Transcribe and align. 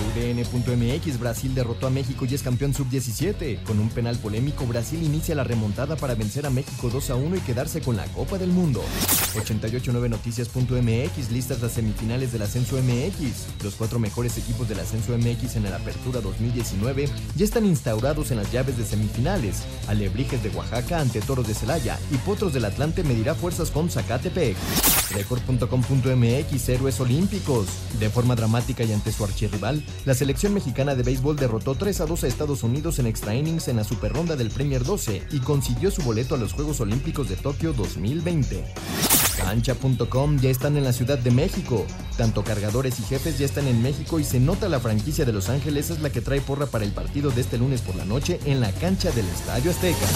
UDN.mx 0.00 1.18
Brasil 1.18 1.54
derrotó 1.54 1.86
a 1.86 1.90
México 1.90 2.24
y 2.28 2.34
es 2.34 2.42
campeón 2.42 2.74
sub-17. 2.74 3.62
Con 3.64 3.78
un 3.78 3.88
penal 3.88 4.16
polémico, 4.18 4.66
Brasil 4.66 5.02
inicia 5.02 5.34
la 5.34 5.44
remontada 5.44 5.96
para 5.96 6.14
vencer 6.14 6.46
a 6.46 6.50
México 6.50 6.90
2 6.90 7.10
a 7.10 7.14
1 7.16 7.36
y 7.36 7.40
quedarse 7.40 7.80
con 7.80 7.96
la 7.96 8.06
Copa 8.06 8.38
del 8.38 8.50
Mundo. 8.50 8.82
889noticias.mx 9.34 11.30
listas 11.30 11.60
las 11.60 11.72
semifinales 11.72 12.32
del 12.32 12.42
Ascenso 12.42 12.76
MX. 12.76 13.62
Los 13.64 13.74
cuatro 13.74 13.98
mejores 13.98 14.36
equipos 14.38 14.68
del 14.68 14.80
Ascenso 14.80 15.16
MX 15.16 15.56
en 15.56 15.64
la 15.64 15.76
Apertura 15.76 16.20
2019 16.20 17.08
ya 17.36 17.44
están 17.44 17.66
instaurados 17.66 18.30
en 18.30 18.38
las 18.38 18.52
llaves 18.52 18.76
de 18.78 18.84
semifinales. 18.84 19.62
Alebrijes 19.88 20.42
de 20.42 20.50
Oaxaca 20.50 21.00
ante 21.00 21.20
Toros 21.20 21.46
de 21.46 21.54
Celaya 21.54 21.98
y 22.10 22.16
Potros 22.18 22.52
del 22.52 22.64
Atlante 22.64 23.02
medirá 23.02 23.34
fuerzas 23.34 23.70
con 23.70 23.90
Zacatepec. 23.90 24.56
Record.com.mx 25.12 26.68
Héroes 26.68 27.00
Olímpicos. 27.00 27.66
De 27.98 28.10
forma 28.10 28.34
dramática 28.34 28.84
y 28.84 28.92
ante 28.92 29.12
su 29.12 29.24
archirrival, 29.24 29.81
la 30.04 30.14
selección 30.14 30.54
mexicana 30.54 30.94
de 30.94 31.02
béisbol 31.02 31.36
derrotó 31.36 31.74
3 31.74 32.00
a 32.00 32.06
2 32.06 32.24
a 32.24 32.26
Estados 32.26 32.62
Unidos 32.62 32.98
en 32.98 33.06
extra 33.06 33.34
innings 33.34 33.68
en 33.68 33.76
la 33.76 33.84
Super 33.84 34.12
Ronda 34.12 34.36
del 34.36 34.50
Premier 34.50 34.84
12 34.84 35.22
y 35.30 35.40
consiguió 35.40 35.90
su 35.90 36.02
boleto 36.02 36.34
a 36.34 36.38
los 36.38 36.52
Juegos 36.52 36.80
Olímpicos 36.80 37.28
de 37.28 37.36
Tokio 37.36 37.72
2020. 37.72 38.64
Cancha.com 39.36 40.38
ya 40.38 40.50
están 40.50 40.76
en 40.76 40.84
la 40.84 40.92
Ciudad 40.92 41.18
de 41.18 41.30
México. 41.30 41.86
Tanto 42.16 42.44
cargadores 42.44 43.00
y 43.00 43.02
jefes 43.02 43.38
ya 43.38 43.46
están 43.46 43.66
en 43.66 43.82
México 43.82 44.20
y 44.20 44.24
se 44.24 44.40
nota 44.40 44.68
la 44.68 44.80
franquicia 44.80 45.24
de 45.24 45.32
Los 45.32 45.48
Ángeles 45.48 45.90
es 45.90 46.00
la 46.00 46.10
que 46.10 46.20
trae 46.20 46.40
porra 46.40 46.66
para 46.66 46.84
el 46.84 46.92
partido 46.92 47.30
de 47.30 47.40
este 47.40 47.58
lunes 47.58 47.80
por 47.80 47.96
la 47.96 48.04
noche 48.04 48.40
en 48.44 48.60
la 48.60 48.72
cancha 48.72 49.10
del 49.10 49.26
Estadio 49.26 49.70
Azteca. 49.70 50.06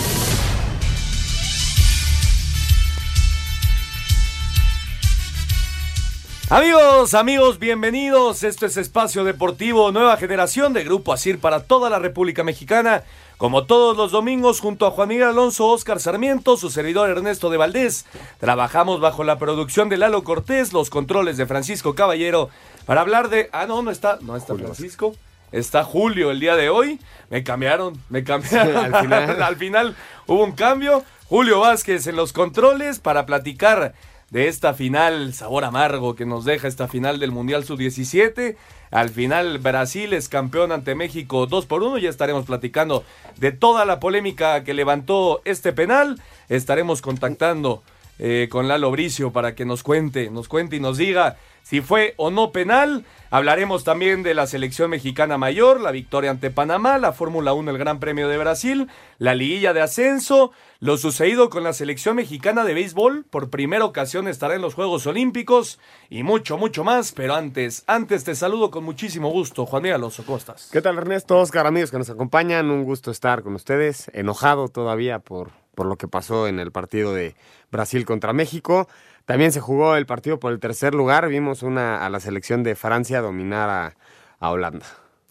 Amigos, 6.49 7.15
amigos, 7.15 7.59
bienvenidos. 7.59 8.45
Esto 8.45 8.67
es 8.67 8.77
Espacio 8.77 9.25
Deportivo 9.25 9.91
Nueva 9.91 10.17
Generación 10.17 10.73
de 10.73 10.85
Grupo 10.85 11.13
Asir 11.13 11.41
para 11.41 11.65
toda 11.65 11.91
la 11.91 11.99
República 11.99 12.45
Mexicana. 12.45 13.03
Como 13.37 13.65
todos 13.65 13.97
los 13.97 14.13
domingos, 14.13 14.61
junto 14.61 14.87
a 14.87 14.93
Juan 14.93 15.09
Miguel 15.09 15.27
Alonso, 15.27 15.67
Oscar 15.67 15.99
Sarmiento, 15.99 16.57
su 16.57 16.71
servidor 16.71 17.11
Ernesto 17.11 17.51
de 17.51 17.57
Valdés, 17.57 18.07
trabajamos 18.39 19.01
bajo 19.01 19.25
la 19.25 19.41
producción 19.41 19.89
de 19.89 19.97
Lalo 19.97 20.23
Cortés, 20.23 20.73
los 20.73 20.89
controles 20.89 21.37
de 21.37 21.47
Francisco 21.47 21.97
Caballero, 21.97 22.49
para 22.87 23.01
hablar 23.01 23.29
de. 23.29 23.49
Ah, 23.51 23.67
no, 23.67 23.83
no 23.83 23.91
está, 23.91 24.21
no 24.21 24.37
está 24.37 24.55
Francisco. 24.55 25.17
Está 25.51 25.83
Julio 25.83 26.31
el 26.31 26.39
día 26.39 26.55
de 26.55 26.69
hoy. 26.69 27.01
Me 27.29 27.43
cambiaron, 27.43 28.01
me 28.09 28.23
cambiaron. 28.23 28.77
al, 28.77 29.03
final. 29.03 29.43
al 29.43 29.57
final 29.57 29.97
hubo 30.29 30.45
un 30.45 30.53
cambio. 30.53 31.03
Julio 31.29 31.59
Vázquez 31.59 32.07
en 32.07 32.15
los 32.15 32.33
controles 32.33 33.01
para 33.01 33.27
platicar 33.27 33.95
de 34.31 34.49
esta 34.49 34.75
final, 34.75 35.33
sabor 35.35 35.65
amargo 35.65 36.17
que 36.17 36.27
nos 36.27 36.45
deja 36.45 36.67
esta 36.67 36.89
final 36.89 37.21
del 37.21 37.31
Mundial 37.31 37.65
Sub-17. 37.65 38.57
Al 38.91 39.11
final 39.11 39.59
Brasil 39.59 40.13
es 40.13 40.29
campeón 40.29 40.73
ante 40.73 40.95
México 40.95 41.47
2 41.47 41.67
por 41.67 41.83
1. 41.83 41.99
Ya 41.99 42.11
estaremos 42.11 42.47
platicando 42.47 43.05
de 43.37 43.53
toda 43.53 43.85
la 43.85 44.01
polémica 44.01 44.65
que 44.65 44.75
levantó 44.75 45.43
este 45.45 45.73
penal. 45.73 46.21
Estaremos 46.49 47.03
contactando 47.03 47.83
eh, 48.19 48.49
con 48.51 48.69
Lalo 48.69 48.91
Bricio 48.91 49.33
para 49.33 49.55
que 49.55 49.65
nos 49.65 49.83
cuente, 49.83 50.31
nos 50.31 50.49
cuente 50.49 50.77
y 50.77 50.81
nos 50.81 50.99
diga 50.99 51.37
si 51.67 51.81
fue 51.81 52.15
o 52.17 52.31
no 52.31 52.53
penal. 52.53 53.05
Hablaremos 53.29 53.83
también 53.83 54.23
de 54.23 54.35
la 54.35 54.47
selección 54.47 54.89
mexicana 54.89 55.37
mayor, 55.37 55.81
la 55.81 55.91
victoria 55.91 56.31
ante 56.31 56.51
Panamá, 56.51 56.97
la 56.99 57.13
Fórmula 57.13 57.55
1, 57.55 57.73
el 57.73 57.79
Gran 57.79 57.99
Premio 57.99 58.29
de 58.29 58.39
Brasil, 58.39 58.89
la 59.19 59.35
liguilla 59.35 59.73
de 59.73 59.83
ascenso, 59.83 60.53
lo 60.79 60.97
sucedido 60.97 61.51
con 61.51 61.65
la 61.65 61.73
selección 61.73 62.15
mexicana 62.15 62.65
de 62.65 62.75
béisbol, 62.75 63.25
por 63.29 63.51
primera 63.51 63.85
ocasión 63.85 64.29
estará 64.29 64.55
en 64.55 64.63
los 64.63 64.75
Juegos 64.75 65.09
Olímpicos 65.09 65.81
y 66.09 66.23
mucho, 66.23 66.57
mucho 66.57 66.85
más. 66.85 67.11
Pero 67.11 67.35
antes, 67.35 67.83
antes 67.89 68.23
te 68.23 68.37
saludo 68.37 68.71
con 68.71 68.85
muchísimo 68.85 69.31
gusto, 69.31 69.67
Juan 69.67 69.83
Miguel 69.83 69.97
Alonso 69.97 70.25
Costas. 70.25 70.69
¿Qué 70.71 70.81
tal 70.81 70.97
Ernesto, 70.97 71.37
Oscar, 71.41 71.67
amigos 71.67 71.91
que 71.91 71.99
nos 71.99 72.11
acompañan? 72.11 72.71
Un 72.71 72.85
gusto 72.85 73.11
estar 73.11 73.43
con 73.43 73.57
ustedes, 73.57 74.09
enojado 74.15 74.69
todavía 74.69 75.19
por, 75.19 75.51
por 75.77 75.87
lo 75.87 75.97
que 75.97 76.09
pasó 76.09 76.49
en 76.49 76.59
el 76.59 76.73
partido 76.73 77.15
de 77.15 77.37
Brasil 77.71 78.05
contra 78.05 78.33
México. 78.33 78.89
También 79.27 79.53
se 79.53 79.61
jugó 79.61 79.95
el 79.95 80.07
partido 80.07 80.41
por 80.41 80.53
el 80.53 80.59
tercer 80.59 80.95
lugar. 80.95 81.29
Vimos 81.29 81.63
una, 81.63 82.05
a 82.05 82.11
la 82.11 82.19
selección 82.19 82.65
de 82.65 82.75
Francia 82.75 83.21
dominar 83.21 83.69
a, 83.69 83.95
a 84.41 84.51
Holanda. 84.51 84.87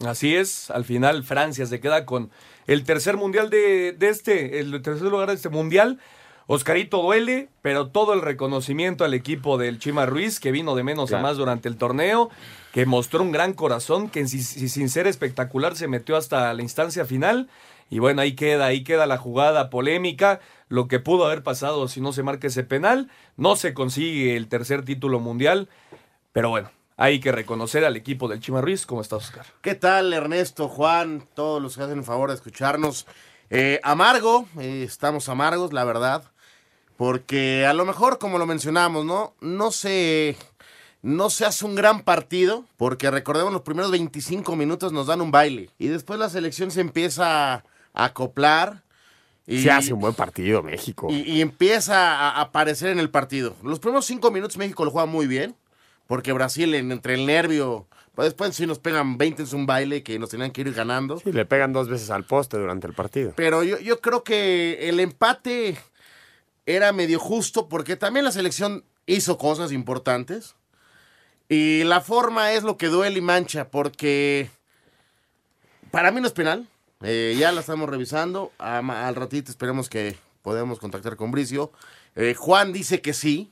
Así 0.06 0.36
es, 0.36 0.70
al 0.70 0.84
final 0.84 1.24
Francia 1.24 1.66
se 1.66 1.80
queda 1.80 2.04
con 2.06 2.30
el 2.66 2.84
tercer 2.84 3.16
mundial 3.16 3.50
de, 3.50 3.92
de, 3.92 4.08
este, 4.08 4.60
el 4.60 4.80
tercer 4.82 5.08
lugar 5.08 5.28
de 5.28 5.34
este 5.34 5.48
mundial. 5.48 5.98
Oscarito 6.46 7.02
duele, 7.02 7.48
pero 7.60 7.88
todo 7.88 8.12
el 8.12 8.22
reconocimiento 8.22 9.04
al 9.04 9.14
equipo 9.14 9.58
del 9.58 9.80
Chima 9.80 10.06
Ruiz, 10.06 10.38
que 10.38 10.52
vino 10.52 10.76
de 10.76 10.84
menos 10.84 11.12
a 11.12 11.18
más 11.18 11.38
durante 11.38 11.68
el 11.68 11.76
torneo, 11.76 12.30
que 12.72 12.86
mostró 12.86 13.22
un 13.22 13.32
gran 13.32 13.52
corazón, 13.52 14.10
que 14.10 14.28
sin 14.28 14.88
ser 14.88 15.08
espectacular 15.08 15.74
se 15.74 15.88
metió 15.88 16.16
hasta 16.16 16.54
la 16.54 16.62
instancia 16.62 17.04
final. 17.04 17.48
Y 17.90 17.98
bueno, 18.00 18.22
ahí 18.22 18.34
queda, 18.34 18.66
ahí 18.66 18.82
queda 18.82 19.06
la 19.06 19.18
jugada 19.18 19.70
polémica 19.70 20.40
lo 20.68 20.88
que 20.88 20.98
pudo 20.98 21.26
haber 21.26 21.42
pasado 21.42 21.88
si 21.88 22.00
no 22.00 22.12
se 22.12 22.22
marca 22.22 22.48
ese 22.48 22.64
penal. 22.64 23.10
No 23.36 23.56
se 23.56 23.74
consigue 23.74 24.36
el 24.36 24.48
tercer 24.48 24.84
título 24.84 25.20
mundial, 25.20 25.68
pero 26.32 26.50
bueno, 26.50 26.70
hay 26.96 27.20
que 27.20 27.32
reconocer 27.32 27.84
al 27.84 27.96
equipo 27.96 28.28
del 28.28 28.40
Chima 28.40 28.60
Ruiz. 28.60 28.86
¿Cómo 28.86 29.00
estás, 29.00 29.24
Oscar? 29.24 29.46
¿Qué 29.60 29.74
tal, 29.74 30.12
Ernesto, 30.12 30.68
Juan, 30.68 31.28
todos 31.34 31.62
los 31.62 31.76
que 31.76 31.84
hacen 31.84 31.98
el 31.98 32.04
favor 32.04 32.30
de 32.30 32.36
escucharnos? 32.36 33.06
Eh, 33.50 33.80
amargo, 33.84 34.46
eh, 34.58 34.82
estamos 34.84 35.28
amargos, 35.28 35.72
la 35.72 35.84
verdad, 35.84 36.24
porque 36.96 37.64
a 37.64 37.74
lo 37.74 37.84
mejor, 37.84 38.18
como 38.18 38.38
lo 38.38 38.46
mencionamos, 38.46 39.04
¿no? 39.04 39.34
No 39.40 39.70
se, 39.70 40.36
no 41.02 41.30
se 41.30 41.44
hace 41.44 41.64
un 41.64 41.76
gran 41.76 42.02
partido, 42.02 42.64
porque 42.76 43.08
recordemos 43.10 43.52
los 43.52 43.62
primeros 43.62 43.92
25 43.92 44.56
minutos 44.56 44.92
nos 44.92 45.06
dan 45.06 45.20
un 45.20 45.30
baile 45.30 45.70
y 45.78 45.86
después 45.86 46.18
la 46.18 46.28
selección 46.28 46.72
se 46.72 46.80
empieza 46.80 47.64
acoplar 47.96 48.84
y, 49.46 49.62
se 49.62 49.70
hace 49.70 49.92
un 49.92 50.00
buen 50.00 50.14
partido 50.14 50.62
México. 50.62 51.08
Y, 51.10 51.40
empieza 51.40 52.16
a 52.16 52.40
aparecer 52.40 52.90
en 52.90 52.98
el 52.98 53.10
partido. 53.10 53.56
Los 53.62 53.78
primeros 53.78 54.06
cinco 54.06 54.30
minutos 54.30 54.56
México 54.56 54.84
lo 54.84 54.90
juega 54.90 55.06
muy 55.06 55.26
bien, 55.26 55.54
porque 56.06 56.32
Brasil 56.32 56.74
entre 56.74 57.14
el 57.14 57.26
nervio, 57.26 57.86
pues 58.14 58.26
después 58.26 58.54
sí 58.54 58.66
nos 58.66 58.78
pegan 58.78 59.18
20 59.18 59.42
en 59.42 59.54
un 59.54 59.66
baile 59.66 60.02
que 60.02 60.18
nos 60.18 60.30
tenían 60.30 60.50
que 60.50 60.62
ir 60.62 60.72
ganando. 60.72 61.18
Sí, 61.20 61.32
le 61.32 61.44
pegan 61.44 61.72
dos 61.72 61.88
veces 61.88 62.10
al 62.10 62.24
poste 62.24 62.58
durante 62.58 62.86
el 62.86 62.92
partido. 62.92 63.32
Pero 63.36 63.62
yo, 63.62 63.78
yo 63.78 64.00
creo 64.00 64.24
que 64.24 64.88
el 64.88 64.98
empate 64.98 65.76
era 66.66 66.92
medio 66.92 67.20
justo 67.20 67.68
porque 67.68 67.96
también 67.96 68.24
la 68.24 68.32
selección 68.32 68.84
hizo 69.06 69.38
cosas 69.38 69.72
importantes. 69.72 70.56
Y 71.48 71.84
la 71.84 72.00
forma 72.00 72.52
es 72.52 72.64
lo 72.64 72.76
que 72.76 72.88
duele 72.88 73.18
y 73.18 73.22
mancha, 73.22 73.70
porque 73.70 74.50
para 75.92 76.10
mí 76.10 76.20
no 76.20 76.26
es 76.26 76.32
penal. 76.32 76.68
Eh, 77.02 77.36
ya 77.38 77.52
la 77.52 77.60
estamos 77.60 77.88
revisando. 77.88 78.52
al 78.58 79.14
ratito 79.14 79.50
esperemos 79.50 79.88
que 79.88 80.16
podamos 80.42 80.78
contactar 80.78 81.16
con 81.16 81.30
Bricio. 81.30 81.72
Eh, 82.14 82.34
Juan 82.34 82.72
dice 82.72 83.00
que 83.00 83.12
sí. 83.12 83.50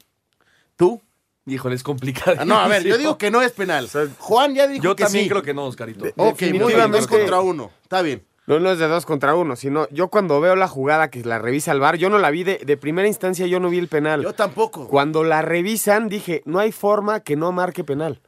¿Tú? 0.77 1.01
Híjole, 1.47 1.75
es 1.75 1.83
complicado. 1.83 2.37
Ah, 2.39 2.45
no, 2.45 2.57
a 2.57 2.69
ver, 2.69 2.85
yo 2.85 2.97
digo 2.97 3.19
que 3.19 3.31
no 3.31 3.43
es 3.43 3.53
penal. 3.53 3.89
Juan 4.19 4.55
ya 4.55 4.67
dijo 4.67 4.83
yo 4.83 4.97
que 4.97 5.03
sí. 5.03 5.07
Yo 5.07 5.07
también 5.07 5.29
creo 5.29 5.43
que 5.43 5.55
no, 5.55 5.67
Oscarito. 5.67 6.07
ok, 6.17 6.43
muy 6.55 6.75
bien, 6.75 6.91
dos 6.91 7.07
contra 7.07 7.41
uno. 7.41 7.71
Está 7.83 8.03
bien. 8.03 8.25
No, 8.47 8.61
no 8.61 8.71
es 8.71 8.79
de 8.79 8.89
dos 8.89 9.07
contra 9.07 9.35
uno, 9.35 9.57
sino 9.57 9.89
yo 9.89 10.09
cuando 10.09 10.39
veo 10.39 10.55
la 10.55 10.69
jugada 10.69 11.09
que 11.09 11.25
la 11.25 11.39
revisa 11.39 11.73
el 11.73 11.81
bar, 11.81 11.97
yo 11.97 12.11
no 12.11 12.19
la 12.19 12.31
vi 12.31 12.45
de, 12.45 12.59
de, 12.59 12.77
primera 12.77 13.09
instancia, 13.09 13.47
yo 13.47 13.59
no 13.59 13.71
vi 13.71 13.79
el 13.79 13.89
penal. 13.89 14.23
Yo 14.23 14.35
tampoco. 14.35 14.87
Cuando 14.87 15.25
la 15.25 15.41
revisan, 15.41 16.09
dije, 16.09 16.43
no 16.45 16.59
hay 16.59 16.71
forma 16.71 17.21
que 17.21 17.37
no 17.37 17.53
marque 17.53 17.85
penal. 17.85 18.21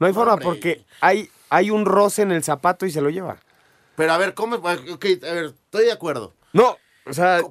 No 0.00 0.06
hay 0.06 0.12
forma 0.12 0.38
porque 0.38 0.84
hay, 1.00 1.30
hay 1.50 1.70
un 1.70 1.84
roce 1.84 2.22
en 2.22 2.32
el 2.32 2.42
zapato 2.42 2.84
y 2.84 2.90
se 2.90 3.00
lo 3.00 3.10
lleva. 3.10 3.38
Pero 4.00 4.14
a 4.14 4.16
ver, 4.16 4.32
¿cómo? 4.32 4.56
Ok, 4.56 5.04
a 5.28 5.32
ver, 5.32 5.44
estoy 5.64 5.84
de 5.84 5.92
acuerdo. 5.92 6.32
No, 6.54 6.78
o 7.04 7.12
sea. 7.12 7.42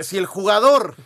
Si 0.00 0.18
el 0.18 0.26
jugador 0.26 0.96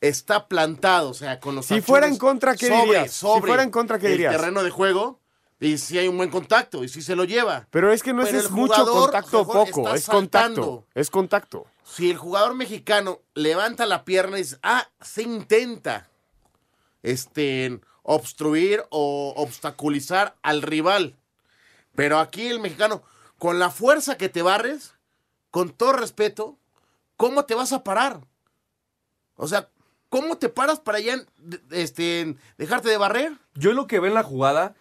está 0.00 0.46
plantado, 0.46 1.10
o 1.10 1.14
sea, 1.14 1.40
con 1.40 1.56
los 1.56 1.66
Si 1.66 1.80
fuera 1.80 2.06
en 2.06 2.16
contra, 2.16 2.54
¿qué 2.54 2.70
dirías? 2.70 3.10
si 3.10 3.26
fuera 3.40 3.64
en 3.64 3.72
contra, 3.72 3.98
¿qué 3.98 4.10
dirías? 4.10 4.32
El 4.32 4.38
terreno 4.40 4.62
de 4.62 4.70
juego. 4.70 5.18
Y 5.58 5.76
si 5.78 5.98
hay 5.98 6.06
un 6.06 6.16
buen 6.16 6.30
contacto, 6.30 6.84
y 6.84 6.88
si 6.88 7.02
se 7.02 7.16
lo 7.16 7.24
lleva. 7.24 7.66
Pero 7.72 7.92
es 7.92 8.04
que 8.04 8.12
no 8.12 8.22
es, 8.22 8.48
mucho 8.52 8.86
contacto 8.86 9.40
o 9.40 9.46
poco, 9.48 9.92
es 9.92 10.06
contacto. 10.06 10.86
Es 10.94 11.10
contacto. 11.10 11.66
Si 11.82 12.12
el 12.12 12.16
jugador 12.16 12.54
mexicano 12.54 13.18
levanta 13.34 13.86
la 13.86 14.04
pierna 14.04 14.38
y 14.38 14.42
dice, 14.42 14.58
ah, 14.62 14.88
se 15.00 15.22
intenta 15.22 16.08
este, 17.02 17.80
obstruir 18.04 18.84
o 18.90 19.34
obstaculizar 19.36 20.36
al 20.42 20.62
rival. 20.62 21.16
Pero 21.96 22.20
aquí 22.20 22.46
el 22.46 22.60
mexicano, 22.60 23.02
con 23.40 23.58
la 23.58 23.70
fuerza 23.70 24.16
que 24.18 24.28
te 24.28 24.42
barres, 24.42 24.94
con 25.50 25.70
todo 25.70 25.94
respeto, 25.94 26.58
¿cómo 27.16 27.46
te 27.46 27.54
vas 27.54 27.72
a 27.72 27.82
parar? 27.82 28.20
O 29.36 29.48
sea, 29.48 29.70
¿cómo 30.10 30.36
te 30.36 30.50
paras 30.50 30.78
para 30.78 31.00
ya 31.00 31.16
este, 31.70 32.36
dejarte 32.58 32.90
de 32.90 32.98
barrer? 32.98 33.32
Yo 33.54 33.72
lo 33.72 33.86
que 33.86 33.98
veo 33.98 34.08
en 34.08 34.14
la 34.14 34.22
jugada 34.22 34.74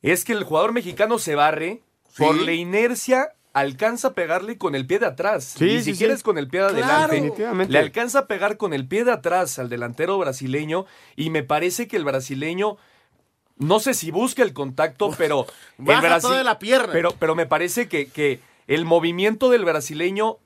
es 0.00 0.24
que 0.24 0.32
el 0.32 0.44
jugador 0.44 0.72
mexicano 0.72 1.18
se 1.18 1.34
barre 1.34 1.82
por 2.16 2.34
la 2.36 2.52
inercia 2.52 3.34
alcanza 3.52 4.08
a 4.08 4.14
pegarle 4.14 4.56
con 4.56 4.74
el 4.74 4.86
pie 4.86 4.98
de 5.00 5.06
atrás. 5.06 5.44
Sí, 5.58 5.64
Ni 5.66 5.82
sí, 5.82 5.92
siquiera 5.92 6.14
sí. 6.14 6.18
es 6.18 6.22
con 6.22 6.38
el 6.38 6.48
pie 6.48 6.62
de 6.62 6.68
Claro. 6.68 6.82
adelante. 6.86 7.14
Definitivamente. 7.16 7.72
Le 7.72 7.78
alcanza 7.80 8.20
a 8.20 8.26
pegar 8.26 8.56
con 8.56 8.72
el 8.72 8.88
pie 8.88 9.04
de 9.04 9.12
atrás 9.12 9.58
al 9.58 9.68
delantero 9.68 10.16
brasileño 10.18 10.86
y 11.16 11.28
me 11.30 11.42
parece 11.42 11.86
que 11.86 11.96
el 11.98 12.04
brasileño 12.04 12.78
no 13.60 13.78
sé 13.78 13.94
si 13.94 14.10
busca 14.10 14.42
el 14.42 14.52
contacto, 14.52 15.10
pero 15.16 15.46
el 15.78 15.84
Baja 15.84 16.02
Brasi- 16.18 16.22
toda 16.22 16.42
la 16.42 16.58
pierna. 16.58 16.92
Pero, 16.92 17.14
pero 17.18 17.34
me 17.36 17.46
parece 17.46 17.88
que, 17.88 18.08
que 18.10 18.40
el 18.66 18.84
movimiento 18.84 19.48
del 19.50 19.64
brasileño 19.64 20.38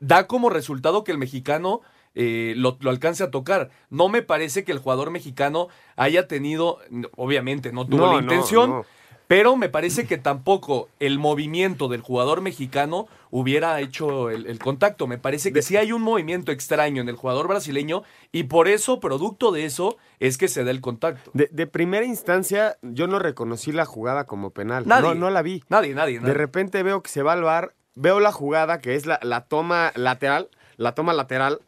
da 0.00 0.26
como 0.26 0.50
resultado 0.50 1.02
que 1.04 1.12
el 1.12 1.18
mexicano 1.18 1.80
eh, 2.14 2.54
lo, 2.56 2.76
lo 2.80 2.90
alcance 2.90 3.22
a 3.24 3.30
tocar. 3.30 3.70
No 3.90 4.08
me 4.08 4.22
parece 4.22 4.64
que 4.64 4.72
el 4.72 4.78
jugador 4.78 5.10
mexicano 5.10 5.68
haya 5.96 6.26
tenido, 6.28 6.78
obviamente 7.16 7.72
no 7.72 7.86
tuvo 7.86 7.98
No, 8.00 8.06
la 8.06 8.12
no, 8.14 8.20
intención, 8.20 8.70
no. 8.70 8.86
pero 9.28 9.56
me 9.56 9.68
parece 9.68 10.06
que 10.06 10.18
tampoco 10.18 10.88
el 11.00 11.18
movimiento 11.18 11.88
del 11.88 12.00
jugador 12.00 12.40
mexicano 12.40 13.06
hubiera 13.30 13.80
hecho 13.80 14.30
el, 14.30 14.46
el 14.46 14.58
contacto. 14.58 15.06
Me 15.06 15.18
parece 15.18 15.52
que 15.52 15.62
sí 15.62 15.76
hay 15.76 15.92
un 15.92 16.02
movimiento 16.02 16.52
extraño 16.52 17.02
en 17.02 17.08
el 17.08 17.16
jugador 17.16 17.48
brasileño 17.48 18.02
y 18.32 18.44
por 18.44 18.68
eso, 18.68 19.00
producto 19.00 19.52
de 19.52 19.64
eso, 19.64 19.96
es 20.20 20.38
que 20.38 20.48
se 20.48 20.64
da 20.64 20.70
el 20.70 20.80
contacto. 20.80 21.30
De, 21.34 21.48
de 21.52 21.66
primera 21.66 22.04
instancia, 22.06 22.78
yo 22.82 23.06
no 23.06 23.18
reconocí 23.18 23.72
la 23.72 23.84
jugada 23.84 24.24
como 24.24 24.50
penal. 24.50 24.86
Nadie. 24.86 25.08
No, 25.08 25.14
no 25.14 25.30
la 25.30 25.42
vi. 25.42 25.64
Nadie, 25.68 25.94
nadie, 25.94 26.20
nadie. 26.20 26.28
De 26.28 26.34
repente 26.34 26.82
veo 26.82 27.02
que 27.02 27.10
se 27.10 27.22
va 27.22 27.32
al 27.32 27.42
bar, 27.42 27.74
veo 27.94 28.20
la 28.20 28.32
jugada 28.32 28.80
que 28.80 28.94
es 28.94 29.06
la, 29.06 29.18
la 29.22 29.42
toma 29.42 29.92
lateral, 29.94 30.48
la 30.76 30.94
toma 30.94 31.12
lateral, 31.12 31.60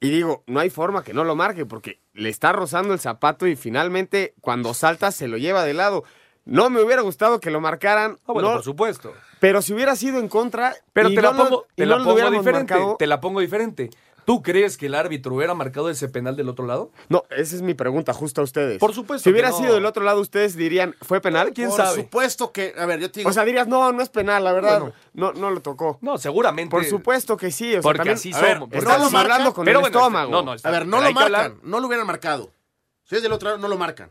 y 0.00 0.10
digo, 0.10 0.42
no 0.46 0.60
hay 0.60 0.68
forma 0.68 1.02
que 1.02 1.14
no 1.14 1.24
lo 1.24 1.34
marque, 1.34 1.64
porque 1.64 1.98
le 2.12 2.28
está 2.28 2.52
rozando 2.52 2.92
el 2.92 3.00
zapato 3.00 3.46
y 3.46 3.56
finalmente 3.56 4.34
cuando 4.42 4.74
salta 4.74 5.10
se 5.10 5.28
lo 5.28 5.38
lleva 5.38 5.64
de 5.64 5.72
lado. 5.72 6.04
No 6.44 6.68
me 6.70 6.82
hubiera 6.82 7.02
gustado 7.02 7.40
que 7.40 7.50
lo 7.50 7.60
marcaran, 7.60 8.18
Ah, 8.26 8.32
bueno, 8.32 8.48
no, 8.50 8.54
por 8.56 8.64
supuesto. 8.64 9.12
pero 9.40 9.62
si 9.62 9.72
hubiera 9.72 9.96
sido 9.96 10.18
en 10.18 10.28
contra, 10.28 10.74
Pero 10.92 11.08
te, 11.08 11.14
no 11.16 11.22
la 11.22 11.32
pongo, 11.32 11.66
y 11.72 11.76
te 11.76 11.84
no 11.86 11.90
la 11.92 11.96
lo 11.96 12.02
pongo 12.04 12.14
hubiéramos 12.14 12.44
diferente. 12.44 12.74
Te 12.98 13.06
la 13.06 13.20
pongo 13.20 13.40
diferente. 13.40 13.90
¿Tú 14.26 14.42
crees 14.42 14.78
que 14.78 14.86
el 14.86 14.94
árbitro 14.94 15.34
hubiera 15.34 15.52
marcado 15.52 15.90
ese 15.90 16.08
penal 16.08 16.34
del 16.34 16.48
otro 16.48 16.66
lado? 16.66 16.90
No, 17.10 17.24
esa 17.28 17.56
es 17.56 17.60
mi 17.60 17.74
pregunta 17.74 18.14
justo 18.14 18.40
a 18.40 18.44
ustedes. 18.44 18.78
Por 18.78 18.94
supuesto 18.94 19.22
Si 19.24 19.30
hubiera 19.30 19.48
que 19.48 19.52
no. 19.52 19.58
sido 19.60 19.74
del 19.74 19.84
otro 19.84 20.02
lado, 20.02 20.18
ustedes 20.22 20.56
dirían, 20.56 20.94
¿fue 21.02 21.20
penal? 21.20 21.52
¿Quién 21.52 21.68
Por 21.68 21.76
sabe? 21.76 21.96
supuesto 22.04 22.50
que, 22.50 22.74
a 22.78 22.86
ver, 22.86 23.00
yo 23.00 23.10
te 23.10 23.20
digo, 23.20 23.28
O 23.28 23.32
sea, 23.34 23.44
dirías, 23.44 23.68
no, 23.68 23.92
no 23.92 24.02
es 24.02 24.08
penal, 24.08 24.42
la 24.42 24.52
verdad. 24.52 24.80
Bueno. 24.80 24.94
No, 25.12 25.32
no 25.34 25.50
lo 25.50 25.60
tocó. 25.60 25.98
No, 26.00 26.16
seguramente. 26.16 26.70
Por 26.70 26.86
supuesto 26.86 27.36
que 27.36 27.50
sí. 27.50 27.68
O 27.68 27.72
sea, 27.72 27.82
Porque 27.82 27.98
también, 27.98 28.16
así 28.16 28.32
ver, 28.32 28.54
somos. 28.58 28.70
no 28.70 28.78
así- 28.78 28.86
lo 28.86 29.10
marcan, 29.10 29.16
hablando 29.20 29.52
con 29.52 29.64
pero 29.66 29.80
el 29.80 29.82
bueno, 29.82 29.98
estómago. 29.98 30.30
No, 30.30 30.42
no, 30.42 30.54
está- 30.54 30.68
a 30.70 30.72
ver, 30.72 30.86
no 30.86 31.02
lo 31.02 31.12
marcan, 31.12 31.58
no 31.62 31.80
lo 31.80 31.86
hubieran 31.86 32.06
marcado. 32.06 32.50
Si 33.04 33.16
es 33.16 33.22
del 33.22 33.32
otro 33.32 33.50
lado, 33.50 33.60
no 33.60 33.68
lo 33.68 33.76
marcan. 33.76 34.10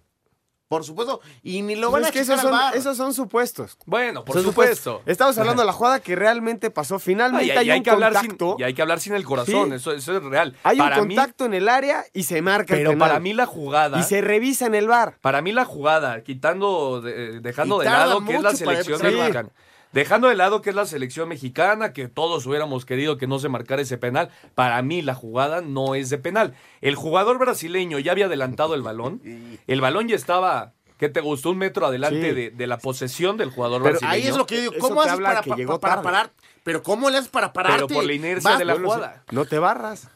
Por 0.73 0.83
supuesto, 0.83 1.21
y 1.43 1.61
ni 1.61 1.75
lo 1.75 1.91
Pues 1.91 2.01
van 2.01 2.03
es 2.03 2.09
a 2.09 2.11
que 2.13 2.19
checar 2.21 2.37
esos 2.37 2.45
al 2.45 2.51
son, 2.51 2.59
VAR. 2.59 2.75
esos 2.77 2.97
son 2.97 3.13
supuestos. 3.13 3.77
Bueno, 3.85 4.25
por 4.25 4.41
supuesto. 4.41 5.01
Estamos 5.05 5.37
hablando 5.37 5.61
de 5.61 5.67
la 5.67 5.73
jugada 5.73 5.99
que 5.99 6.15
realmente 6.15 6.71
pasó. 6.71 6.95
Ah, 6.95 6.99
Finalmente 6.99 7.45
y, 7.45 7.51
hay, 7.51 7.67
y 7.67 7.71
hay 7.71 7.77
un 7.77 7.83
que 7.83 7.89
hablar 7.91 8.13
sin, 8.13 8.21
contacto. 8.31 8.55
y 8.57 8.63
hay 8.63 8.73
que 8.73 8.81
hablar 8.81 8.99
sin 8.99 9.13
el 9.13 9.23
corazón, 9.23 9.69
Sí. 9.69 9.75
eso, 9.75 9.91
eso 9.91 10.17
es 10.17 10.23
real. 10.23 10.55
Hay 10.63 10.77
para 10.77 10.99
un 11.01 11.07
contacto 11.09 11.45
en 11.45 11.53
el 11.53 11.69
área 11.69 12.03
y 12.13 12.23
se 12.23 12.41
marca 12.41 12.73
el 12.73 12.79
pero 12.79 12.89
penal. 12.91 13.07
para 13.09 13.19
mí 13.19 13.33
la 13.33 13.45
jugada, 13.45 13.99
Y 13.99 14.03
se 14.03 14.21
revisa 14.21 14.65
en 14.65 14.73
el 14.75 14.87
bar. 14.87 15.17
para 15.21 15.41
mí 15.43 15.51
la 15.51 15.65
jugada, 15.65 16.23
quitando, 16.23 17.01
de- 17.01 17.39
dejando 17.39 17.81
Y 17.81 17.85
de 17.85 17.91
lado 17.91 18.25
que 18.25 18.35
es 18.35 18.41
la 18.41 18.55
selección 18.55 18.99
a 18.99 19.03
mexicana. 19.09 19.49
Dejando 19.93 20.27
de 20.27 20.35
lado 20.35 20.61
que 20.61 20.71
es 20.71 20.75
la 20.75 20.85
selección 20.85 21.29
mexicana, 21.29 21.93
que 21.93 22.07
todos 22.07 22.45
hubiéramos 22.45 22.85
querido 22.85 23.17
que 23.17 23.27
no 23.27 23.37
se 23.39 23.47
marcara 23.47 23.81
ese 23.83 23.97
penal, 23.97 24.29
para 24.55 24.81
mí 24.81 25.01
la 25.03 25.13
jugada 25.15 25.61
no 25.61 25.93
es 25.95 26.09
de 26.09 26.17
penal. 26.17 26.55
El 26.81 26.95
jugador 26.95 27.37
brasileño 27.37 27.99
ya 27.99 28.11
había 28.11 28.25
adelantado 28.25 28.73
el 28.75 28.81
balón, 28.81 29.21
el 29.67 29.81
balón 29.81 30.07
ya 30.07 30.15
estaba, 30.15 30.73
¿qué 30.97 31.09
te 31.09 31.21
gustó? 31.21 31.51
Un 31.51 31.59
metro 31.59 31.85
adelante 31.85 32.29
Sí. 32.29 32.35
de, 32.35 32.49
de 32.49 32.67
la 32.67 32.77
posesión 32.79 33.37
del 33.37 33.51
jugador 33.51 33.81
Pero 33.83 33.91
brasileño. 33.99 34.13
Ahí 34.13 34.27
es 34.27 34.35
lo 34.35 34.45
que 34.47 34.55
yo 34.55 34.71
digo, 34.71 34.73
¿cómo 34.79 35.01
haces 35.01 35.19
para, 35.19 35.41
que 35.41 35.65
pa- 35.67 36.01
parar? 36.01 36.31
Pero 36.63 36.81
¿cómo 36.81 37.09
le 37.09 37.17
haces 37.17 37.29
para 37.29 37.53
pararte? 37.53 37.83
Pero 37.85 37.87
por 37.95 38.03
la 38.05 38.13
inercia 38.13 38.49
Vas- 38.51 38.59
de 38.59 38.65
la 38.65 38.75
jugada. 38.75 39.23
No 39.31 39.45
te 39.45 39.59
barras. 39.59 40.07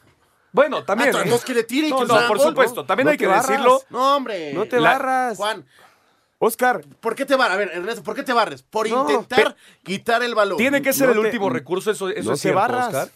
Bueno, 0.50 0.82
también. 0.82 1.14
Ah, 1.14 1.20
entonces 1.22 1.44
que 1.44 1.52
le 1.54 1.62
tire 1.62 1.88
y 1.88 1.90
no, 1.90 1.98
que 2.00 2.06
no, 2.06 2.26
por 2.26 2.38
gol, 2.38 2.48
supuesto. 2.48 2.80
¿no? 2.80 2.86
También 2.86 3.04
No 3.04 3.10
hay 3.12 3.18
que 3.18 3.26
barras. 3.26 3.46
decirlo. 3.48 3.82
No, 3.90 4.16
hombre. 4.16 4.54
No 4.54 4.64
te 4.64 4.80
La- 4.80 4.92
barras. 4.92 5.36
Juan, 5.36 5.64
Oscar, 6.38 6.84
¿por 7.00 7.14
qué 7.16 7.26
te 7.26 7.34
barras? 7.34 7.54
A 7.54 7.58
ver, 7.58 7.70
Ernesto, 7.74 8.02
¿por 8.04 8.14
qué 8.14 8.22
te 8.22 8.32
barres? 8.32 8.62
Por 8.62 8.88
No, 8.88 9.02
intentar 9.10 9.56
quitar 9.82 10.22
el 10.22 10.34
balón. 10.34 10.56
Tiene 10.56 10.80
que 10.82 10.92
ser 10.92 11.08
No 11.08 11.14
el 11.14 11.20
te- 11.20 11.26
último 11.26 11.50
recurso, 11.50 11.90
eso, 11.90 12.08
eso 12.08 12.28
no 12.28 12.34
es 12.34 12.40
te 12.40 12.42
cierto, 12.42 12.60
barras. 12.60 12.86
Oscar. 12.88 13.08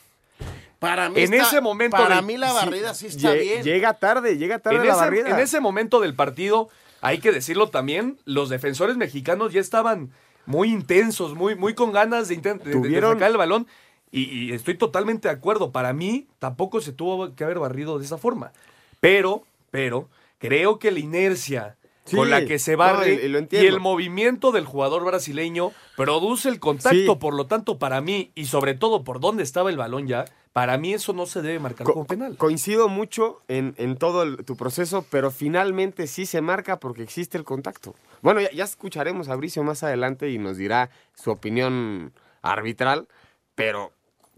Para 0.81 1.09
mí 1.09 1.21
En 1.21 1.33
está- 1.33 1.47
ese 1.47 1.61
momento 1.61 1.97
Para 1.97 2.17
del- 2.17 2.25
mí 2.25 2.37
la 2.37 2.49
sí, 2.51 2.55
barrida 2.57 2.95
sí, 2.95 3.07
está 3.07 3.35
lle- 3.35 3.41
bien. 3.41 3.63
llega 3.63 3.95
tarde, 3.95 4.37
llega 4.37 4.59
tarde 4.59 4.79
En 4.79 4.87
la 4.87 4.93
ese, 4.95 5.01
barrida. 5.01 5.29
en 5.31 5.39
ese 5.39 5.61
momento 5.61 6.01
del 6.01 6.15
partido, 6.15 6.69
hay 7.01 7.19
que 7.19 7.31
decirlo 7.31 7.69
también, 7.69 8.19
los 8.25 8.49
defensores 8.49 8.97
mexicanos 8.97 9.53
ya 9.53 9.61
estaban 9.61 10.11
muy 10.45 10.73
intensos, 10.73 11.35
muy, 11.37 11.55
muy 11.55 11.75
con 11.75 11.93
ganas 11.93 12.27
de, 12.27 12.35
intent- 12.37 12.63
de- 12.63 12.71
de 12.71 12.73
Tuvieron- 12.73 13.13
sacar 13.15 13.31
el 13.31 13.37
balón. 13.37 13.69
Y, 14.11 14.23
y 14.25 14.53
estoy 14.53 14.77
totalmente 14.77 15.29
de 15.29 15.35
acuerdo. 15.35 15.71
Para 15.71 15.93
mí, 15.93 16.27
tampoco 16.41 16.81
se 16.81 16.93
tuvo 16.93 17.35
que 17.37 17.45
haber 17.45 17.61
barrido 17.61 17.99
de 18.01 18.05
esa 18.05 18.19
forma. 18.19 18.53
Pero, 19.01 19.45
pero, 19.71 20.09
creo 20.39 20.79
que 20.81 20.91
la 20.91 20.99
inercia 20.99 21.77
Sí, 22.05 22.17
con 22.17 22.31
la 22.31 22.45
que 22.45 22.59
se 22.59 22.75
barre 22.75 23.15
y- 23.15 23.57
y 23.57 23.67
el 23.67 23.79
movimiento 23.79 24.51
del 24.51 24.65
jugador 24.65 25.05
brasileño 25.05 25.71
produce 25.97 26.49
el 26.49 26.59
contacto. 26.59 26.91
Sí. 27.15 27.19
Por 27.21 27.35
lo 27.35 27.47
tanto, 27.47 27.79
para 27.79 28.01
mí, 28.01 28.33
y 28.35 28.47
sobre 28.47 28.75
todo 28.75 29.05
por 29.05 29.21
dónde 29.21 29.43
estaba 29.45 29.71
el 29.71 29.77
balón 29.77 30.09
ya, 30.09 30.25
para 30.53 30.77
mí 30.79 30.93
eso 30.93 31.13
no 31.13 31.27
se 31.27 31.41
debe 31.43 31.61
marcar 31.61 31.87
Co- 31.87 31.93
como 31.95 32.05
penal. 32.07 32.37
Coincido 32.37 32.89
mucho 32.89 33.41
en, 33.49 33.75
en 33.79 33.97
todo 33.97 34.25
el- 34.25 34.45
tu 34.45 34.57
proceso, 34.57 35.07
pero 35.11 35.31
finalmente 35.31 36.07
sí 36.09 36.27
se 36.27 36.41
marca 36.41 36.81
porque 36.81 37.03
existe 37.05 37.39
el 37.39 37.45
contacto. 37.45 37.95
Bueno, 38.21 38.41
ya, 38.41 38.51
ya 38.51 38.65
escucharemos 38.65 39.29
a 39.29 39.37
Bricio 39.37 39.63
más 39.63 39.83
adelante 39.85 40.29
y 40.31 40.39
nos 40.39 40.57
dirá 40.57 40.91
su 41.15 41.31
opinión 41.31 42.13
arbitral, 42.43 43.07
pero 43.55 43.93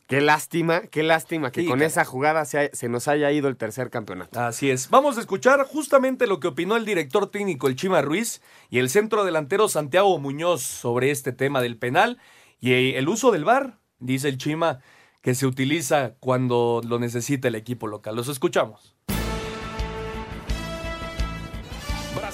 qué 0.06 0.20
lástima, 0.20 0.82
qué 0.82 1.02
lástima 1.02 1.50
que 1.50 1.62
Sí, 1.62 1.68
con 1.68 1.82
esa 1.82 2.04
jugada 2.04 2.44
se, 2.44 2.58
ha- 2.58 2.70
se 2.72 2.88
nos 2.88 3.08
haya 3.08 3.30
ido 3.32 3.48
el 3.48 3.56
tercer 3.56 3.90
campeonato. 3.90 4.38
Así 4.40 4.70
es. 4.70 4.90
Vamos 4.90 5.16
a 5.16 5.20
escuchar 5.20 5.64
justamente 5.66 6.26
lo 6.26 6.40
que 6.40 6.48
opinó 6.48 6.76
el 6.76 6.84
director 6.84 7.30
técnico, 7.30 7.68
el 7.68 7.76
Chima 7.76 8.02
Ruiz, 8.02 8.42
y 8.70 8.78
el 8.78 8.90
centro 8.90 9.24
delantero 9.24 9.68
Santiago 9.68 10.18
Muñoz 10.18 10.62
sobre 10.62 11.10
este 11.10 11.32
tema 11.32 11.60
del 11.60 11.76
penal 11.78 12.18
y 12.60 12.94
el 12.94 13.08
uso 13.08 13.30
del 13.30 13.44
VAR, 13.44 13.78
dice 13.98 14.28
el 14.28 14.38
Chima, 14.38 14.80
que 15.22 15.34
se 15.34 15.46
utiliza 15.46 16.14
cuando 16.20 16.80
lo 16.86 16.98
necesita 16.98 17.48
el 17.48 17.54
equipo 17.54 17.86
local. 17.86 18.14
Los 18.16 18.28
escuchamos. 18.28 18.93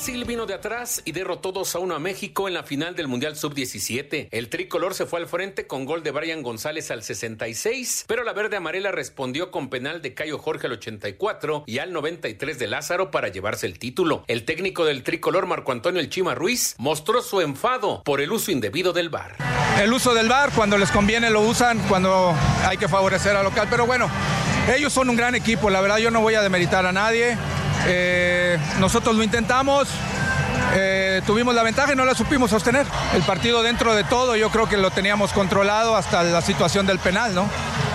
Brasil 0.00 0.25
vino 0.25 0.47
de 0.47 0.54
atrás 0.54 1.02
y 1.04 1.12
derrotó 1.12 1.52
2 1.52 1.75
a 1.75 1.78
1 1.78 1.95
a 1.95 1.99
México 1.99 2.49
en 2.49 2.54
la 2.54 2.62
final 2.62 2.97
del 2.97 3.07
Mundial 3.07 3.37
Sub-17. 3.37 4.28
El 4.30 4.49
tricolor 4.49 4.95
se 4.95 5.04
fue 5.04 5.21
al 5.21 5.26
frente 5.26 5.66
con 5.66 5.85
gol 5.85 6.02
de 6.02 6.11
Brian 6.11 6.42
González 6.42 6.90
al 6.90 7.02
66, 7.02 8.07
pero 8.09 8.25
la 8.25 8.33
verde 8.33 8.57
amarela 8.57 8.92
respondió 8.92 9.50
con 9.50 9.69
penal 9.69 10.00
de 10.00 10.14
Cayo 10.14 10.38
Jorge 10.38 10.69
al 10.69 10.73
84 10.73 11.64
y 11.66 11.80
al 11.80 11.92
93 11.92 12.59
de 12.59 12.66
Lázaro 12.66 13.11
para 13.11 13.28
llevarse 13.28 13.66
el 13.66 13.78
título. 13.78 14.25
El 14.26 14.47
técnico 14.47 14.87
del 14.87 15.02
tricolor 15.02 15.45
Marco 15.45 15.71
Antonio 15.71 16.00
El 16.00 16.09
Chima 16.09 16.35
Ruiz 16.35 16.76
mostró 16.78 17.21
su 17.21 17.42
enfado 17.42 18.02
por 18.02 18.23
el 18.23 18.33
uso 18.33 18.50
indebido 18.50 18.95
del 18.95 19.11
VAR. 19.11 19.37
el 19.83 19.92
uso 19.92 20.14
del 20.14 20.30
VAR, 20.30 20.50
cuando 20.52 20.78
les 20.78 20.90
conviene 20.90 21.28
lo 21.28 21.42
usan, 21.42 21.78
cuando 21.90 22.35
hay 22.64 22.78
que 22.78 22.88
favorecer 22.88 23.37
al 23.37 23.45
local. 23.45 23.69
Pero 23.69 23.85
bueno, 23.85 24.09
ellos 24.75 24.95
son 24.95 25.11
un 25.11 25.16
gran 25.16 25.35
equipo, 25.35 25.69
la 25.69 25.83
verdad 25.83 25.99
yo 25.99 26.11
no 26.11 26.23
voy 26.23 26.37
a 26.37 26.40
demeritar 26.40 26.87
a 26.87 26.92
nadie. 26.92 27.37
Eh, 27.87 28.58
nosotros 28.78 29.16
lo 29.16 29.22
intentamos, 29.22 29.88
eh, 30.75 31.22
tuvimos 31.26 31.54
la 31.54 31.62
ventaja 31.62 31.92
y 31.92 31.96
no 31.96 32.04
la 32.04 32.14
supimos 32.14 32.50
sostener. 32.50 32.87
El 33.14 33.22
partido 33.22 33.62
dentro 33.62 33.94
de 33.94 34.04
todo 34.04 34.37
yo 34.37 34.50
creo 34.50 34.68
que 34.68 34.76
lo 34.76 34.90
teníamos 34.90 35.32
controlado 35.32 35.96
hasta 35.96 36.22
la 36.22 36.42
situación 36.42 36.87
del 36.87 36.99
penal, 36.99 37.34
¿no? 37.34 37.49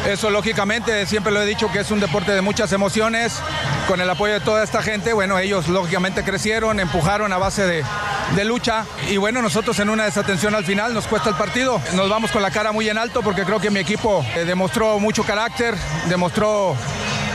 Eso 0.07 0.29
lógicamente, 0.29 1.05
siempre 1.07 1.31
lo 1.31 1.41
he 1.41 1.45
dicho 1.47 1.71
que 1.71 1.79
es 1.79 1.89
un 1.89 1.99
deporte 1.99 2.31
de 2.31 2.41
muchas 2.41 2.71
emociones, 2.73 3.41
con 3.87 4.01
el 4.01 4.09
apoyo 4.09 4.33
de 4.33 4.39
toda 4.39 4.63
esta 4.63 4.83
gente, 4.83 5.13
bueno, 5.13 5.39
ellos 5.39 5.67
lógicamente 5.67 6.23
crecieron, 6.23 6.79
empujaron 6.79 7.33
a 7.33 7.39
base 7.39 7.65
de, 7.65 8.45
lucha 8.45 8.85
y 9.09 9.17
bueno, 9.17 9.41
nosotros 9.41 9.79
en 9.79 9.89
una 9.89 10.03
desatención 10.05 10.53
al 10.53 10.63
final 10.63 10.93
nos 10.93 11.07
cuesta 11.07 11.29
el 11.29 11.35
partido, 11.35 11.81
nos 11.93 12.07
vamos 12.07 12.31
con 12.31 12.43
la 12.43 12.51
cara 12.51 12.71
muy 12.71 12.87
en 12.87 12.99
alto 12.99 13.23
porque 13.23 13.43
creo 13.43 13.59
que 13.59 13.71
mi 13.71 13.79
equipo 13.79 14.23
eh, 14.35 14.45
demostró 14.45 14.99
mucho 14.99 15.23
carácter, 15.23 15.75
demostró 16.07 16.75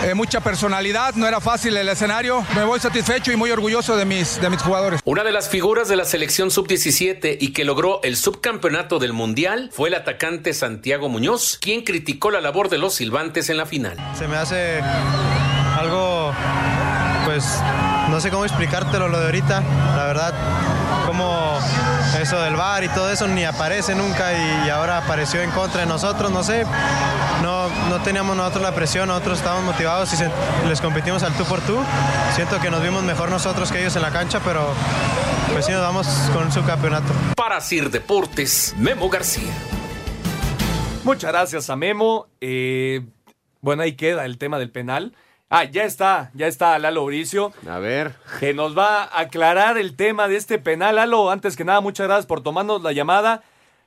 eh, 0.03 0.15
mucha 0.15 0.41
personalidad, 0.41 1.15
no 1.15 1.27
era 1.27 1.41
fácil 1.41 1.77
el 1.77 1.89
escenario, 1.89 2.45
me 2.55 2.65
voy 2.65 2.81
satisfecho 2.81 3.33
y 3.33 3.37
muy 3.37 3.51
orgulloso 3.51 3.97
de 3.97 4.05
mis, 4.05 4.41
de 4.41 4.51
mis 4.51 4.63
jugadores. 4.63 5.01
Una 5.05 5.25
de 5.25 5.33
las 5.33 5.49
figuras 5.49 5.89
de 5.89 5.97
la 5.97 6.05
selección 6.05 6.51
sub-17 6.51 7.37
y 7.41 7.53
que 7.53 7.65
logró 7.65 8.01
el 8.03 8.17
subcampeonato 8.17 8.99
del 8.99 9.13
Mundial 9.13 9.71
fue 9.73 9.89
el 9.89 9.95
atacante 9.95 10.55
Santiago 10.55 11.09
Muñoz, 11.09 11.59
quien 11.61 11.83
criticó 11.83 12.31
la 12.31 12.41
labor 12.41 12.69
de 12.69 12.79
los 12.79 12.95
silbantes 12.95 13.51
en 13.51 13.57
la 13.57 13.67
final. 13.67 13.99
Se 14.19 14.27
me 14.29 14.37
hace 14.37 14.81
algo, 15.79 16.33
pues, 17.27 17.45
no 18.09 18.21
sé 18.21 18.31
cómo 18.31 18.45
explicártelo 18.45 19.09
lo 19.09 19.19
de 19.19 19.27
ahorita, 19.27 19.63
la 19.97 20.05
verdad, 20.07 20.35
como 21.07 21.59
eso 22.21 22.41
del 22.41 22.55
bar 22.55 22.85
y 22.85 22.89
todo 22.89 23.11
eso 23.11 23.27
ni 23.27 23.45
aparece 23.45 23.95
nunca 23.95 24.33
y, 24.33 24.69
ahora 24.69 24.99
apareció 24.99 25.41
en 25.41 25.51
contra 25.51 25.81
de 25.81 25.87
nosotros, 25.87 26.31
no 26.31 26.43
sé, 26.43 26.65
no, 27.43 27.69
no 27.89 28.03
teníamos 28.03 28.37
nosotros 28.37 28.63
la 28.63 28.75
presión, 28.75 29.09
nosotros 29.09 29.39
estábamos 29.39 29.65
motivados 29.65 30.11
y 30.13 30.69
les 30.69 30.81
competimos 30.81 31.23
al 31.23 31.33
tú 31.35 31.45
por 31.45 31.61
tú, 31.61 31.79
siento 32.35 32.61
que 32.61 32.71
nos 32.71 32.83
vimos 32.83 33.03
mejor 33.03 33.31
nosotros 33.31 33.73
que 33.73 33.81
ellos 33.81 33.97
en 33.97 34.03
la 34.03 34.11
cancha, 34.11 34.41
pero 34.45 34.69
pues 35.53 35.65
sí 35.65 35.73
nos 35.73 35.83
vamos 35.83 36.07
con 36.33 36.53
su 36.53 36.63
campeonato. 36.65 37.13
Para 37.37 37.61
Sir 37.61 37.91
Deportes, 37.91 38.75
Memo 38.79 39.09
García. 39.09 39.53
Muchas 41.05 41.33
gracias 41.33 41.71
a 41.71 41.77
Memo. 41.77 42.29
Eh, 42.41 43.01
bueno, 43.61 43.83
ahí 43.83 43.95
queda 43.95 44.27
el 44.27 44.39
tema 44.39 44.59
del 44.59 44.71
penal. 44.71 45.15
Ah, 45.53 45.65
ya 45.65 45.83
está, 45.83 46.31
ya 46.33 46.47
está 46.47 46.79
Lalo 46.79 47.05
Bricio. 47.07 47.51
A 47.69 47.81
ver. 47.81 48.13
Que 48.39 48.55
nos 48.55 48.79
va 48.79 49.03
a 49.03 49.21
aclarar 49.21 49.79
el 49.79 49.97
tema 49.97 50.29
de 50.29 50.37
este 50.37 50.61
penal. 50.61 50.95
Lalo, 50.95 51.29
antes 51.29 51.57
que 51.57 51.65
nada, 51.65 51.81
muchas 51.81 52.07
gracias 52.07 52.27
por 52.27 52.41
tomarnos 52.41 52.85
la 52.85 52.93
llamada. 52.93 53.43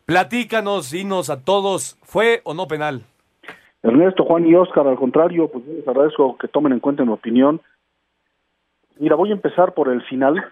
Platícanos, 0.05 0.91
dinos 0.91 1.29
a 1.29 1.45
todos, 1.45 1.97
¿fue 2.03 2.41
o 2.43 2.53
no 2.53 2.67
penal? 2.67 3.03
Ernesto, 3.81 4.25
Juan 4.25 4.45
y 4.45 4.55
Oscar, 4.55 4.85
al 4.87 4.97
contrario, 4.97 5.47
pues 5.47 5.65
les 5.65 5.87
agradezco 5.87 6.37
que 6.37 6.49
tomen 6.49 6.73
en 6.73 6.81
cuenta 6.81 7.05
mi 7.05 7.13
opinión. 7.13 7.61
Mira, 8.99 9.15
voy 9.15 9.29
a 9.29 9.33
empezar 9.33 9.73
por 9.73 9.87
el 9.87 10.01
final. 10.03 10.43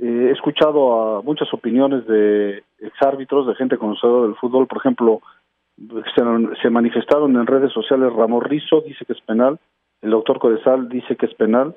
Eh, 0.00 0.26
he 0.28 0.32
escuchado 0.32 1.18
a 1.18 1.22
muchas 1.22 1.52
opiniones 1.54 2.04
de 2.08 2.64
exárbitros, 2.80 3.46
de 3.46 3.54
gente 3.54 3.78
conocedora 3.78 4.26
del 4.26 4.36
fútbol. 4.36 4.66
Por 4.66 4.78
ejemplo, 4.78 5.20
se, 6.60 6.70
manifestaron 6.70 7.36
en 7.36 7.46
redes 7.46 7.72
sociales 7.72 8.12
Ramón 8.12 8.42
Rizo, 8.42 8.80
dice 8.80 9.04
que 9.04 9.12
es 9.12 9.20
penal. 9.20 9.60
El 10.02 10.10
doctor 10.10 10.38
Codesal 10.38 10.88
dice 10.88 11.16
que 11.16 11.26
es 11.26 11.34
penal. 11.34 11.74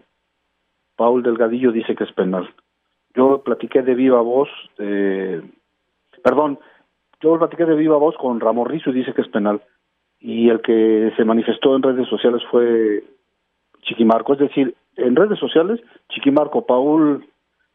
Paul 0.95 1.23
Delgadillo 1.23 1.71
dice 1.71 1.95
que 1.95 2.03
es 2.03 2.11
penal. 2.13 2.49
Yo 3.15 3.43
platiqué 3.43 3.81
de 3.81 3.95
viva 3.95 4.21
voz, 4.21 4.49
perdón, 6.23 6.59
yo 7.21 7.37
platiqué 7.37 7.65
de 7.65 7.75
viva 7.75 7.97
voz 7.97 8.15
con 8.17 8.39
Ramón 8.39 8.67
Rizo 8.67 8.89
y 8.89 8.93
dice 8.93 9.13
que 9.13 9.21
es 9.21 9.27
penal 9.27 9.61
y 10.23 10.49
el 10.49 10.61
que 10.61 11.11
se 11.17 11.25
manifestó 11.25 11.75
en 11.75 11.83
redes 11.83 12.07
sociales 12.07 12.41
fue 12.49 13.03
Chiquimarco. 13.81 14.33
Es 14.33 14.39
decir, 14.39 14.73
en 14.95 15.15
redes 15.17 15.37
sociales, 15.37 15.81
Chiquimarco, 16.09 16.65
Paul 16.65 17.25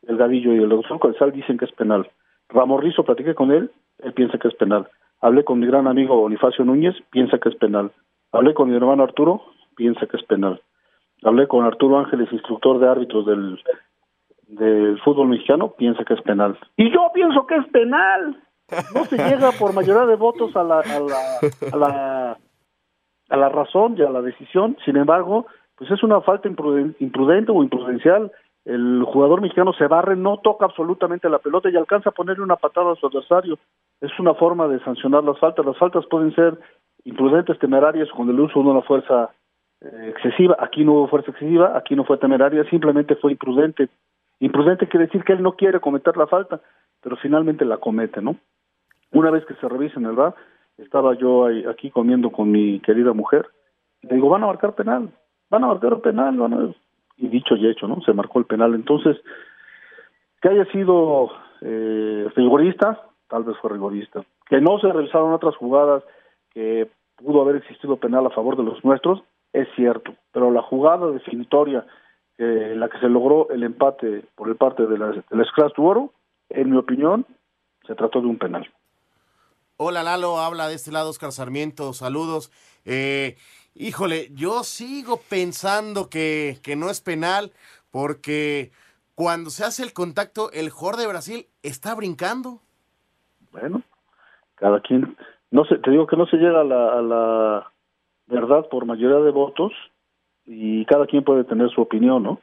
Delgadillo 0.03 0.55
y 0.55 0.63
el 0.63 0.71
doctor 0.71 0.99
Codesal 0.99 1.31
dicen 1.31 1.59
que 1.59 1.67
es 1.67 1.73
penal. 1.73 2.09
Ramón 2.49 2.81
Rizo, 2.81 3.05
platiqué 3.05 3.35
con 3.35 3.53
él, 3.53 3.71
él 3.99 4.13
piensa 4.15 4.39
que 4.39 4.49
es 4.49 4.55
penal. 4.55 4.89
Hablé 5.21 5.45
con 5.45 5.61
mi 5.61 5.67
gran 5.67 5.87
amigo 5.87 6.17
Bonifacio 6.17 6.65
Núñez, 6.65 6.95
piensa 7.11 7.39
que 7.39 7.51
es 7.51 7.57
penal. 7.57 7.93
Hablé 8.33 8.55
con 8.55 8.71
mi 8.71 8.77
hermano 8.77 9.03
Arturo, 9.03 9.43
piensa 9.79 10.07
que 10.07 10.19
es 10.19 10.25
penal. 10.25 10.61
Hablé 11.23 11.49
con 11.49 11.65
Arturo 11.65 11.99
Ángeles, 11.99 12.29
instructor 12.33 12.79
de 12.79 12.89
árbitros 12.89 13.25
del, 13.25 13.59
del 14.49 15.01
fútbol 15.01 15.29
mexicano, 15.29 15.73
piensa 15.79 16.05
que 16.05 16.15
es 16.15 16.23
penal. 16.23 16.59
Y 16.77 16.93
yo 16.93 17.11
pienso 17.15 17.47
que 17.47 17.57
es 17.57 17.67
penal 17.69 18.37
no 18.95 19.05
se 19.05 19.17
llega 19.29 19.51
por 19.53 19.75
mayoría 19.75 20.07
de 20.07 20.17
votos 20.17 20.55
a 20.57 20.63
la, 20.63 20.81
a 20.81 21.01
la, 21.01 21.73
a 21.73 21.77
la, 21.77 22.39
a 23.29 23.37
la 23.37 23.49
razón 23.49 23.97
y 23.99 24.03
a 24.03 24.11
la 24.11 24.23
decisión. 24.23 24.77
Sin 24.85 24.97
embargo, 24.97 25.47
pues 25.77 25.91
es 25.91 26.03
una 26.03 26.21
falta 26.21 26.49
imprudente, 26.49 27.53
o 27.53 27.63
imprudencial. 27.63 28.31
El 28.65 29.03
jugador 29.05 29.41
mexicano 29.41 29.73
se 29.73 29.87
barre, 29.87 30.17
no 30.17 30.39
toca 30.39 30.67
absolutamente 30.67 31.31
la 31.31 31.39
pelota 31.39 31.71
y 31.71 31.77
alcanza 31.77 32.11
a 32.11 32.13
ponerle 32.13 32.45
una 32.45 32.57
patada 32.57 32.93
a 32.93 32.97
su 32.97 33.07
adversario. 33.07 33.59
Es 34.01 34.11
una 34.19 34.35
forma 34.35 34.69
de 34.69 34.81
sancionar 34.81 35.25
las 35.25 35.39
faltas. 35.39 35.65
Las 35.65 35.79
faltas 35.79 36.05
pueden 36.07 36.35
ser 36.35 36.59
imprudentes, 37.05 37.59
temerarias, 37.59 38.11
con 38.11 38.29
el 38.29 38.39
uso 38.39 38.63
de 38.63 38.69
una 38.69 38.83
fuerza 38.83 39.31
eh, 39.81 40.09
excesiva. 40.11 40.57
Aquí 40.59 40.85
no 40.85 40.93
hubo 40.93 41.09
fuerza 41.09 41.31
excesiva, 41.31 41.77
aquí 41.77 41.95
no 41.95 42.05
fue 42.05 42.19
temeraria, 42.19 42.65
simplemente 42.65 43.17
fue 43.17 43.33
imprudente. 43.33 43.89
Imprudente 44.41 44.89
quiere 44.89 45.07
decir 45.07 45.25
que 45.25 45.33
él 45.33 45.43
no 45.43 45.53
quiere 45.53 45.81
cometer 45.81 46.17
la 46.17 46.27
falta, 46.27 46.61
pero 47.03 47.17
finalmente 47.17 47.65
la 47.65 47.79
comete, 47.79 48.21
¿no? 48.21 48.37
Una 49.13 49.31
vez 49.31 49.45
que 49.47 49.55
se 49.55 49.69
revisa 49.69 49.99
en 49.99 50.07
el 50.07 50.17
bar, 50.17 50.35
estaba 50.77 51.15
yo 51.15 51.47
aquí 51.69 51.91
comiendo 51.91 52.31
con 52.31 52.51
mi 52.51 52.81
querida 52.81 53.13
mujer, 53.13 53.47
y 54.03 54.07
le 54.07 54.17
digo, 54.17 54.29
van 54.29 54.45
a 54.45 54.47
marcar 54.47 54.75
penal, 54.75 55.11
van 55.51 55.65
a 55.65 55.69
marcar 55.69 56.01
penal, 56.01 56.37
van 56.37 56.75
y 57.17 57.29
dicho 57.29 57.57
y 57.57 57.67
hecho, 57.67 57.89
¿no? 57.89 58.01
Se 58.03 58.13
marcó 58.13 58.39
el 58.39 58.45
penal. 58.45 58.75
Entonces, 58.75 59.17
que 60.41 60.49
haya 60.49 60.65
sido 60.67 61.31
eh, 61.61 62.29
rigorista, 62.37 63.03
tal 63.29 63.45
vez 63.45 63.57
fue 63.59 63.71
rigorista. 63.71 64.25
Que 64.49 64.61
no 64.61 64.79
se 64.79 64.93
revisaron 64.93 65.33
otras 65.33 65.57
jugadas, 65.57 66.05
que 66.51 66.89
pudo 67.17 67.43
haber 67.43 67.57
existido 67.57 67.97
penal 67.97 68.25
a 68.27 68.31
favor 68.31 68.57
de 68.57 68.63
los 68.63 68.85
nuestros, 68.85 69.23
es 69.53 69.69
cierto, 69.77 70.15
pero 70.33 70.51
la 70.51 70.63
jugada 70.63 71.11
definitoria, 71.11 71.87
eh, 72.37 72.75
la 72.77 72.89
que 72.89 72.99
se 72.99 73.09
logró 73.09 73.49
el 73.51 73.63
empate 73.63 74.25
por 74.35 74.49
el 74.49 74.57
parte 74.57 74.87
de 74.87 74.99
la, 74.99 75.11
del 75.11 75.47
Scratch 75.47 75.79
Oro, 75.79 76.13
en 76.49 76.71
mi 76.71 76.77
opinión, 76.77 77.27
se 77.87 77.95
trató 77.95 78.21
de 78.21 78.27
un 78.27 78.39
penal. 78.39 78.69
Hola 79.77 80.03
Lalo, 80.03 80.39
habla 80.39 80.69
de 80.69 80.75
este 80.75 80.93
lado 80.93 81.11
Oscar 81.11 81.33
Sarmiento, 81.33 81.93
saludos. 81.93 82.51
Eh, 82.85 83.37
híjole, 83.75 84.29
yo 84.35 84.65
sigo 84.65 85.21
pensando 85.31 86.09
que, 86.11 86.59
que, 86.63 86.75
no 86.75 86.91
es 86.91 87.01
penal 87.01 87.53
porque 87.91 88.73
cuando 89.15 89.51
se 89.51 89.65
hace 89.65 89.83
el 89.83 89.93
contacto, 89.93 90.51
el 90.53 90.71
jugador 90.71 91.01
de 91.01 91.07
Brasil 91.07 91.47
está 91.63 91.95
brincando. 91.95 92.61
Bueno, 93.53 93.83
cada 94.57 94.81
quien, 94.81 95.17
no 95.51 95.65
sé, 95.65 95.79
te 95.79 95.91
digo 95.91 96.07
que 96.07 96.17
no 96.17 96.27
se 96.27 96.37
llega 96.37 96.61
a 96.61 96.65
la, 96.65 96.99
a 96.99 97.03
la 97.03 97.73
verdad 98.29 98.69
por 98.69 98.87
mayoría 98.87 99.19
de 99.19 99.31
votos 99.31 99.73
y 100.47 100.85
cada 100.87 101.07
quien 101.07 101.25
puede 101.25 101.45
tener 101.45 101.71
su 101.71 101.81
opinión, 101.81 102.23
¿no? 102.23 102.41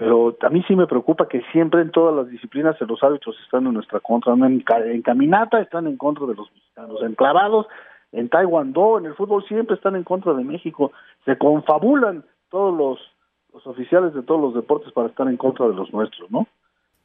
pero 0.00 0.36
a 0.40 0.48
mí 0.48 0.62
sí 0.66 0.76
me 0.76 0.86
preocupa 0.86 1.28
que 1.28 1.42
siempre 1.52 1.82
en 1.82 1.90
todas 1.90 2.14
las 2.14 2.28
disciplinas 2.28 2.80
los 2.80 3.02
árbitros 3.02 3.36
están 3.44 3.66
en 3.66 3.74
nuestra 3.74 4.00
contra, 4.00 4.32
en, 4.32 4.64
en 4.64 5.02
caminata 5.02 5.60
están 5.60 5.86
en 5.86 5.98
contra 5.98 6.26
de 6.26 6.34
los 6.34 6.50
mexicanos, 6.52 7.02
en 7.02 7.14
clavados, 7.14 7.66
en 8.12 8.30
taekwondo, 8.30 8.98
en 8.98 9.04
el 9.04 9.14
fútbol 9.14 9.44
siempre 9.46 9.76
están 9.76 9.96
en 9.96 10.04
contra 10.04 10.32
de 10.32 10.42
México, 10.42 10.92
se 11.26 11.36
confabulan 11.36 12.24
todos 12.48 12.74
los, 12.74 13.66
oficiales 13.66 14.14
de 14.14 14.22
todos 14.22 14.40
los 14.40 14.54
deportes 14.54 14.90
para 14.92 15.08
estar 15.08 15.28
en 15.28 15.36
contra 15.36 15.68
de 15.68 15.74
los 15.74 15.92
nuestros, 15.92 16.30
¿no? 16.30 16.46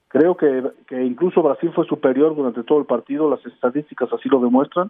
Creo 0.07 0.37
que 0.37 0.63
incluso 1.03 1.43
Brasil 1.43 1.73
fue 1.75 1.85
superior 1.87 2.33
durante 2.33 2.63
todo 2.63 2.79
el 2.79 2.85
partido, 2.85 3.29
las 3.29 3.45
estadísticas 3.45 4.07
así 4.13 4.29
lo 4.29 4.39
demuestran, 4.39 4.89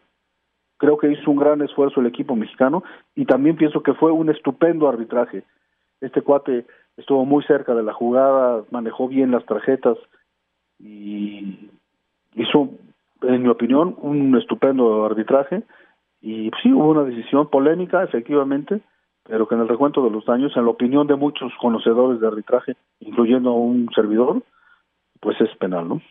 creo 0.78 0.98
que 0.98 1.12
hizo 1.12 1.32
un 1.32 1.38
gran 1.38 1.62
esfuerzo 1.62 2.00
el 2.00 2.08
equipo 2.08 2.36
mexicano 2.36 2.84
y 3.16 3.26
también 3.26 3.56
pienso 3.56 3.82
que 3.82 3.94
fue 3.94 4.12
un 4.12 4.30
estupendo 4.30 4.88
arbitraje. 4.88 5.44
Este 6.02 6.22
cuate 6.22 6.66
estuvo 6.98 7.26
muy 7.26 7.44
cerca 7.44 7.74
de 7.74 7.84
la 7.84 7.94
jugada, 7.94 8.64
manejó 8.72 9.08
bien 9.08 9.32
las 9.32 9.46
tarjetas 9.46 9.98
y 10.80 11.70
hizo, 12.36 12.70
en 13.22 13.44
mi 13.44 13.50
opinión, 13.50 13.96
un 14.00 14.38
estupendo 14.38 15.06
arbitraje. 15.06 15.64
Y 16.22 16.52
sí, 16.62 16.74
hubo 16.74 16.90
una 16.90 17.04
decisión 17.04 17.50
polémica, 17.50 18.04
efectivamente, 18.04 18.82
pero 19.24 19.48
que 19.48 19.56
en 19.56 19.62
el 19.62 19.68
recuento 19.68 20.04
de 20.04 20.12
los 20.12 20.26
daños, 20.26 20.56
en 20.56 20.66
la 20.66 20.72
opinión 20.72 21.08
de 21.08 21.16
muchos 21.16 21.52
conocedores 21.62 22.20
de 22.20 22.28
arbitraje, 22.28 22.76
incluyendo 23.00 23.52
a 23.52 23.56
un 23.56 23.90
servidor, 23.94 24.44
pues 25.20 25.40
es 25.40 25.56
penal, 25.58 25.88
¿no? 25.88 26.02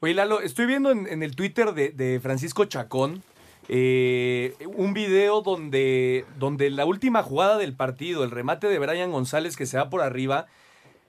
Oye, 0.00 0.14
Lalo, 0.14 0.40
estoy 0.40 0.66
viendo 0.66 0.90
en, 0.90 1.22
el 1.22 1.36
Twitter 1.36 1.72
de 1.74 2.18
Francisco 2.20 2.64
Chacón, 2.64 3.22
eh, 3.68 4.54
un 4.76 4.92
video 4.94 5.40
donde, 5.42 6.24
donde 6.38 6.70
la 6.70 6.84
última 6.84 7.22
jugada 7.22 7.58
del 7.58 7.74
partido, 7.74 8.24
el 8.24 8.30
remate 8.30 8.68
de 8.68 8.78
Brian 8.78 9.12
González 9.12 9.56
que 9.56 9.66
se 9.66 9.78
va 9.78 9.90
por 9.90 10.00
arriba, 10.00 10.46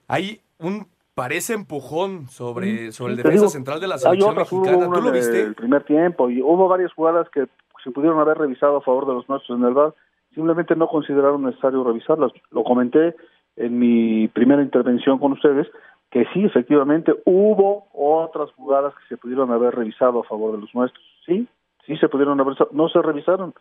hay 0.07 0.41
un 0.59 0.87
parece 1.15 1.53
empujón 1.53 2.27
sobre, 2.27 2.91
sobre 2.91 3.13
el 3.13 3.17
defensa 3.17 3.49
central 3.49 3.79
de 3.79 3.87
la 3.87 3.97
selección 3.97 4.35
mexicana. 4.35 4.89
¿Tú 4.91 5.01
lo 5.01 5.11
viste? 5.11 5.41
El 5.41 5.55
primer 5.55 5.83
tiempo 5.83 6.29
y 6.29 6.41
hubo 6.41 6.67
varias 6.67 6.91
jugadas 6.93 7.27
que 7.29 7.47
se 7.83 7.91
pudieron 7.91 8.19
haber 8.19 8.37
revisado 8.37 8.77
a 8.77 8.81
favor 8.81 9.07
de 9.07 9.13
los 9.13 9.27
nuestros 9.29 9.59
en 9.59 9.65
el 9.65 9.73
VAR, 9.73 9.93
simplemente 10.33 10.75
no 10.75 10.87
consideraron 10.87 11.43
necesario 11.43 11.83
revisarlas. 11.83 12.31
Lo 12.51 12.63
comenté 12.63 13.15
en 13.55 13.77
mi 13.77 14.27
primera 14.29 14.63
intervención 14.63 15.19
con 15.19 15.33
ustedes, 15.33 15.67
que 16.09 16.25
sí, 16.33 16.45
efectivamente, 16.45 17.13
hubo 17.25 17.87
otras 17.93 18.51
jugadas 18.51 18.93
que 18.95 19.15
se 19.15 19.17
pudieron 19.17 19.51
haber 19.51 19.75
revisado 19.75 20.21
a 20.21 20.23
favor 20.23 20.53
de 20.53 20.61
los 20.61 20.73
nuestros, 20.73 21.03
sí, 21.25 21.47
sí 21.85 21.97
se 21.97 22.09
pudieron 22.09 22.39
haber, 22.39 22.55
no 22.71 22.89
se 22.89 23.01
revisaron, 23.01 23.53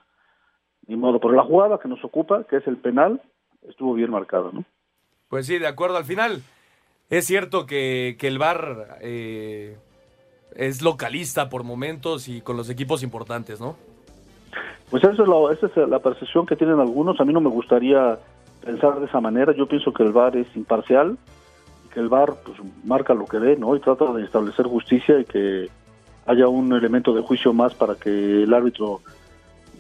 ni 0.87 0.97
modo, 0.97 1.21
pero 1.21 1.35
la 1.35 1.45
jugada 1.45 1.79
que 1.79 1.88
nos 1.88 2.05
ocupa, 2.05 2.45
que 2.45 2.57
es 2.57 2.67
el 2.67 2.76
penal, 2.76 3.21
estuvo 3.69 3.95
bien 3.95 4.11
marcada, 4.11 4.50
¿no? 4.52 4.64
Pues 5.29 5.47
sí, 5.47 5.59
de 5.59 5.67
acuerdo, 5.67 5.97
al 5.97 6.05
final 6.05 6.43
es 7.09 7.26
cierto 7.26 7.67
que, 7.67 8.17
que 8.19 8.29
el 8.29 8.38
VAR 8.38 8.99
eh, 9.00 9.76
es 10.55 10.83
localista 10.83 11.49
por 11.49 11.64
momentos 11.64 12.29
y 12.29 12.41
con 12.41 12.57
los 12.57 12.69
equipos 12.71 13.02
importantes, 13.02 13.61
¿no? 13.61 13.76
Pues 14.91 15.02
eso 15.05 15.23
es 15.23 15.29
la, 15.29 15.52
esa 15.52 15.67
es 15.67 15.88
la 15.88 16.00
percepción 16.00 16.45
que 16.45 16.57
tienen 16.57 16.79
algunos, 16.79 17.19
a 17.21 17.25
mí 17.25 17.33
no 17.33 17.41
me 17.41 17.49
gustaría 17.49 18.19
pensar 18.62 19.00
de 19.00 19.07
esa 19.07 19.21
manera, 19.21 19.55
yo 19.57 19.67
pienso 19.67 19.93
que 19.93 20.02
el 20.02 20.12
VAR 20.12 20.37
es 20.37 20.47
imparcial, 20.55 21.17
que 21.93 22.00
el 22.00 22.09
VAR 22.09 22.35
pues, 22.45 22.59
marca 22.85 23.14
lo 23.14 23.26
que 23.26 23.38
ve, 23.38 23.57
¿no? 23.57 23.75
Y 23.75 23.81
trata 23.81 24.12
de 24.12 24.25
establecer 24.25 24.67
justicia 24.67 25.19
y 25.19 25.25
que 25.25 25.69
haya 26.26 26.49
un 26.49 26.73
elemento 26.73 27.12
de 27.14 27.23
juicio 27.23 27.52
más 27.52 27.75
para 27.75 27.95
que 27.95 28.43
el 28.43 28.52
árbitro 28.55 29.00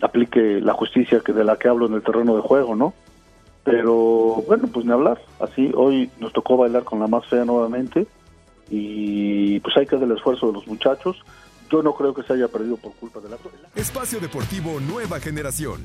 aplique 0.00 0.60
la 0.60 0.72
justicia 0.74 1.20
que 1.20 1.32
de 1.32 1.44
la 1.44 1.56
que 1.56 1.68
hablo 1.68 1.86
en 1.86 1.94
el 1.94 2.02
terreno 2.02 2.34
de 2.34 2.42
juego, 2.42 2.74
¿no? 2.74 2.94
Pero 3.64 4.42
bueno, 4.46 4.68
pues 4.72 4.84
ni 4.84 4.92
hablar. 4.92 5.20
Así, 5.40 5.70
hoy 5.74 6.10
nos 6.18 6.32
tocó 6.32 6.56
bailar 6.56 6.84
con 6.84 6.98
la 6.98 7.06
más 7.06 7.26
fea 7.26 7.44
nuevamente 7.44 8.06
y 8.68 9.60
pues 9.60 9.76
hay 9.76 9.86
que 9.86 9.96
hacer 9.96 10.10
el 10.10 10.16
esfuerzo 10.16 10.48
de 10.48 10.54
los 10.54 10.66
muchachos. 10.66 11.16
Yo 11.70 11.82
no 11.82 11.94
creo 11.94 12.12
que 12.12 12.22
se 12.22 12.34
haya 12.34 12.48
perdido 12.48 12.76
por 12.76 12.92
culpa 12.94 13.20
de 13.20 13.30
la... 13.30 13.36
Espacio 13.74 14.20
Deportivo 14.20 14.80
Nueva 14.80 15.20
Generación. 15.20 15.80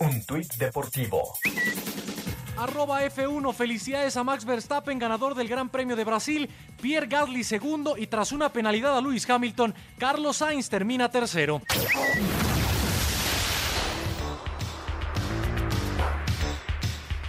Un 0.00 0.24
tuit 0.26 0.52
deportivo. 0.54 1.34
Arroba 2.60 3.02
F1, 3.04 3.54
felicidades 3.54 4.18
a 4.18 4.22
Max 4.22 4.44
Verstappen, 4.44 4.98
ganador 4.98 5.34
del 5.34 5.48
Gran 5.48 5.70
Premio 5.70 5.96
de 5.96 6.04
Brasil, 6.04 6.50
Pierre 6.82 7.06
Gasly 7.06 7.42
segundo 7.42 7.96
y 7.96 8.06
tras 8.06 8.32
una 8.32 8.50
penalidad 8.50 8.98
a 8.98 9.00
Lewis 9.00 9.28
Hamilton, 9.28 9.74
Carlos 9.96 10.36
Sainz 10.36 10.68
termina 10.68 11.10
tercero. 11.10 11.62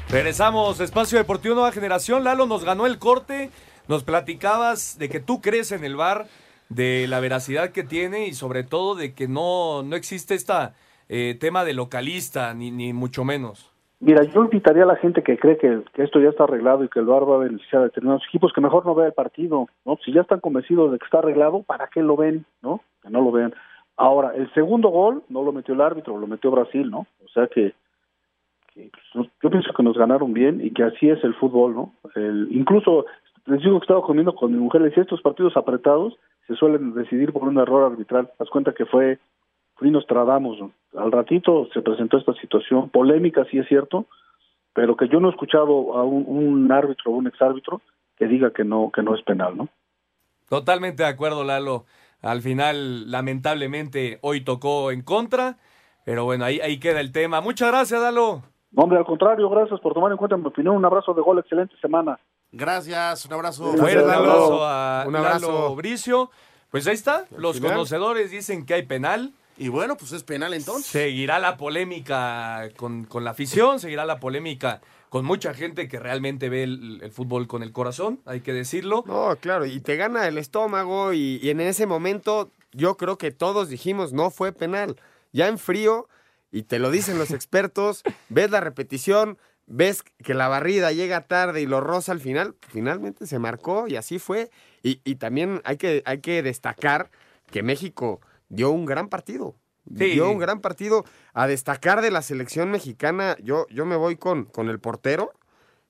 Regresamos, 0.09 0.81
Espacio 0.81 1.17
Deportivo 1.17 1.55
Nueva 1.55 1.71
Generación. 1.71 2.25
Lalo 2.25 2.45
nos 2.45 2.65
ganó 2.65 2.85
el 2.85 3.00
corte. 3.00 3.51
Nos 3.88 4.03
platicabas 4.03 4.97
de 5.00 5.07
que 5.07 5.21
tú 5.21 5.39
crees 5.39 5.71
en 5.71 5.85
el 5.85 5.95
bar, 5.95 6.27
de 6.67 7.07
la 7.07 7.21
veracidad 7.21 7.71
que 7.71 7.83
tiene 7.83 8.27
y 8.27 8.33
sobre 8.33 8.65
todo 8.65 8.95
de 8.95 9.13
que 9.13 9.29
no, 9.29 9.81
no 9.81 9.95
existe 9.95 10.35
este 10.35 11.38
tema 11.39 11.63
de 11.63 11.71
localista, 11.71 12.53
ni, 12.53 12.69
ni 12.69 12.91
mucho 12.91 13.23
menos. 13.23 13.70
Mira, 14.01 14.24
yo 14.24 14.43
invitaría 14.43 14.81
a 14.81 14.88
la 14.88 14.96
gente 14.96 15.22
que 15.22 15.38
cree 15.38 15.58
que, 15.58 15.84
esto 15.98 16.20
ya 16.20 16.29
está 16.29 16.46
arreglado 16.46 16.84
y 16.84 16.89
que 16.89 17.00
el 17.00 17.05
VAR 17.05 17.29
va 17.29 17.36
a 17.36 17.46
beneficiar 17.46 17.84
a 17.84 17.86
determinados 17.86 18.24
equipos 18.27 18.51
que 18.51 18.60
mejor 18.60 18.84
no 18.84 18.96
vea 18.96 19.05
el 19.05 19.13
partido, 19.13 19.67
¿no? 19.86 19.98
Si 20.03 20.12
ya 20.12 20.22
están 20.22 20.39
convencidos 20.39 20.91
de 20.91 20.98
que 20.98 21.05
está 21.05 21.20
arreglado, 21.20 21.62
¿para 21.62 21.86
qué 21.86 22.01
lo 22.01 22.17
ven, 22.17 22.43
no? 22.63 22.81
Que 23.03 23.12
no 23.12 23.22
lo 23.22 23.31
vean. 23.31 23.53
Ahora, 23.98 24.34
el 24.36 24.51
segundo 24.55 24.89
gol 24.89 25.22
no 25.29 25.43
lo 25.43 25.51
metió 25.51 25.75
el 25.75 25.81
árbitro, 25.81 26.17
lo 26.17 26.25
metió 26.25 26.50
Brasil, 26.50 26.89
¿no? 26.89 27.05
O 27.24 27.27
sea 27.31 27.46
que, 27.46 27.75
pues, 28.74 29.29
yo 29.43 29.50
pienso 29.51 29.72
que 29.72 29.84
nos 29.84 29.96
ganaron 29.96 30.34
bien 30.34 30.65
y 30.65 30.72
que 30.72 30.81
así 30.81 31.08
es 31.08 31.24
el 31.24 31.36
fútbol, 31.36 31.75
¿no? 31.75 31.93
El, 32.15 32.48
incluso 32.50 33.05
les 33.46 33.62
digo 33.62 33.79
que 33.79 33.84
estaba 33.84 34.01
comiendo 34.01 34.34
con 34.34 34.51
mi 34.51 34.58
mujer, 34.58 34.81
le 34.81 34.88
decía, 34.88 35.03
estos 35.03 35.22
partidos 35.22 35.55
apretados 35.55 36.17
se 36.48 36.55
suelen 36.55 36.96
decidir 36.96 37.31
por 37.34 37.43
un 37.43 37.60
error 37.60 37.91
arbitral. 37.91 38.31
Haz 38.39 38.50
cuenta 38.50 38.74
que 38.74 38.88
fue 38.88 39.20
y 39.81 39.91
nos 39.91 40.05
tradamos. 40.07 40.57
Al 40.95 41.11
ratito 41.11 41.67
se 41.73 41.81
presentó 41.81 42.17
esta 42.17 42.33
situación 42.35 42.89
polémica, 42.89 43.45
sí 43.50 43.57
es 43.57 43.67
cierto, 43.67 44.05
pero 44.73 44.95
que 44.95 45.07
yo 45.09 45.19
no 45.19 45.27
he 45.27 45.31
escuchado 45.31 45.97
a 45.97 46.03
un, 46.03 46.25
un 46.27 46.71
árbitro 46.71 47.11
o 47.11 47.15
un 47.15 47.27
exárbitro 47.27 47.81
que 48.17 48.27
diga 48.27 48.51
que 48.51 48.63
no 48.63 48.91
que 48.93 49.01
no 49.01 49.15
es 49.15 49.21
penal, 49.23 49.57
¿no? 49.57 49.67
Totalmente 50.50 51.03
de 51.03 51.09
acuerdo, 51.09 51.43
Lalo. 51.43 51.85
Al 52.21 52.41
final, 52.41 53.09
lamentablemente, 53.09 54.19
hoy 54.21 54.41
tocó 54.41 54.91
en 54.91 55.01
contra, 55.01 55.57
pero 56.05 56.25
bueno, 56.25 56.45
ahí, 56.45 56.59
ahí 56.59 56.79
queda 56.79 57.00
el 57.00 57.11
tema. 57.11 57.41
Muchas 57.41 57.69
gracias, 57.69 58.00
Lalo. 58.01 58.43
Hombre, 58.75 59.00
al 59.00 59.05
contrario, 59.05 59.50
gracias 59.50 59.79
por 59.79 59.93
tomar 59.93 60.11
en 60.11 60.17
cuenta 60.17 60.38
mi 60.38 60.45
opinión. 60.45 60.75
Un 60.75 60.85
abrazo 60.85 61.13
de 61.13 61.21
gol, 61.21 61.39
excelente 61.39 61.75
semana. 61.81 62.19
Gracias, 62.51 63.25
un 63.25 63.33
abrazo. 63.33 63.63
Fuerte 63.73 64.00
abrazo 64.00 64.65
a 64.65 65.05
un 65.07 65.15
abrazo. 65.15 65.51
Lalo 65.51 65.75
Bricio. 65.75 66.29
Pues 66.69 66.88
ahí 66.88 66.93
está, 66.93 67.25
los 67.38 67.57
final. 67.57 67.73
conocedores 67.73 68.31
dicen 68.31 68.65
que 68.65 68.75
hay 68.75 68.83
penal. 68.83 69.33
Y 69.62 69.70
bueno, 69.70 69.96
pues 69.96 70.12
es 70.12 70.24
penal 70.24 70.56
entonces. 70.56 70.88
Seguirá 70.88 71.38
la 71.38 71.56
polémica 71.56 72.68
con, 72.77 73.03
con 73.03 73.24
la 73.24 73.30
afición, 73.30 73.80
seguirá 73.80 74.06
la 74.06 74.20
polémica 74.20 74.82
con 75.10 75.24
mucha 75.24 75.53
gente 75.53 75.88
que 75.88 76.00
realmente 76.00 76.50
ve 76.50 76.63
el, 76.63 77.00
el, 77.03 77.12
fútbol 77.12 77.46
con 77.46 77.62
el 77.62 77.72
corazón, 77.72 78.22
hay 78.25 78.41
que 78.41 78.53
decirlo. 78.53 79.03
No, 79.06 79.36
claro, 79.39 79.68
y 79.68 79.80
te 79.80 79.98
gana 79.98 80.27
el 80.27 80.39
estómago 80.39 81.13
y, 81.13 81.39
y, 81.44 81.51
en 81.51 81.62
ese 81.62 81.86
momento 81.86 82.50
yo 82.72 82.98
creo 82.98 83.20
que 83.20 83.30
todos 83.30 83.70
dijimos 83.70 84.13
no 84.13 84.32
fue 84.32 84.51
penal. 84.51 84.96
Ya 85.32 85.48
en 85.48 85.60
frío, 85.60 86.10
y 86.51 86.63
te 86.63 86.80
lo 86.80 86.89
dicen 86.89 87.20
los 87.20 87.30
expertos, 87.32 88.01
ves 88.30 88.50
la 88.50 88.62
repetición, 88.62 89.38
ves 89.68 90.01
que 90.01 90.34
la 90.34 90.48
barrida 90.48 90.91
llega 90.91 91.27
tarde 91.27 91.62
y 91.62 91.68
lo 91.68 91.82
roza 91.82 92.13
al 92.13 92.20
final, 92.20 92.56
finalmente 92.68 93.27
se 93.27 93.38
marcó 93.38 93.88
y 93.88 93.96
así 93.96 94.18
fue. 94.18 94.50
Y, 94.82 95.01
y 95.03 95.18
también 95.18 95.62
hay 95.65 95.77
que, 95.77 96.01
hay 96.08 96.18
que 96.18 96.41
destacar 96.41 97.12
que 97.51 97.62
México 97.62 98.22
dio 98.51 98.70
un 98.70 98.86
gran 98.86 99.08
partido. 99.10 99.55
Sí. 99.98 100.12
Dio 100.12 100.29
un 100.29 100.38
gran 100.38 100.62
partido. 100.62 101.05
A 101.34 101.48
destacar 101.48 102.01
de 102.01 102.12
la 102.12 102.22
selección 102.22 102.70
mexicana, 102.70 103.36
yo, 103.41 103.65
yo 103.70 103.86
me 103.86 103.96
voy 103.96 104.17
con, 104.17 104.46
con 104.46 104.70
el 104.70 104.79
portero, 104.79 105.31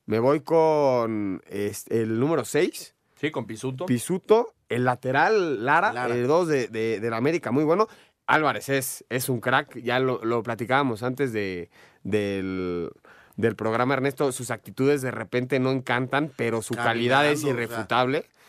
me 0.06 0.20
voy 0.20 0.42
con 0.42 1.42
este, 1.48 2.02
el 2.02 2.20
número 2.20 2.46
6. 2.46 2.96
Sí, 3.16 3.32
con 3.32 3.46
Pisuto. 3.46 3.86
Pisuto, 3.86 4.54
el 4.70 4.86
lateral 4.86 5.66
Lara, 5.66 5.92
Lara. 5.92 6.16
el 6.16 6.26
2 6.26 6.48
de, 6.48 6.68
de, 6.70 7.00
de, 7.00 7.10
la 7.10 7.18
América, 7.18 7.52
muy 7.52 7.64
bueno. 7.64 7.88
Álvarez 8.26 8.70
es, 8.70 9.04
es 9.10 9.30
un 9.30 9.42
crack, 9.42 9.78
ya 9.80 10.00
lo, 10.00 10.24
lo 10.24 10.42
platicábamos 10.42 11.04
antes 11.04 11.34
de, 11.34 11.70
del, 12.04 12.90
del, 13.36 13.56
programa, 13.56 13.96
Ernesto. 13.96 14.32
Sus 14.32 14.52
actitudes 14.52 15.02
de 15.02 15.12
repente 15.12 15.60
no 15.60 15.72
encantan, 15.72 16.32
pero 16.36 16.62
su 16.62 16.74
Caminando, 16.74 16.94
calidad 16.94 17.30
es 17.30 17.44
irrefutable. 17.44 18.20
O 18.20 18.22
sea. 18.22 18.41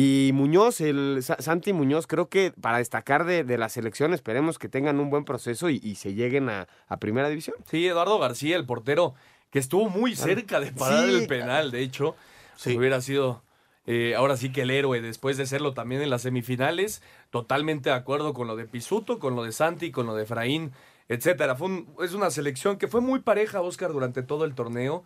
Y 0.00 0.30
Muñoz, 0.32 0.80
el 0.80 1.24
Santi 1.24 1.72
Muñoz, 1.72 2.06
creo 2.06 2.28
que 2.28 2.52
para 2.60 2.78
destacar 2.78 3.24
de, 3.24 3.42
de 3.42 3.58
la 3.58 3.68
selección, 3.68 4.14
esperemos 4.14 4.56
que 4.56 4.68
tengan 4.68 5.00
un 5.00 5.10
buen 5.10 5.24
proceso 5.24 5.70
y, 5.70 5.80
y 5.82 5.96
se 5.96 6.14
lleguen 6.14 6.48
a, 6.50 6.68
a, 6.86 6.98
primera 6.98 7.28
división. 7.28 7.56
Sí, 7.68 7.84
Eduardo 7.84 8.16
García, 8.20 8.54
el 8.54 8.64
portero, 8.64 9.16
que 9.50 9.58
estuvo 9.58 9.88
muy 9.88 10.14
cerca 10.14 10.60
de 10.60 10.70
parar 10.70 11.08
sí. 11.08 11.16
el 11.16 11.26
penal, 11.26 11.72
de 11.72 11.80
hecho, 11.80 12.14
sí. 12.54 12.78
hubiera 12.78 13.00
sido 13.00 13.42
eh, 13.86 14.14
ahora 14.14 14.36
sí 14.36 14.52
que 14.52 14.62
el 14.62 14.70
héroe, 14.70 15.00
después 15.00 15.36
de 15.36 15.46
serlo 15.46 15.74
también 15.74 16.00
en 16.00 16.10
las 16.10 16.22
semifinales, 16.22 17.02
totalmente 17.30 17.90
de 17.90 17.96
acuerdo 17.96 18.34
con 18.34 18.46
lo 18.46 18.54
de 18.54 18.66
Pisuto, 18.66 19.18
con 19.18 19.34
lo 19.34 19.42
de 19.42 19.50
Santi, 19.50 19.90
con 19.90 20.06
lo 20.06 20.14
de 20.14 20.22
Efraín, 20.22 20.70
etcétera. 21.08 21.56
Fue 21.56 21.66
un, 21.66 21.92
es 22.04 22.14
una 22.14 22.30
selección 22.30 22.78
que 22.78 22.86
fue 22.86 23.00
muy 23.00 23.18
pareja, 23.18 23.62
Oscar, 23.62 23.92
durante 23.92 24.22
todo 24.22 24.44
el 24.44 24.54
torneo, 24.54 25.02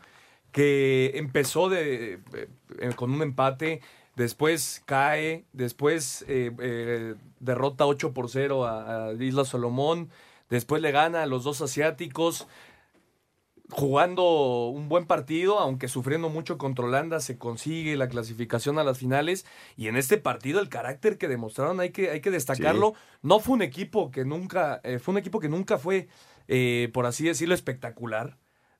que 0.52 1.12
empezó 1.14 1.70
de, 1.70 2.20
eh, 2.34 2.90
con 2.94 3.10
un 3.10 3.22
empate 3.22 3.80
después 4.16 4.82
cae, 4.84 5.44
después 5.52 6.24
eh, 6.28 6.52
eh, 6.60 7.14
derrota 7.40 7.86
8 7.86 8.12
por 8.12 8.28
0 8.28 8.64
a, 8.64 9.06
a, 9.08 9.12
Isla 9.14 9.44
Solomón, 9.44 10.10
después 10.50 10.82
le 10.82 10.92
gana 10.92 11.22
a 11.22 11.26
los 11.26 11.44
dos 11.44 11.62
asiáticos, 11.62 12.46
jugando 13.70 14.66
un 14.66 14.90
buen 14.90 15.06
partido, 15.06 15.58
aunque 15.58 15.88
sufriendo 15.88 16.28
mucho 16.28 16.58
contra 16.58 16.84
Holanda, 16.84 17.20
se 17.20 17.38
consigue 17.38 17.96
la 17.96 18.08
clasificación 18.08 18.78
a 18.78 18.84
las 18.84 18.98
finales, 18.98 19.46
y 19.76 19.88
en 19.88 19.96
este 19.96 20.18
partido 20.18 20.60
el 20.60 20.68
carácter 20.68 21.16
que 21.16 21.26
demostraron 21.28 21.80
hay 21.80 21.90
que, 21.90 22.10
hay 22.10 22.20
que 22.20 22.30
destacarlo, 22.30 22.92
sí. 22.94 23.18
no 23.22 23.40
fue 23.40 23.54
un 23.54 23.62
equipo 23.62 24.10
que 24.10 24.26
nunca, 24.26 24.80
eh, 24.84 24.98
fue 24.98 25.12
un 25.12 25.18
equipo 25.18 25.40
que 25.40 25.48
nunca 25.48 25.78
fue, 25.78 26.08
por 26.92 27.06
así 27.06 27.24
decirlo, 27.24 27.54
espectacular, 27.54 28.36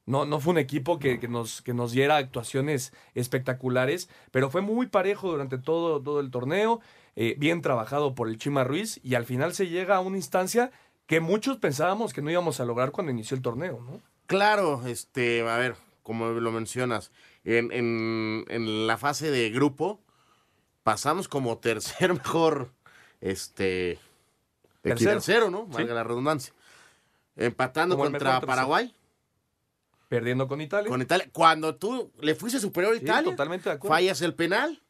no, 0.07 0.27
no 0.27 0.41
fue 0.41 0.53
un 0.53 0.59
equipo 0.59 0.99
que, 0.99 1.21
que, 1.21 1.29
nos, 1.29 1.63
que 1.63 1.75
nos 1.75 1.93
diera 1.93 2.17
actuaciones 2.17 2.93
espectaculares, 3.15 4.09
pero 4.31 4.51
fue 4.51 4.61
muy 4.61 4.87
parejo 4.87 5.31
durante 5.31 5.59
todo, 5.59 6.03
todo 6.03 6.21
el 6.21 6.31
torneo, 6.31 6.81
eh, 7.15 7.37
bien 7.39 7.63
trabajado 7.63 8.15
por 8.15 8.29
el 8.29 8.39
Chima 8.39 8.65
Ruiz 8.65 9.01
y 9.03 9.15
al 9.15 9.25
final 9.25 9.55
se 9.55 9.69
llega 9.69 9.97
a 9.97 10.01
una 10.01 10.17
instancia 10.17 10.73
que 11.07 11.21
muchos 11.21 11.59
pensábamos 11.59 12.13
que 12.13 12.23
no 12.23 12.31
íbamos 12.31 12.59
a 12.61 12.65
lograr 12.65 12.91
cuando 12.91 13.13
inició 13.13 13.37
el 13.37 13.43
torneo, 13.43 13.81
¿no? 13.85 14.01
Claro, 14.27 14.87
este, 14.87 15.47
a 15.49 15.59
ver, 15.59 15.77
como 16.03 16.29
lo 16.29 16.53
mencionas, 16.53 17.11
en, 17.45 17.71
en, 17.73 18.45
en 18.49 18.87
la 18.87 18.97
fase 18.97 19.31
de 19.31 19.51
grupo 19.51 20.01
pasamos 20.83 21.29
como 21.29 21.59
tercer 21.59 22.13
mejor, 22.15 22.71
este, 23.21 23.99
tercero, 24.81 25.13
tercero 25.13 25.51
¿no? 25.51 25.67
Valga 25.67 25.89
sí. 25.89 25.95
la 25.95 26.05
redundancia. 26.05 26.55
Empatando 27.37 27.97
como 27.97 28.11
contra 28.11 28.41
Paraguay. 28.41 28.93
Perdiendo 30.13 30.47
con 30.47 30.61
Italia. 30.61 30.91
Con 30.91 31.01
Italia. 31.01 31.27
Cuando 31.33 31.77
tú 31.77 32.13
le 32.21 32.35
fuiste 32.35 32.61
superior 32.61 32.93
a 32.93 32.97
Italia, 32.99 33.31
totalmente 33.31 33.71
de 33.71 33.77
acuerdo. 33.77 33.95
fallas 33.95 34.21
el 34.21 34.35
penal, 34.35 34.83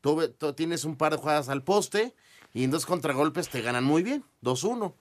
tú, 0.00 0.26
tú, 0.38 0.54
tienes 0.54 0.86
un 0.86 0.96
par 0.96 1.12
de 1.12 1.18
jugadas 1.18 1.50
al 1.50 1.62
poste 1.62 2.14
y 2.54 2.64
en 2.64 2.70
dos 2.70 2.86
contragolpes 2.86 3.50
te 3.50 3.60
ganan 3.60 3.84
muy 3.84 4.02
bien, 4.02 4.24
2-1. 4.40 4.94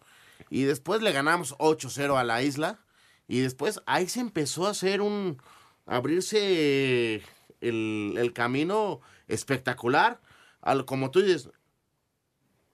Y 0.49 0.63
después 0.63 1.01
le 1.01 1.13
ganamos 1.13 1.57
8-0 1.59 2.19
a 2.19 2.25
la 2.25 2.43
isla. 2.43 2.81
Y 3.25 3.39
después 3.39 3.81
ahí 3.85 4.09
se 4.09 4.19
empezó 4.19 4.67
a 4.67 4.71
hacer 4.71 4.99
un. 4.99 5.41
abrirse 5.85 7.21
el, 7.61 8.15
el 8.17 8.33
camino 8.33 8.99
espectacular. 9.29 10.19
Al, 10.59 10.83
como 10.83 11.09
tú 11.09 11.21
dices, 11.21 11.49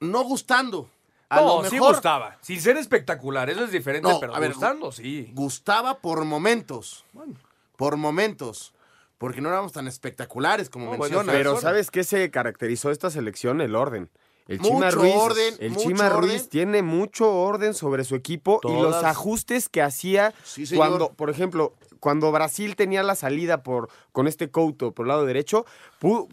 no 0.00 0.24
gustando. 0.24 0.90
A 1.30 1.36
no, 1.36 1.46
lo 1.46 1.56
mejor, 1.62 1.70
sí 1.70 1.78
gustaba. 1.78 2.36
Sin 2.40 2.60
ser 2.60 2.76
espectacular, 2.76 3.48
eso 3.48 3.64
es 3.64 3.70
diferente, 3.70 4.08
no, 4.08 4.18
pero 4.18 4.34
a 4.34 4.40
ver, 4.40 4.50
gustando, 4.50 4.90
sí. 4.90 5.30
Gustaba 5.32 5.98
por 5.98 6.24
momentos. 6.24 7.04
Bueno. 7.12 7.34
Por 7.76 7.96
momentos. 7.96 8.74
Porque 9.16 9.40
no 9.40 9.48
éramos 9.48 9.72
tan 9.72 9.86
espectaculares 9.86 10.68
como 10.68 10.86
no, 10.86 10.90
mencionas. 10.92 11.26
Bueno, 11.26 11.38
pero 11.38 11.60
¿sabes 11.60 11.90
qué 11.90 12.04
se 12.04 12.30
caracterizó 12.30 12.90
esta 12.90 13.10
selección? 13.10 13.60
El 13.60 13.76
orden. 13.76 14.10
El 14.48 14.58
mucho 14.58 14.70
Chima 14.72 14.90
Ruiz, 14.90 15.14
orden, 15.14 15.54
el 15.60 15.70
mucho 15.70 15.88
Chima 15.88 16.06
orden. 16.06 16.20
Ruiz 16.20 16.48
tiene 16.48 16.82
mucho 16.82 17.32
orden 17.32 17.72
sobre 17.72 18.02
su 18.02 18.16
equipo 18.16 18.58
Todas. 18.60 18.78
y 18.78 18.82
los 18.82 19.04
ajustes 19.04 19.68
que 19.68 19.82
hacía 19.82 20.34
sí, 20.42 20.66
cuando, 20.74 21.12
por 21.12 21.30
ejemplo, 21.30 21.74
cuando 22.00 22.32
Brasil 22.32 22.74
tenía 22.74 23.04
la 23.04 23.14
salida 23.14 23.62
por 23.62 23.90
con 24.10 24.26
este 24.26 24.50
Couto 24.50 24.92
por 24.92 25.04
el 25.04 25.08
lado 25.08 25.26
derecho, 25.26 25.66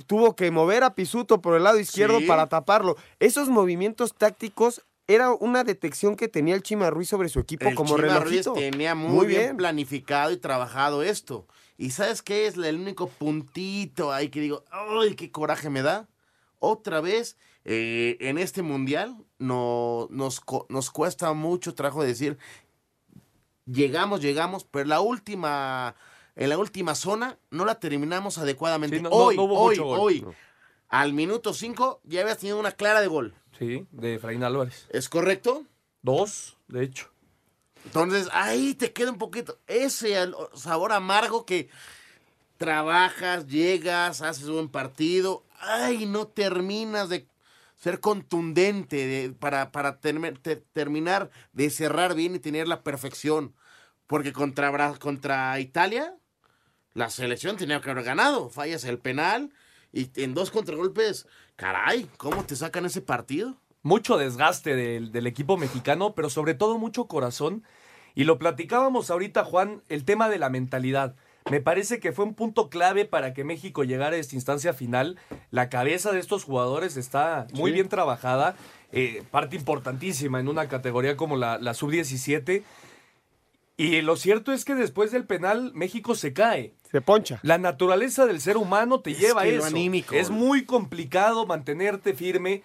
tuvo 0.07 0.35
que 0.35 0.49
mover 0.49 0.83
a 0.83 0.95
Pisuto 0.95 1.41
por 1.41 1.55
el 1.55 1.63
lado 1.63 1.77
izquierdo 1.79 2.19
sí. 2.19 2.25
para 2.25 2.47
taparlo. 2.47 2.95
Esos 3.19 3.49
movimientos 3.49 4.15
tácticos 4.15 4.81
era 5.07 5.31
una 5.31 5.63
detección 5.63 6.15
que 6.15 6.27
tenía 6.27 6.53
el 6.55 6.63
Chima 6.63 6.89
Ruiz 6.89 7.07
sobre 7.09 7.29
su 7.29 7.39
equipo 7.39 7.67
El 7.67 7.75
como 7.75 7.95
Chima 7.95 8.19
Ruiz 8.19 8.45
relojito. 8.45 8.53
tenía 8.53 8.93
muy, 8.95 9.25
bien. 9.27 9.55
planificado 9.57 10.31
y 10.31 10.37
trabajado 10.37 11.01
esto. 11.03 11.47
¿Y 11.77 11.91
sabes 11.91 12.21
qué 12.21 12.47
es 12.47 12.57
el 12.57 12.75
único 12.75 13.07
puntito 13.07 14.11
ahí 14.11 14.29
que 14.29 14.41
digo, 14.41 14.63
¡ay, 14.71 15.15
qué 15.15 15.31
coraje 15.31 15.69
me 15.69 15.81
da! 15.81 16.07
Otra 16.59 17.01
vez, 17.01 17.37
eh, 17.65 18.17
en 18.19 18.37
este 18.37 18.63
mundial, 18.63 19.15
no, 19.37 20.07
nos, 20.09 20.39
co- 20.39 20.65
nos 20.69 20.89
cuesta 20.89 21.31
mucho 21.33 21.75
trabajo 21.75 22.03
decir, 22.03 22.37
llegamos, 23.65 24.21
llegamos, 24.21 24.63
pero 24.65 24.85
la 24.85 25.01
última, 25.01 25.95
en 26.35 26.49
la 26.49 26.57
última 26.57 26.95
zona 26.95 27.37
no 27.51 27.63
la 27.65 27.79
terminamos 27.79 28.37
adecuadamente. 28.37 28.97
Sí, 28.97 29.03
no- 29.03 29.09
no- 29.09 29.15
hoy, 29.15 29.35
no 29.35 29.43
hubo 29.43 29.59
hoy, 29.59 29.77
hoy, 29.79 30.21
No. 30.21 30.33
Al 30.89 31.13
minuto 31.13 31.53
5 31.53 32.01
ya 32.03 32.21
habías 32.21 32.37
tenido 32.37 32.59
una 32.59 32.71
clara 32.71 33.01
de 33.01 33.07
gol. 33.07 33.33
Sí, 33.57 33.87
de 33.91 34.15
Efraín 34.15 34.43
Álvarez. 34.43 34.87
¿Es 34.89 35.09
correcto? 35.09 35.65
Dos, 36.01 36.57
de 36.67 36.83
hecho. 36.83 37.09
Entonces, 37.85 38.27
ahí 38.31 38.73
te 38.73 38.91
queda 38.93 39.11
un 39.11 39.17
poquito 39.17 39.59
ese 39.67 40.15
sabor 40.53 40.91
amargo 40.91 41.45
que 41.45 41.69
trabajas, 42.57 43.47
llegas, 43.47 44.21
haces 44.21 44.45
un 44.45 44.53
buen 44.55 44.69
partido, 44.69 45.43
ay, 45.59 46.05
no 46.05 46.27
terminas 46.27 47.09
de 47.09 47.27
ser 47.75 47.99
contundente 47.99 48.95
de- 48.95 49.29
para, 49.31 49.71
para 49.71 49.99
termi- 50.01 50.39
te- 50.41 50.55
terminar 50.55 51.29
de 51.53 51.69
cerrar 51.69 52.15
bien 52.15 52.35
y 52.35 52.39
tener 52.39 52.67
la 52.67 52.81
perfección. 52.83 53.53
Porque 54.07 54.33
contra, 54.33 54.93
contra 54.97 55.59
Italia, 55.59 56.15
la 56.93 57.09
selección 57.09 57.57
tenía 57.57 57.81
que 57.81 57.91
haber 57.91 58.03
ganado. 58.03 58.49
Fallas 58.49 58.83
el 58.85 58.97
penal 58.99 59.51
y 60.01 60.11
en 60.23 60.33
dos 60.33 60.51
contragolpes, 60.51 61.27
caray, 61.55 62.07
¿cómo 62.17 62.43
te 62.45 62.55
sacan 62.55 62.85
ese 62.85 63.01
partido? 63.01 63.55
mucho 63.83 64.17
desgaste 64.17 64.75
del, 64.75 65.13
del 65.13 65.27
equipo 65.27 65.55
mexicano, 65.55 66.13
pero 66.13 66.29
sobre 66.29 66.53
todo 66.55 66.77
mucho 66.77 67.05
corazón. 67.05 67.63
Y 68.15 68.25
lo 68.25 68.37
platicábamos 68.37 69.09
ahorita, 69.09 69.45
Juan, 69.45 69.81
el 69.87 70.03
tema 70.03 70.27
de 70.27 70.39
la 70.39 70.49
mentalidad. 70.49 71.15
Me 71.49 71.61
parece 71.61 72.01
que 72.01 72.11
fue 72.11 72.25
un 72.25 72.33
punto 72.33 72.69
clave 72.69 73.05
para 73.05 73.33
que 73.33 73.45
México 73.45 73.85
llegara 73.85 74.17
a 74.17 74.19
esta 74.19 74.35
instancia 74.35 74.73
final. 74.73 75.17
La 75.51 75.69
cabeza 75.69 76.11
de 76.11 76.19
estos 76.19 76.43
jugadores 76.43 76.97
está 76.97 77.47
muy 77.53 77.71
Sí. 77.71 77.75
bien 77.75 77.87
trabajada, 77.87 78.57
eh, 78.91 79.23
parte 79.31 79.55
importantísima 79.55 80.41
en 80.41 80.49
una 80.49 80.67
categoría 80.67 81.15
como 81.15 81.37
la, 81.37 81.57
la 81.57 81.73
sub-17. 81.73 82.63
Y 83.77 84.01
lo 84.01 84.15
cierto 84.15 84.51
es 84.51 84.65
que 84.65 84.73
después 84.75 85.11
del 85.11 85.25
penal, 85.25 85.71
México 85.75 86.15
se 86.15 86.33
cae. 86.33 86.73
Se 86.91 86.99
poncha. 86.99 87.39
La 87.43 87.59
naturaleza 87.59 88.25
del 88.25 88.41
ser 88.41 88.57
humano 88.57 89.01
te 89.01 89.11
Es 89.11 89.19
lleva 89.19 89.41
a 89.41 89.45
eso. 89.47 89.67
anímico. 89.67 90.15
Es 90.15 90.31
muy 90.31 90.65
complicado 90.65 91.45
mantenerte 91.45 92.13
firme, 92.15 92.63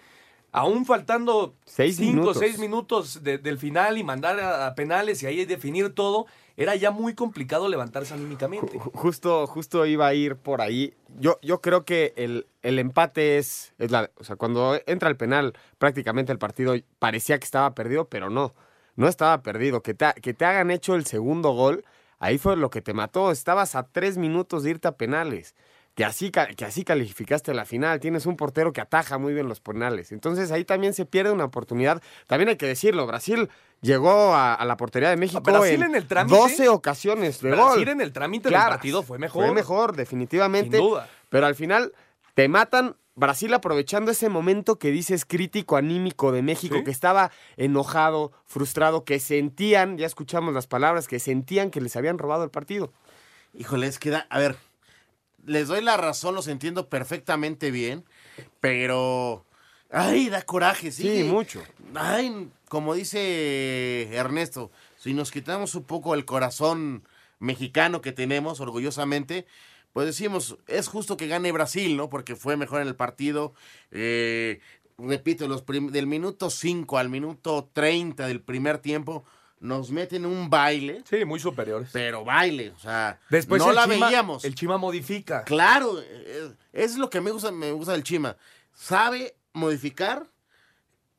aún 0.51 0.85
faltando 0.85 1.53
Seis 1.65 1.97
cinco 1.97 2.09
o 2.09 2.13
minutos. 2.15 2.37
seis 2.39 2.57
minutos 2.57 3.23
de- 3.23 3.37
del 3.37 3.59
final 3.59 3.97
y 3.99 4.03
mandar 4.03 4.39
a, 4.39 4.65
a 4.67 4.75
penales 4.75 5.21
y 5.21 5.27
ahí 5.27 5.45
definir 5.45 5.93
todo. 5.93 6.25
Era 6.55 6.75
ya 6.75 6.91
muy 6.91 7.15
complicado 7.15 7.67
levantarse 7.67 8.13
anímicamente. 8.13 8.77
Ju- 8.79 8.91
Justo, 8.93 9.45
justo 9.47 9.85
iba 9.87 10.07
a 10.07 10.13
ir 10.13 10.35
por 10.35 10.61
ahí. 10.61 10.93
Yo, 11.19 11.39
yo 11.41 11.61
creo 11.61 11.83
que 11.85 12.13
el, 12.15 12.45
el 12.61 12.77
empate 12.79 13.37
es, 13.39 13.73
es 13.79 13.89
la, 13.91 14.09
o 14.17 14.23
sea, 14.23 14.35
cuando 14.35 14.79
entra 14.87 15.09
el 15.09 15.17
penal, 15.17 15.53
prácticamente 15.79 16.31
el 16.31 16.37
partido 16.39 16.75
parecía 16.99 17.37
que 17.39 17.45
estaba 17.45 17.73
perdido, 17.75 18.05
pero 18.05 18.29
no, 18.29 18.53
no 18.95 19.07
estaba 19.07 19.41
perdido. 19.41 19.81
Que 19.81 19.93
te, 19.93 20.13
que 20.21 20.33
te 20.33 20.45
hagan 20.45 20.71
hecho 20.71 20.95
el 20.95 21.05
segundo 21.05 21.51
gol, 21.51 21.83
ahí 22.19 22.37
fue 22.37 22.55
lo 22.57 22.69
que 22.69 22.81
te 22.81 22.93
mató. 22.93 23.31
Estabas 23.31 23.75
a 23.75 23.83
tres 23.83 24.17
minutos 24.17 24.63
de 24.63 24.71
irte 24.71 24.87
a 24.87 24.93
penales. 24.97 25.55
Que 25.95 26.03
así, 26.05 26.31
que 26.31 26.65
así 26.65 26.83
calificaste 26.83 27.53
la 27.53 27.65
final. 27.65 27.99
Tienes 27.99 28.25
un 28.25 28.35
portero 28.35 28.73
que 28.73 28.81
ataja 28.81 29.19
muy 29.19 29.31
bien 29.35 29.47
los 29.47 29.59
penales. 29.59 30.11
Entonces 30.11 30.51
ahí 30.51 30.65
también 30.65 30.93
se 30.95 31.05
pierde 31.05 31.31
una 31.31 31.45
oportunidad. 31.45 32.01
También 32.25 32.49
hay 32.49 32.55
que 32.57 32.65
decirlo, 32.65 33.05
Brasil 33.05 33.47
llegó 33.81 34.33
a, 34.33 34.55
a 34.55 34.65
la 34.65 34.75
portería 34.75 35.09
de 35.11 35.17
México 35.17 35.41
Brasil 35.41 35.83
en, 35.83 35.89
en 35.89 35.95
el 35.95 36.07
trámite- 36.07 36.35
12 36.35 36.69
ocasiones 36.69 37.41
de 37.41 37.49
gol. 37.51 37.59
Brasil 37.59 37.89
en 37.89 38.01
el 38.01 38.11
trámite 38.11 38.45
del 38.49 38.53
Claro, 38.53 38.71
partido 38.71 39.03
fue 39.03 39.19
mejor. 39.19 39.45
Fue 39.45 39.53
mejor, 39.53 39.95
definitivamente. 39.95 40.77
Sin 40.77 40.87
duda. 40.87 41.07
Pero 41.29 41.45
al 41.45 41.53
final 41.53 41.93
te 42.33 42.47
matan. 42.47 42.95
Brasil 43.15 43.53
aprovechando 43.53 44.11
ese 44.11 44.27
momento 44.29 44.79
que 44.79 44.89
dices 44.91 45.25
crítico 45.25 45.75
anímico 45.77 46.31
de 46.31 46.41
México, 46.41 46.77
Sí. 46.77 46.83
que 46.83 46.91
estaba 46.91 47.31
enojado, 47.57 48.31
frustrado, 48.45 49.03
que 49.05 49.19
sentían, 49.19 49.97
ya 49.97 50.07
escuchamos 50.07 50.53
las 50.53 50.65
palabras, 50.67 51.07
que 51.07 51.19
sentían 51.19 51.69
que 51.69 51.79
les 51.81 51.95
habían 51.95 52.17
robado 52.17 52.43
el 52.43 52.49
partido. 52.49 52.91
Híjole, 53.53 53.85
es 53.87 53.99
que 53.99 54.09
da, 54.09 54.25
a 54.31 54.39
ver, 54.39 54.55
les 55.45 55.67
doy 55.67 55.81
la 55.83 55.95
razón, 55.97 56.33
los 56.33 56.47
entiendo 56.47 56.89
perfectamente 56.89 57.69
bien, 57.69 58.03
pero, 58.59 59.45
ay, 59.91 60.29
da 60.29 60.41
coraje, 60.41 60.91
sí. 60.91 61.03
Sí, 61.03 61.23
mucho. 61.23 61.61
Ay, 61.93 62.49
como 62.67 62.95
dice 62.95 64.07
Ernesto, 64.15 64.71
si 64.97 65.13
nos 65.13 65.29
quitamos 65.31 65.75
un 65.75 65.83
poco 65.83 66.15
el 66.15 66.25
corazón 66.25 67.03
mexicano 67.39 68.01
que 68.01 68.11
tenemos, 68.11 68.59
orgullosamente, 68.59 69.45
pues 69.93 70.07
decimos, 70.07 70.57
es 70.67 70.87
justo 70.87 71.15
que 71.17 71.27
gane 71.27 71.51
Brasil, 71.51 71.95
¿no? 71.95 72.09
Porque 72.09 72.35
fue 72.35 72.57
mejor 72.57 72.81
en 72.81 72.87
el 72.87 72.95
partido. 72.95 73.53
Eh, 73.91 74.59
repito, 74.97 75.47
los 75.47 75.63
del 75.65 76.07
minuto 76.07 76.49
5 76.49 76.97
al 76.97 77.09
minuto 77.09 77.69
30 77.73 78.27
del 78.27 78.41
primer 78.41 78.79
tiempo 78.79 79.23
nos 79.59 79.91
meten 79.91 80.25
un 80.25 80.49
baile, 80.49 81.03
Sí, 81.09 81.23
muy 81.23 81.39
superiores. 81.39 81.89
pero 81.93 82.25
baile, 82.25 82.71
o 82.71 82.79
sea, 82.79 83.19
Después 83.29 83.61
no 83.61 83.71
la 83.71 83.85
Chima- 83.87 84.07
veíamos. 84.07 84.43
El 84.43 84.55
Chima 84.55 84.77
modifica. 84.77 85.43
Claro, 85.45 86.01
es, 86.01 86.51
es 86.73 86.97
lo 86.97 87.09
que 87.09 87.21
me 87.21 87.31
gusta, 87.31 87.51
me 87.51 87.71
gusta 87.71 87.93
del 87.93 88.03
Chima. 88.03 88.35
Sabe 88.73 89.35
modificar 89.53 90.27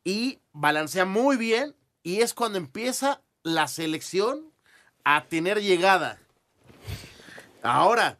y 0.04 0.40
balancea 0.52 1.06
muy 1.06 1.36
bien 1.38 1.74
y 2.02 2.20
es 2.20 2.34
cuando 2.34 2.58
empieza 2.58 3.22
la 3.44 3.66
selección 3.66 4.50
a 5.04 5.24
tener 5.24 5.62
llegada. 5.62 6.18
Ahora, 7.62 8.18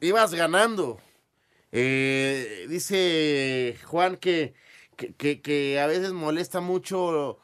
ibas 0.00 0.34
ganando. 0.34 0.98
Eh, 1.72 2.66
dice 2.68 3.78
Juan 3.84 4.16
que, 4.16 4.54
que, 4.96 5.14
que- 5.14 5.40
que 5.40 5.80
a 5.80 5.86
veces 5.86 6.12
molesta 6.12 6.60
mucho 6.60 7.38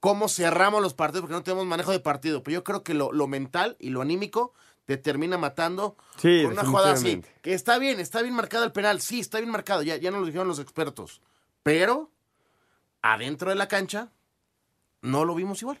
cómo 0.00 0.28
cerramos 0.28 0.82
los 0.82 0.92
partidos 0.94 1.22
porque 1.22 1.34
no 1.34 1.42
tenemos 1.42 1.66
manejo 1.66 1.90
de 1.92 2.00
partido. 2.00 2.42
Pero 2.42 2.54
yo 2.56 2.64
creo 2.64 2.82
que 2.84 2.94
lo, 2.94 3.12
lo 3.12 3.26
mental 3.26 3.76
y 3.80 3.88
lo 3.90 4.02
anímico 4.02 4.52
te 4.84 4.98
termina 4.98 5.38
matando 5.38 5.96
Sí, 6.18 6.42
con 6.42 6.52
una 6.52 6.64
jugada 6.64 6.92
así. 6.92 7.22
Que 7.40 7.54
está 7.54 7.78
bien, 7.78 8.00
está 8.00 8.20
bien 8.20 8.34
marcado 8.34 8.64
el 8.64 8.72
penal. 8.72 9.00
Sí, 9.00 9.20
está 9.20 9.38
bien 9.38 9.50
marcado. 9.50 9.82
Ya, 9.82 9.96
ya 9.96 10.10
nos 10.10 10.20
lo 10.20 10.26
dijeron 10.26 10.46
los 10.48 10.58
expertos. 10.58 11.22
Pero 11.62 12.10
adentro 13.00 13.48
de 13.48 13.56
la 13.56 13.66
cancha 13.68 14.10
no 15.00 15.24
lo 15.24 15.34
vimos 15.34 15.62
igual. 15.62 15.80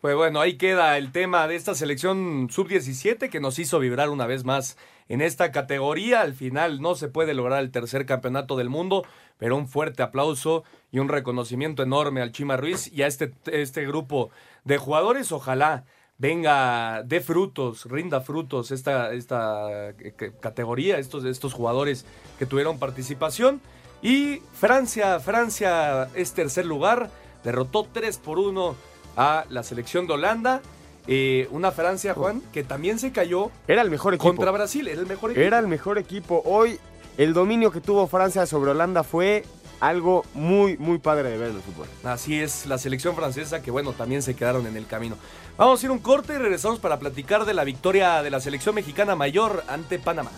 Pues 0.00 0.14
bueno, 0.14 0.40
ahí 0.40 0.56
queda 0.56 0.96
el 0.96 1.10
tema 1.10 1.48
de 1.48 1.56
esta 1.56 1.74
selección 1.74 2.46
sub-17 2.50 3.28
que 3.28 3.40
nos 3.40 3.58
hizo 3.58 3.80
vibrar 3.80 4.10
una 4.10 4.26
vez 4.26 4.44
más 4.44 4.76
en 5.08 5.20
esta 5.20 5.50
categoría. 5.50 6.20
Al 6.20 6.34
final 6.34 6.80
no 6.80 6.94
se 6.94 7.08
puede 7.08 7.34
lograr 7.34 7.60
el 7.60 7.72
tercer 7.72 8.06
campeonato 8.06 8.56
del 8.56 8.68
mundo, 8.68 9.04
pero 9.38 9.56
un 9.56 9.66
fuerte 9.66 10.04
aplauso 10.04 10.62
y 10.92 11.00
un 11.00 11.08
reconocimiento 11.08 11.82
enorme 11.82 12.22
al 12.22 12.30
Chima 12.30 12.56
Ruiz 12.56 12.92
y 12.92 13.02
a 13.02 13.08
este, 13.08 13.32
este 13.46 13.84
grupo 13.88 14.30
de 14.62 14.78
jugadores. 14.78 15.32
Ojalá 15.32 15.84
venga 16.16 17.02
de 17.02 17.20
frutos, 17.20 17.86
rinda 17.86 18.20
frutos 18.20 18.70
esta, 18.70 19.12
esta 19.12 19.90
eh, 19.90 20.32
categoría, 20.38 20.98
estos, 20.98 21.24
estos 21.24 21.54
jugadores 21.54 22.06
que 22.38 22.46
tuvieron 22.46 22.78
participación. 22.78 23.60
Y 24.00 24.42
Francia, 24.52 25.18
Francia 25.18 26.08
es 26.14 26.34
tercer 26.34 26.66
lugar, 26.66 27.10
derrotó 27.42 27.84
3 27.92 28.16
por 28.18 28.38
1 28.38 28.76
a 29.18 29.44
la 29.50 29.62
selección 29.62 30.06
de 30.06 30.14
Holanda. 30.14 30.62
Eh, 31.06 31.48
una 31.50 31.72
Francia, 31.72 32.14
Juan, 32.14 32.42
que 32.52 32.62
también 32.62 32.98
se 32.98 33.12
cayó 33.12 33.50
Era 33.66 33.82
el 33.82 33.90
mejor 33.90 34.14
equipo. 34.14 34.28
contra 34.28 34.50
Brasil, 34.50 34.86
era 34.88 35.00
el 35.00 35.06
mejor 35.06 35.30
equipo. 35.30 35.44
Era 35.44 35.58
el 35.58 35.66
mejor 35.66 35.98
equipo. 35.98 36.42
Hoy 36.44 36.78
el 37.16 37.34
dominio 37.34 37.72
que 37.72 37.80
tuvo 37.80 38.06
Francia 38.06 38.46
sobre 38.46 38.70
Holanda 38.70 39.02
fue 39.02 39.44
algo 39.80 40.24
muy, 40.34 40.76
muy 40.76 40.98
padre 40.98 41.30
de 41.30 41.38
ver 41.38 41.50
en 41.50 41.56
el 41.56 41.62
fútbol. 41.62 41.86
Así 42.04 42.40
es, 42.40 42.66
la 42.66 42.78
selección 42.78 43.16
francesa 43.16 43.62
que 43.62 43.70
bueno, 43.70 43.92
también 43.92 44.22
se 44.22 44.36
quedaron 44.36 44.66
en 44.66 44.76
el 44.76 44.86
camino. 44.86 45.16
Vamos 45.56 45.82
a 45.82 45.86
ir 45.86 45.90
un 45.90 45.98
corte 45.98 46.34
y 46.34 46.38
regresamos 46.38 46.78
para 46.78 46.98
platicar 46.98 47.44
de 47.44 47.54
la 47.54 47.64
victoria 47.64 48.22
de 48.22 48.30
la 48.30 48.40
selección 48.40 48.74
mexicana 48.74 49.16
mayor 49.16 49.64
ante 49.68 49.98
Panamá. 49.98 50.30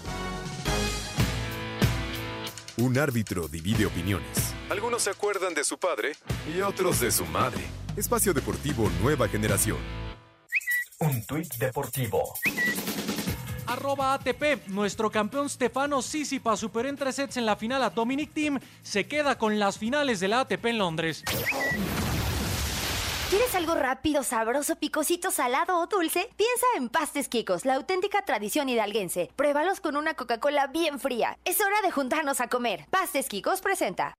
Un 2.80 2.96
árbitro 2.96 3.46
divide 3.46 3.84
opiniones. 3.84 4.54
Algunos 4.70 5.02
se 5.02 5.10
acuerdan 5.10 5.52
de 5.52 5.64
su 5.64 5.76
padre 5.76 6.12
y 6.50 6.62
otros 6.62 6.98
de 7.00 7.10
su 7.10 7.26
madre. 7.26 7.62
Espacio 7.94 8.32
Deportivo 8.32 8.90
Nueva 9.02 9.28
Generación. 9.28 9.76
Un 10.98 11.26
tuit 11.26 11.52
deportivo. 11.56 12.32
Arroba 13.66 14.14
ATP, 14.14 14.68
nuestro 14.68 15.10
campeón 15.10 15.50
Stefano 15.50 16.00
Sisipa 16.00 16.56
superó 16.56 16.88
en 16.88 16.96
tres 16.96 17.16
sets 17.16 17.36
en 17.36 17.44
la 17.44 17.54
final 17.54 17.82
a 17.82 17.90
Dominic 17.90 18.32
Thiem, 18.32 18.58
se 18.82 19.06
queda 19.06 19.36
con 19.36 19.58
las 19.58 19.76
finales 19.76 20.18
de 20.18 20.28
la 20.28 20.40
ATP 20.40 20.64
en 20.64 20.78
Londres. 20.78 21.22
¿Quieres 23.30 23.54
algo 23.54 23.76
rápido, 23.76 24.24
sabroso, 24.24 24.74
picosito, 24.74 25.30
salado 25.30 25.78
o 25.78 25.86
dulce? 25.86 26.28
Piensa 26.36 26.66
en 26.76 26.88
Pastes 26.88 27.28
Quicos, 27.28 27.64
la 27.64 27.76
auténtica 27.76 28.24
tradición 28.24 28.68
hidalguense. 28.68 29.30
Pruébalos 29.36 29.78
con 29.78 29.94
una 29.94 30.14
Coca-Cola 30.14 30.66
bien 30.66 30.98
fría. 30.98 31.38
Es 31.44 31.60
hora 31.60 31.80
de 31.84 31.92
juntarnos 31.92 32.40
a 32.40 32.48
comer. 32.48 32.86
Pastes 32.90 33.28
Quicos 33.28 33.60
presenta. 33.60 34.14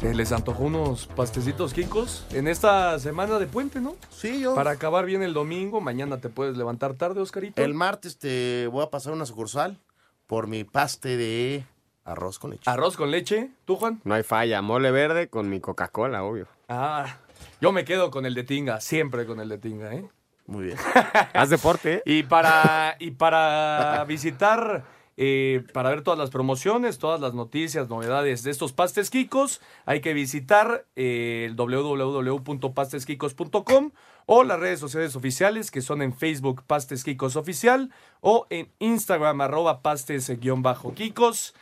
Se 0.00 0.12
les 0.14 0.32
antojó 0.32 0.64
unos 0.64 1.06
pastecitos 1.06 1.74
Kikos 1.74 2.26
en 2.32 2.48
esta 2.48 2.98
semana 2.98 3.38
de 3.38 3.46
puente, 3.46 3.80
¿no? 3.80 3.94
Sí, 4.10 4.40
yo. 4.40 4.56
Para 4.56 4.72
acabar 4.72 5.04
bien 5.04 5.22
el 5.22 5.32
domingo, 5.32 5.80
mañana 5.80 6.18
te 6.18 6.28
puedes 6.28 6.56
levantar 6.56 6.94
tarde, 6.94 7.20
Oscarito. 7.20 7.62
El 7.62 7.74
martes 7.74 8.18
te 8.18 8.66
voy 8.66 8.82
a 8.82 8.90
pasar 8.90 9.12
una 9.12 9.26
sucursal 9.26 9.78
por 10.26 10.48
mi 10.48 10.64
paste 10.64 11.16
de 11.16 11.64
arroz 12.04 12.40
con 12.40 12.50
leche. 12.50 12.68
Arroz 12.68 12.96
con 12.96 13.12
leche, 13.12 13.50
¿tú, 13.64 13.76
Juan? 13.76 14.00
No 14.02 14.14
hay 14.14 14.24
falla, 14.24 14.60
mole 14.60 14.90
verde 14.90 15.28
con 15.28 15.48
mi 15.48 15.60
Coca-Cola, 15.60 16.24
obvio. 16.24 16.48
Ah, 16.68 17.18
yo 17.60 17.72
me 17.72 17.84
quedo 17.84 18.10
con 18.10 18.24
el 18.26 18.34
de 18.34 18.44
Tinga, 18.44 18.80
siempre 18.80 19.26
con 19.26 19.40
el 19.40 19.48
de 19.48 19.58
Tinga, 19.58 19.92
¿eh? 19.94 20.08
Muy 20.46 20.66
bien. 20.66 20.78
Haz 21.34 21.50
deporte, 21.50 21.94
¿eh? 21.94 22.02
Y 22.04 22.22
para, 22.24 22.96
y 22.98 23.12
para 23.12 24.04
visitar, 24.04 24.84
eh, 25.16 25.64
para 25.72 25.90
ver 25.90 26.02
todas 26.02 26.18
las 26.18 26.30
promociones, 26.30 26.98
todas 26.98 27.20
las 27.20 27.34
noticias, 27.34 27.88
novedades 27.88 28.42
de 28.42 28.50
estos 28.50 28.72
pastes 28.72 29.10
Kikos, 29.10 29.60
hay 29.84 30.00
que 30.00 30.12
visitar 30.12 30.86
eh, 30.96 31.44
el 31.46 31.54
www.pasteskikos.com 31.56 33.92
o 34.26 34.42
las 34.42 34.58
redes 34.60 34.80
sociales 34.80 35.16
oficiales 35.16 35.70
que 35.70 35.80
son 35.80 36.02
en 36.02 36.12
Facebook 36.12 36.64
Pastes 36.66 37.04
Kikos 37.04 37.36
Oficial 37.36 37.90
o 38.20 38.46
en 38.50 38.68
Instagram 38.80 39.40
arroba 39.40 39.80
pastes-kikos. 39.82 41.54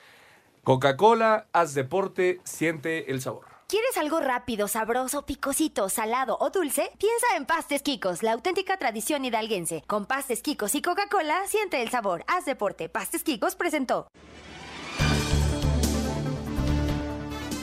Coca-Cola, 0.62 1.46
haz 1.52 1.74
deporte, 1.74 2.40
siente 2.44 3.10
el 3.10 3.20
sabor. 3.20 3.53
¿Quieres 3.74 3.96
algo 3.96 4.20
rápido, 4.20 4.68
sabroso, 4.68 5.26
picosito, 5.26 5.88
salado 5.88 6.36
o 6.38 6.48
dulce? 6.50 6.92
Piensa 6.96 7.26
en 7.36 7.44
Pastes 7.44 7.82
Quicos, 7.82 8.22
la 8.22 8.30
auténtica 8.30 8.76
tradición 8.76 9.24
hidalguense. 9.24 9.82
Con 9.88 10.06
Pastes 10.06 10.42
Quicos 10.42 10.76
y 10.76 10.80
Coca-Cola, 10.80 11.40
siente 11.48 11.82
el 11.82 11.90
sabor. 11.90 12.24
Haz 12.28 12.44
deporte. 12.44 12.88
Pastes 12.88 13.24
Quicos 13.24 13.56
presentó. 13.56 14.06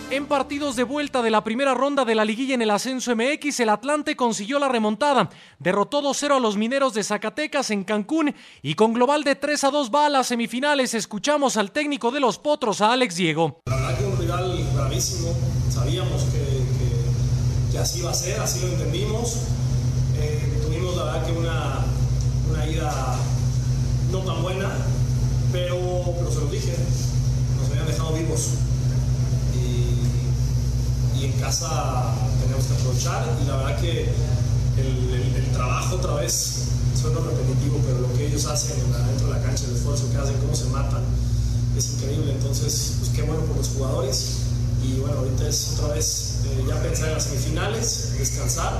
En 0.09 0.25
partidos 0.25 0.75
de 0.75 0.83
vuelta 0.83 1.21
de 1.21 1.29
la 1.29 1.45
primera 1.45 1.73
ronda 1.73 2.03
de 2.03 2.15
la 2.15 2.25
liguilla 2.25 2.55
en 2.55 2.61
el 2.61 2.71
ascenso 2.71 3.15
MX, 3.15 3.61
el 3.61 3.69
Atlante 3.69 4.17
consiguió 4.17 4.59
la 4.59 4.67
remontada. 4.67 5.29
Derrotó 5.59 6.01
2-0 6.01 6.35
a 6.35 6.39
los 6.41 6.57
mineros 6.57 6.93
de 6.93 7.05
Zacatecas 7.05 7.71
en 7.71 7.85
Cancún 7.85 8.35
y 8.61 8.75
con 8.75 8.91
global 8.91 9.23
de 9.23 9.37
3 9.37 9.63
a 9.63 9.71
2 9.71 9.89
va 9.95 10.07
a 10.07 10.09
las 10.09 10.27
semifinales. 10.27 10.93
Escuchamos 10.93 11.55
al 11.55 11.71
técnico 11.71 12.11
de 12.11 12.19
los 12.19 12.37
Potros, 12.37 12.81
a 12.81 12.91
Alex 12.91 13.15
Diego. 13.15 13.61
La 13.67 13.75
verdad 13.77 13.97
que 13.97 14.03
un 14.03 14.17
rival 14.17 14.60
sabíamos 15.73 16.21
que, 16.23 16.39
que- 17.71 17.79
así 17.79 17.99
iba 17.99 18.11
a 18.11 18.13
ser, 18.13 18.39
así 18.39 18.59
lo 18.59 18.67
entendimos. 18.67 19.37
Eh, 20.19 20.59
tuvimos 20.63 20.95
la 20.97 21.05
verdad 21.05 21.25
que 21.25 21.31
una, 21.31 21.79
una 22.51 22.67
ida 22.67 23.15
no 24.11 24.19
tan 24.19 24.41
buena, 24.43 24.69
pero, 25.51 25.77
pero 26.17 26.31
se 26.31 26.41
los 26.41 26.51
dije, 26.51 26.75
nos 27.59 27.71
habían 27.71 27.87
dejado 27.87 28.13
vivos. 28.13 28.49
Y, 29.55 31.19
y 31.19 31.25
en 31.25 31.31
casa 31.39 32.13
tenemos 32.43 32.65
que 32.65 32.73
aprovechar 32.73 33.25
y 33.41 33.47
la 33.47 33.55
verdad 33.57 33.79
que 33.81 34.09
el, 34.77 35.51
trabajo 35.53 35.95
otra 35.95 36.15
vez 36.15 36.53
suena 36.99 37.19
repetitivo, 37.19 37.79
pero 37.85 37.99
lo 38.01 38.13
que 38.13 38.27
ellos 38.27 38.45
hacen 38.45 38.77
dentro 39.09 39.27
de 39.27 39.33
la 39.33 39.41
cancha, 39.41 39.65
el 39.65 39.75
esfuerzo 39.75 40.09
que 40.11 40.17
hacen, 40.17 40.35
cómo 40.37 40.55
se 40.55 40.65
matan, 40.65 41.01
es 41.77 41.93
increíble. 41.93 42.31
Entonces, 42.33 42.93
pues 42.99 43.11
qué 43.15 43.21
bueno 43.23 43.41
por 43.43 43.57
los 43.57 43.69
jugadores. 43.69 44.37
Y 44.83 44.99
bueno, 44.99 45.19
ahorita 45.19 45.47
es 45.47 45.77
otra 45.77 45.95
vez 45.95 46.43
eh, 46.45 46.63
ya 46.67 46.81
pensar 46.81 47.09
en 47.09 47.13
las 47.13 47.23
semifinales, 47.25 48.15
descansar, 48.17 48.73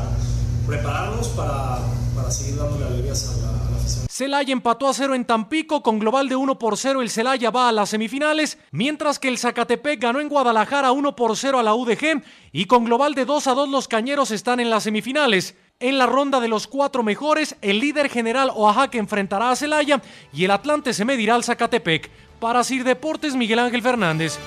prepararnos 0.66 1.28
para, 1.30 1.80
para 2.16 2.32
seguir 2.32 2.58
dándole 2.58 2.86
alegrías 2.86 3.30
a 3.30 3.38
la, 3.42 3.50
a 3.50 3.70
la 3.70 3.78
afición. 3.78 4.06
Celaya 4.10 4.52
empató 4.52 4.88
a 4.88 4.94
cero 4.94 5.14
en 5.14 5.26
Tampico, 5.26 5.84
con 5.84 6.00
global 6.00 6.28
de 6.28 6.36
1 6.36 6.58
por 6.58 6.78
0 6.78 7.02
el 7.02 7.10
Celaya 7.10 7.52
va 7.52 7.70
a 7.70 7.72
las 7.72 7.90
semifinales, 7.90 8.58
mientras 8.72 9.20
que 9.20 9.28
el 9.28 9.38
Zacatepec 9.38 10.02
ganó 10.02 10.20
en 10.20 10.30
Guadalajara 10.30 10.92
1 10.92 11.16
por 11.16 11.38
0 11.38 11.60
a 11.60 11.64
la 11.64 11.76
UDG 11.76 12.24
y 12.52 12.66
con 12.66 12.86
global 12.86 13.14
de 13.14 13.26
2 13.26 13.48
a 13.48 13.54
2 13.54 13.70
los 13.70 13.88
Cañeros 13.88 14.32
están 14.32 14.60
en 14.60 14.70
las 14.70 14.84
semifinales. 14.84 15.56
En 15.80 15.98
la 15.98 16.06
ronda 16.06 16.40
de 16.40 16.48
los 16.48 16.68
cuatro 16.68 17.02
mejores, 17.02 17.56
el 17.62 17.80
líder 17.80 18.10
general 18.10 18.52
Oaxaca 18.56 19.00
enfrentará 19.00 19.50
a 19.50 19.56
Celaya 19.56 20.00
y 20.32 20.46
el 20.46 20.52
Atlante 20.52 20.94
se 20.94 21.06
medirá 21.06 21.34
al 21.34 21.44
Zacatepec. 21.44 22.12
Para 22.40 22.64
Sir 22.64 22.84
Deportes, 22.84 23.36
Miguel 23.36 23.58
Ángel 23.58 23.82
Fernández. 23.82 24.38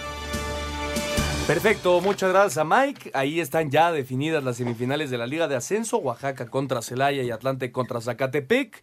Perfecto, 1.46 2.00
muchas 2.00 2.30
gracias 2.30 2.57
a 2.57 2.64
Mike. 2.64 3.11
Ahí 3.12 3.38
están 3.38 3.70
ya 3.70 3.92
definidas 3.92 4.42
las 4.42 4.57
semifinales 4.57 5.11
de 5.11 5.18
la 5.18 5.26
Liga 5.26 5.46
de 5.46 5.57
Ascenso, 5.57 5.98
Oaxaca 5.98 6.46
contra 6.46 6.80
Celaya 6.80 7.22
y 7.22 7.30
Atlante 7.30 7.70
contra 7.70 8.00
Zacatepec. 8.00 8.83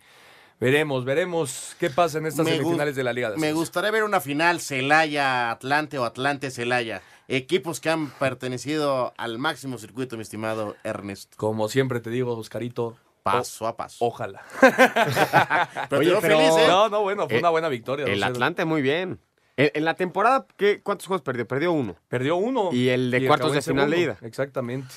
Veremos, 0.59 1.03
veremos 1.03 1.75
qué 1.79 1.89
pasa 1.89 2.19
en 2.19 2.27
estas 2.27 2.45
Me 2.45 2.51
semifinales 2.57 2.95
de 2.95 3.03
la 3.03 3.13
Liga 3.13 3.29
de 3.29 3.35
Ascenso. 3.35 3.47
Me 3.47 3.53
gustaría 3.59 3.89
ver 3.89 4.03
una 4.03 4.21
final 4.21 4.61
Celaya-Atlante 4.61 5.97
o 5.97 6.05
Atlante-Celaya. 6.05 7.01
Equipos 7.27 7.79
que 7.79 7.89
han 7.89 8.11
pertenecido 8.11 9.13
al 9.17 9.39
máximo 9.39 9.79
circuito, 9.79 10.15
mi 10.15 10.21
estimado 10.21 10.75
Ernesto. 10.83 11.37
Como 11.37 11.67
siempre 11.67 11.99
te 11.99 12.11
digo, 12.11 12.37
Oscarito. 12.37 12.95
Paso 13.23 13.65
a 13.67 13.75
paso. 13.75 13.97
Ojalá. 14.05 14.43
Pero 15.89 16.01
te 16.01 16.07
veo 16.09 16.21
feliz, 16.21 16.51
¿eh? 16.59 16.65
No, 16.67 16.89
no, 16.89 17.01
bueno, 17.01 17.27
fue 17.27 17.37
Eh, 17.37 17.39
una 17.39 17.49
buena 17.49 17.69
victoria. 17.69 18.05
El 18.05 18.21
2-0. 18.21 18.25
Atlante 18.25 18.65
muy 18.65 18.81
bien. 18.83 19.19
En, 19.57 19.71
en 19.73 19.85
la 19.85 19.93
temporada, 19.95 20.45
¿qué, 20.57 20.81
¿cuántos 20.81 21.07
juegos 21.07 21.21
perdió? 21.23 21.47
Perdió 21.47 21.71
uno. 21.71 21.95
Perdió 22.07 22.35
uno. 22.37 22.69
Y 22.71 22.89
el 22.89 23.11
de 23.11 23.19
Y 23.19 23.27
cuartos 23.27 23.53
de 23.53 23.61
final 23.61 23.89
de 23.91 23.99
ida. 23.99 24.17
Exactamente. 24.21 24.93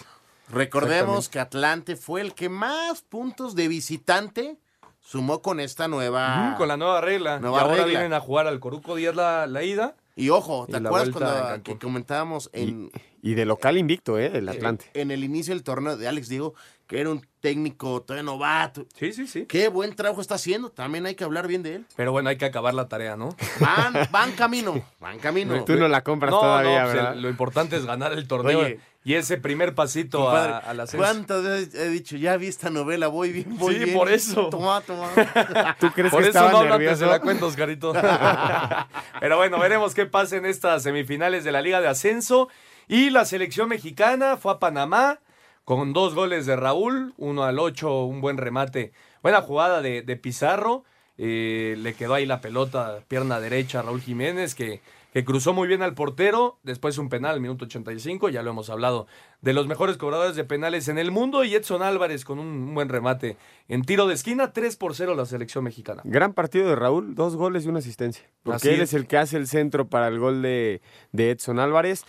Recordemos 0.51 1.29
que 1.29 1.39
Atlante 1.41 1.97
fue 1.97 2.21
el 2.21 2.35
que 2.35 2.49
más 2.49 3.03
puntos 3.03 3.55
de 3.55 3.69
visitante 3.69 4.57
sumó 5.01 5.41
con 5.43 5.59
esta 5.61 5.89
nueva. 5.89 6.49
Ujú, 6.51 6.59
con 6.59 6.69
la 6.69 6.77
nueva 6.77 7.01
regla. 7.01 7.39
Nueva 7.41 7.59
y 7.59 7.61
ahora 7.63 7.75
regla. 7.77 7.87
vienen 7.89 8.13
a 8.13 8.21
jugar 8.21 8.47
al 8.47 8.61
Coruco 8.61 8.95
Díaz 8.97 9.15
la, 9.17 9.47
la 9.47 9.63
ida. 9.63 9.95
Y 10.17 10.29
ojo, 10.31 10.67
¿te 10.67 10.75
Y 10.75 10.87
acuerdas 10.87 11.11
cuando 11.11 11.63
que 11.65 11.77
comentábamos 11.77 12.49
en, 12.53 12.91
Y 13.21 13.35
de 13.35 13.45
local 13.47 13.77
invicto, 13.77 14.17
¿eh? 14.19 14.31
El 14.35 14.49
Atlante. 14.49 14.85
en 14.95 15.11
el 15.11 15.25
inicio 15.25 15.55
del 15.55 15.65
torneo 15.65 15.97
de 15.97 16.07
Alex 16.07 16.29
Diego, 16.29 16.55
que 16.87 17.01
era 17.01 17.11
un 17.11 17.27
técnico 17.41 18.03
todavía 18.03 18.23
novato? 18.25 18.87
Sí, 18.99 19.13
sí, 19.13 19.27
sí. 19.27 19.47
Qué 19.47 19.69
buen 19.69 19.95
trabajo 19.97 20.21
está 20.21 20.35
haciendo. 20.37 20.71
También 20.71 21.07
hay 21.07 21.15
que 21.15 21.25
hablar 21.25 21.47
bien 21.47 21.63
de 21.63 21.77
él. 21.77 21.87
Pero 21.97 22.13
bueno, 22.13 22.29
hay 22.31 22.37
que 22.37 22.45
acabar 22.45 22.75
la 22.75 22.89
tarea, 22.89 23.17
¿no? 23.17 23.37
Van, 23.61 23.95
van 24.11 24.33
camino. 24.33 24.83
Van 25.01 25.19
camino. 25.19 25.65
Tú 25.65 25.77
no 25.77 25.89
la 25.89 26.03
compras 26.03 26.31
No, 26.31 26.41
todavía, 26.41 26.81
no, 26.81 26.85
pues, 26.85 26.95
¿verdad? 26.97 27.13
el- 27.15 27.23
lo 27.23 27.29
importante 27.31 27.77
es 27.77 27.87
ganar 27.87 28.13
el 28.13 28.27
torneo 28.29 28.61
Oye. 28.61 28.81
y 29.03 29.15
ese 29.15 29.37
primer 29.39 29.75
pasito 29.75 30.19
Compadre, 30.25 30.53
a, 30.53 30.59
a 30.59 30.75
la 30.75 30.83
ascenso. 30.85 31.05
¿Cuántas 31.05 31.43
veces 31.43 31.75
he 31.75 31.89
dicho, 31.89 32.17
ya 32.17 32.37
vi 32.37 32.47
esta 32.49 32.71
novela, 32.71 33.09
voy 33.09 33.33
bien, 33.33 33.57
voy 33.59 33.75
Sí, 33.77 33.85
bien? 33.85 33.97
por 33.97 34.11
eso. 34.11 34.49
Toma, 34.51 34.81
toma. 34.83 35.09
¿Tú 35.81 35.91
crees 35.93 36.11
Por 36.11 36.23
que 36.23 36.29
eso 36.31 36.39
estaba 36.39 36.51
no 36.53 36.65
nervioso? 36.71 37.05
de 37.05 37.11
la 37.11 37.21
cuenta, 37.21 37.47
Oscarito. 37.47 37.93
Pero 39.21 39.37
bueno, 39.37 39.59
veremos 39.59 39.95
qué 39.95 40.07
pasa 40.07 40.37
en 40.37 40.47
estas 40.47 40.83
semifinales 40.83 41.45
de 41.45 41.53
la 41.53 41.63
Liga 41.63 41.81
de 41.81 41.89
Ascenso. 41.89 42.49
Y 42.87 43.09
la 43.11 43.25
selección 43.25 43.69
mexicana 43.71 44.37
fue 44.37 44.53
a 44.53 44.59
Panamá 44.59 45.19
con 45.65 45.93
dos 45.93 46.15
goles 46.15 46.47
de 46.47 46.57
Raúl, 46.57 47.15
uno 47.17 47.45
al 47.45 47.59
ocho, 47.59 48.05
un 48.05 48.21
buen 48.21 48.37
remate. 48.37 48.93
Buena 49.23 49.41
jugada 49.43 49.81
de, 49.83 50.03
de 50.03 50.17
Pizarro. 50.17 50.85
eh, 51.17 51.77
le 51.79 51.95
quedó 51.95 52.15
ahí 52.15 52.27
la 52.27 52.41
pelota, 52.41 53.01
pierna 53.09 53.41
derecha 53.41 53.79
a 53.79 53.83
Raúl 53.83 54.01
Jiménez, 54.01 54.55
que, 54.57 54.81
que 55.13 55.25
cruzó 55.25 55.53
muy 55.55 55.69
bien 55.69 55.81
al 55.81 55.95
portero. 55.95 56.59
Después 56.65 56.99
un 56.99 57.09
penal, 57.09 57.41
minuto 57.41 57.65
85, 57.67 58.29
ya 58.31 58.43
lo 58.43 58.51
hemos 58.51 58.69
hablado, 58.69 59.07
de 59.41 59.53
los 59.53 59.67
mejores 59.69 59.97
cobradores 59.97 60.35
de 60.35 60.43
penales 60.45 60.89
en 60.89 60.99
el 60.99 61.13
mundo. 61.13 61.45
Y 61.45 61.55
Edson 61.55 61.83
Álvarez 61.83 62.25
con 62.25 62.39
un, 62.41 62.49
un 62.49 62.75
buen 62.75 62.89
remate 62.89 63.37
en 63.69 63.83
tiro 63.85 64.07
de 64.09 64.15
esquina, 64.15 64.53
3 64.53 64.77
por 64.77 64.95
0 64.97 65.15
la 65.15 65.25
selección 65.25 65.63
mexicana. 65.65 66.03
Gran 66.05 66.33
partido 66.35 66.69
de 66.69 66.75
Raúl, 66.77 67.15
dos 67.15 67.37
goles 67.37 67.65
y 67.65 67.69
una 67.69 67.79
asistencia. 67.79 68.29
Porque 68.43 68.57
Así 68.57 68.69
él 68.71 68.81
es. 68.83 68.91
es 68.91 68.95
el 68.95 69.07
que 69.07 69.17
hace 69.17 69.37
el 69.37 69.47
centro 69.47 69.87
para 69.89 70.09
el 70.09 70.19
gol 70.19 70.43
de, 70.43 70.83
de 71.13 71.31
Edson 71.31 71.61
Álvarez. 71.61 72.05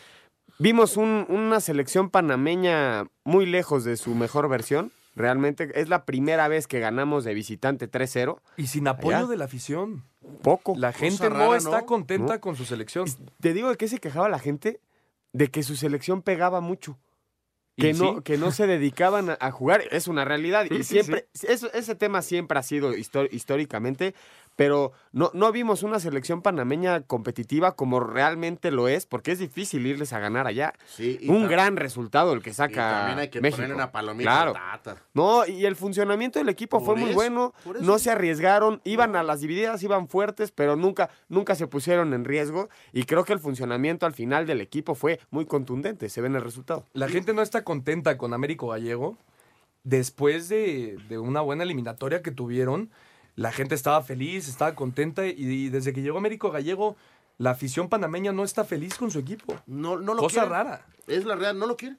Vimos 0.58 0.98
un- 0.98 1.26
una 1.30 1.60
selección 1.60 2.10
panameña 2.10 3.06
muy 3.24 3.46
lejos 3.46 3.84
de 3.84 3.98
su 3.98 4.16
mejor 4.16 4.48
versión. 4.48 4.92
Realmente 5.16 5.70
es 5.80 5.88
la 5.90 6.06
primera 6.06 6.48
vez 6.48 6.68
que 6.68 6.80
ganamos 6.80 7.24
de 7.24 7.34
visitante 7.34 7.88
3-0. 7.88 8.42
Y 8.58 8.68
sin 8.68 8.88
apoyo 8.88 9.18
Allá. 9.18 9.28
de 9.28 9.38
la 9.38 9.46
afición. 9.46 10.04
Poco. 10.42 10.76
La 10.78 10.92
gente 10.94 11.30
no 11.30 11.56
está 11.56 11.82
¿no? 11.82 11.86
contenta 11.86 12.34
¿No? 12.36 12.42
con 12.42 12.56
su 12.56 12.66
selección. 12.66 13.06
Te 13.40 13.54
digo 13.54 13.70
de 13.70 13.78
qué 13.78 13.88
se 13.88 14.00
quejaba 14.00 14.28
la 14.30 14.40
gente, 14.40 14.80
de 15.34 15.50
que 15.50 15.64
su 15.64 15.76
selección 15.76 16.22
pegaba 16.22 16.62
mucho. 16.62 16.98
Que 17.78 17.94
no, 17.94 18.16
sí. 18.16 18.22
que 18.24 18.38
no 18.38 18.52
se 18.52 18.68
dedicaban 18.68 19.30
a, 19.32 19.38
a 19.42 19.52
jugar, 19.52 19.84
es 19.92 20.08
una 20.08 20.24
realidad. 20.26 20.66
Y 20.70 20.78
sí, 20.78 20.84
siempre, 20.84 21.28
eso- 21.44 21.72
ese 21.74 21.96
tema 21.96 22.22
siempre 22.22 22.58
ha 22.58 22.64
sido 22.64 22.94
históricamente, 22.96 24.16
pero 24.56 24.94
no, 25.12 25.32
no 25.34 25.52
vimos 25.52 25.84
una 25.84 26.00
selección 26.00 26.42
panameña 26.42 27.02
competitiva 27.02 27.76
como 27.76 28.00
realmente 28.00 28.72
lo 28.72 28.88
es, 28.88 29.06
porque 29.06 29.32
es 29.32 29.40
difícil 29.40 29.86
irles 29.86 30.14
a 30.14 30.20
ganar 30.20 30.48
allá. 30.48 30.74
Sí, 30.88 31.18
y 31.22 31.30
Un 31.30 31.48
gran 31.48 31.76
resultado 31.76 32.34
el 32.34 32.42
que 32.42 32.52
y 32.52 32.54
saca 32.54 32.92
también 33.00 33.20
hay 33.20 33.28
que 33.30 33.42
México. 33.42 33.58
ponerle 33.58 33.76
una 33.76 33.92
palomita 33.92 34.30
Claro. 34.32 34.54
tata. 34.54 34.98
No, 35.14 35.46
y 35.46 35.66
el 35.66 35.76
funcionamiento 35.76 36.40
del 36.40 36.50
equipo 36.50 36.78
Por 36.78 36.86
fue 36.86 36.96
muy 36.96 37.14
bueno, 37.14 37.54
no 37.82 38.00
se 38.00 38.12
arriesgaron, 38.12 38.82
iban 38.86 39.16
a 39.16 39.24
las 39.24 39.42
divididas, 39.42 39.84
iban 39.84 40.08
fuertes, 40.08 40.52
pero 40.52 40.76
nunca, 40.76 41.10
nunca 41.30 41.56
se 41.56 41.68
pusieron 41.68 42.14
en 42.14 42.24
riesgo 42.26 42.70
y 42.94 43.04
creo 43.04 43.26
que 43.26 43.34
el 43.34 43.40
funcionamiento 43.40 44.06
al 44.06 44.14
final 44.14 44.46
del 44.48 44.62
equipo 44.62 44.96
fue 44.96 45.20
muy 45.32 45.46
contundente, 45.46 46.08
se 46.10 46.22
ve 46.22 46.28
en 46.28 46.36
el 46.36 46.42
resultado. 46.42 46.86
La 46.94 47.08
gente 47.10 47.34
no 47.34 47.42
está 47.42 47.64
contenta 47.64 48.18
con 48.18 48.34
Américo 48.34 48.68
Gallego. 48.70 49.18
Después 49.84 50.50
de, 50.50 50.98
de 51.10 51.20
una 51.20 51.42
buena 51.42 51.64
eliminatoria 51.64 52.24
que 52.24 52.32
tuvieron, 52.32 52.90
la 53.36 53.52
gente 53.52 53.76
estaba 53.76 54.02
feliz, 54.02 54.48
estaba 54.48 54.76
contenta 54.76 55.26
y, 55.26 55.34
y 55.38 55.70
desde 55.70 55.94
que 55.94 56.02
llegó 56.02 56.18
Américo 56.18 56.52
Gallego 56.52 56.96
la 57.38 57.52
afición 57.52 57.90
panameña 57.90 58.32
no 58.32 58.44
está 58.46 58.64
feliz 58.64 58.96
con 58.96 59.12
su 59.12 59.20
equipo. 59.20 59.56
No, 59.68 59.98
no 59.98 60.14
lo 60.14 60.22
Cosa 60.22 60.42
quiere. 60.42 60.50
rara. 60.50 60.86
Es 61.08 61.26
la 61.26 61.36
realidad, 61.36 61.54
no 61.56 61.68
lo 61.68 61.76
quiere. 61.76 61.98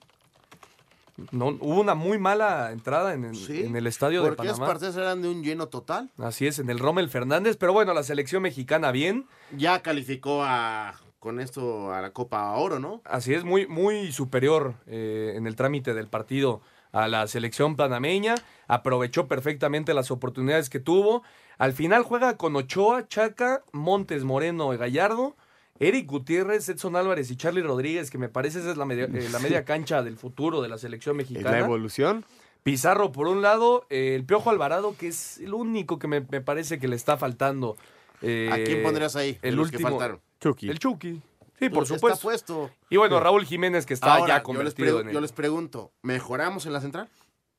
No, 1.32 1.46
hubo 1.48 1.80
una 1.80 1.94
muy 1.94 2.18
mala 2.18 2.72
entrada 2.72 3.14
en, 3.14 3.24
el- 3.24 3.36
Sí. 3.36 3.62
en 3.64 3.74
el 3.74 3.86
estadio 3.86 4.22
de 4.22 4.28
Porque 4.30 4.48
Panamá. 4.48 4.66
partidos 4.66 4.96
eran 4.96 5.22
de 5.22 5.28
un 5.28 5.42
lleno 5.42 5.68
total. 5.68 6.10
Así 6.18 6.46
es, 6.46 6.58
en 6.58 6.68
el 6.68 6.78
Rommel 6.78 7.08
Fernández. 7.08 7.56
Pero 7.58 7.72
bueno, 7.72 7.94
la 7.94 8.02
selección 8.02 8.42
mexicana 8.42 8.90
bien. 8.92 9.26
Ya 9.56 9.80
calificó 9.82 10.42
a 10.44 10.94
con 11.18 11.40
esto 11.40 11.92
a 11.92 12.00
la 12.02 12.10
Copa 12.12 12.52
Oro, 12.52 12.78
¿no? 12.78 13.00
Así 13.04 13.34
es, 13.34 13.44
muy, 13.44 13.66
muy 13.66 14.12
superior 14.12 14.74
eh, 14.86 15.32
en 15.36 15.46
el 15.46 15.56
trámite 15.56 15.92
del 15.94 16.06
partido 16.06 16.60
a 17.02 17.08
la 17.08 17.26
selección 17.26 17.76
panameña. 17.76 18.34
Aprovechó 18.68 19.26
perfectamente 19.28 19.94
las 19.94 20.10
oportunidades 20.10 20.70
que 20.70 20.80
tuvo. 20.80 21.22
Al 21.58 21.72
final 21.72 22.02
juega 22.02 22.36
con 22.36 22.56
Ochoa, 22.56 23.06
Chaca, 23.08 23.62
Montes 23.72 24.24
Moreno 24.24 24.72
y 24.74 24.76
Gallardo. 24.76 25.36
Eric 25.78 26.06
Gutiérrez, 26.06 26.68
Edson 26.70 26.96
Álvarez 26.96 27.30
y 27.30 27.36
Charlie 27.36 27.60
Rodríguez, 27.62 28.10
que 28.10 28.16
me 28.16 28.30
parece 28.30 28.60
esa 28.60 28.70
es 28.70 28.78
la 28.78 28.86
media, 28.86 29.04
eh, 29.04 29.28
la 29.30 29.38
media 29.40 29.64
cancha 29.66 30.02
del 30.02 30.16
futuro 30.16 30.62
de 30.62 30.68
la 30.70 30.78
selección 30.78 31.16
mexicana. 31.18 31.50
la 31.50 31.58
evolución. 31.58 32.24
Pizarro 32.62 33.12
por 33.12 33.28
un 33.28 33.42
lado, 33.42 33.86
eh, 33.90 34.14
el 34.16 34.24
Piojo 34.24 34.50
Alvarado, 34.50 34.96
que 34.98 35.08
es 35.08 35.38
el 35.38 35.52
único 35.54 35.98
que 35.98 36.08
me, 36.08 36.22
me 36.22 36.40
parece 36.40 36.78
que 36.78 36.88
le 36.88 36.96
está 36.96 37.16
faltando. 37.18 37.76
eh, 38.22 38.48
¿A 38.50 38.56
quién 38.64 38.82
pondrías 38.82 39.14
ahí? 39.16 39.38
El 39.42 39.54
que 39.56 39.60
último. 39.60 39.88
faltaron? 39.90 40.20
Chucky. 40.40 40.70
El 40.70 40.78
Chucky. 40.78 41.20
Sí, 41.58 41.68
por 41.70 41.84
Está 41.84 41.94
supuesto. 41.94 42.22
puesto. 42.22 42.70
Y 42.90 42.96
bueno, 42.98 43.18
Raúl 43.20 43.44
Jiménez, 43.46 43.86
que 43.86 43.94
está 43.94 44.14
Ahora, 44.14 44.26
ya 44.26 44.34
yo 44.34 44.38
les, 44.38 44.42
convertido 44.74 44.98
pregu- 44.98 45.00
en 45.02 45.08
el- 45.08 45.14
yo 45.14 45.20
les 45.20 45.32
pregunto, 45.32 45.92
¿mejoramos 46.02 46.66
en 46.66 46.72
la 46.72 46.80
central? 46.80 47.08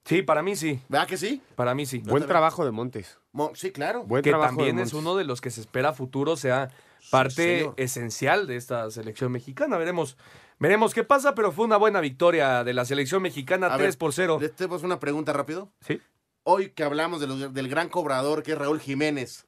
Sí, 0.06 0.22
para 0.22 0.42
mí 0.42 0.56
sí. 0.56 0.80
¿Verdad 0.88 1.08
que 1.08 1.18
sí? 1.18 1.42
Para 1.56 1.76
mí 1.76 1.86
sí. 1.86 2.00
Buen 2.06 2.26
trabajo 2.26 2.64
de 2.64 2.72
Montes. 2.72 3.18
Mo- 3.34 3.52
sí, 3.56 3.72
claro. 3.72 4.04
Buen 4.06 4.24
que 4.24 4.30
trabajo 4.30 4.56
también 4.56 4.78
de 4.78 4.84
es 4.84 4.94
uno 4.94 5.16
de 5.18 5.26
los 5.26 5.42
que 5.42 5.50
se 5.52 5.60
espera 5.62 5.92
futuro 5.94 6.38
sea 6.38 6.70
parte 7.12 7.70
esencial 7.76 8.48
de 8.48 8.56
esta 8.56 8.90
selección 8.90 9.32
mexicana. 9.34 9.78
Veremos, 9.78 10.18
veremos 10.60 10.94
qué 10.94 11.04
pasa, 11.04 11.36
pero 11.36 11.52
fue 11.52 11.66
una 11.66 11.76
buena 11.78 12.00
victoria 12.00 12.64
de 12.64 12.74
la 12.74 12.86
selección 12.86 13.22
mexicana, 13.22 13.68
A 13.68 13.78
3 13.78 13.96
ver, 13.96 13.98
por 13.98 14.14
0. 14.14 14.38
¿Les 14.40 14.56
tenemos 14.56 14.84
una 14.84 15.00
pregunta 15.00 15.34
rápido? 15.34 15.72
Sí. 15.82 16.00
Hoy 16.44 16.70
que 16.70 16.84
hablamos 16.84 17.20
de 17.20 17.28
los- 17.28 17.54
del 17.54 17.68
gran 17.68 17.90
cobrador 17.90 18.44
que 18.44 18.54
es 18.54 18.58
Raúl 18.58 18.80
Jiménez, 18.80 19.46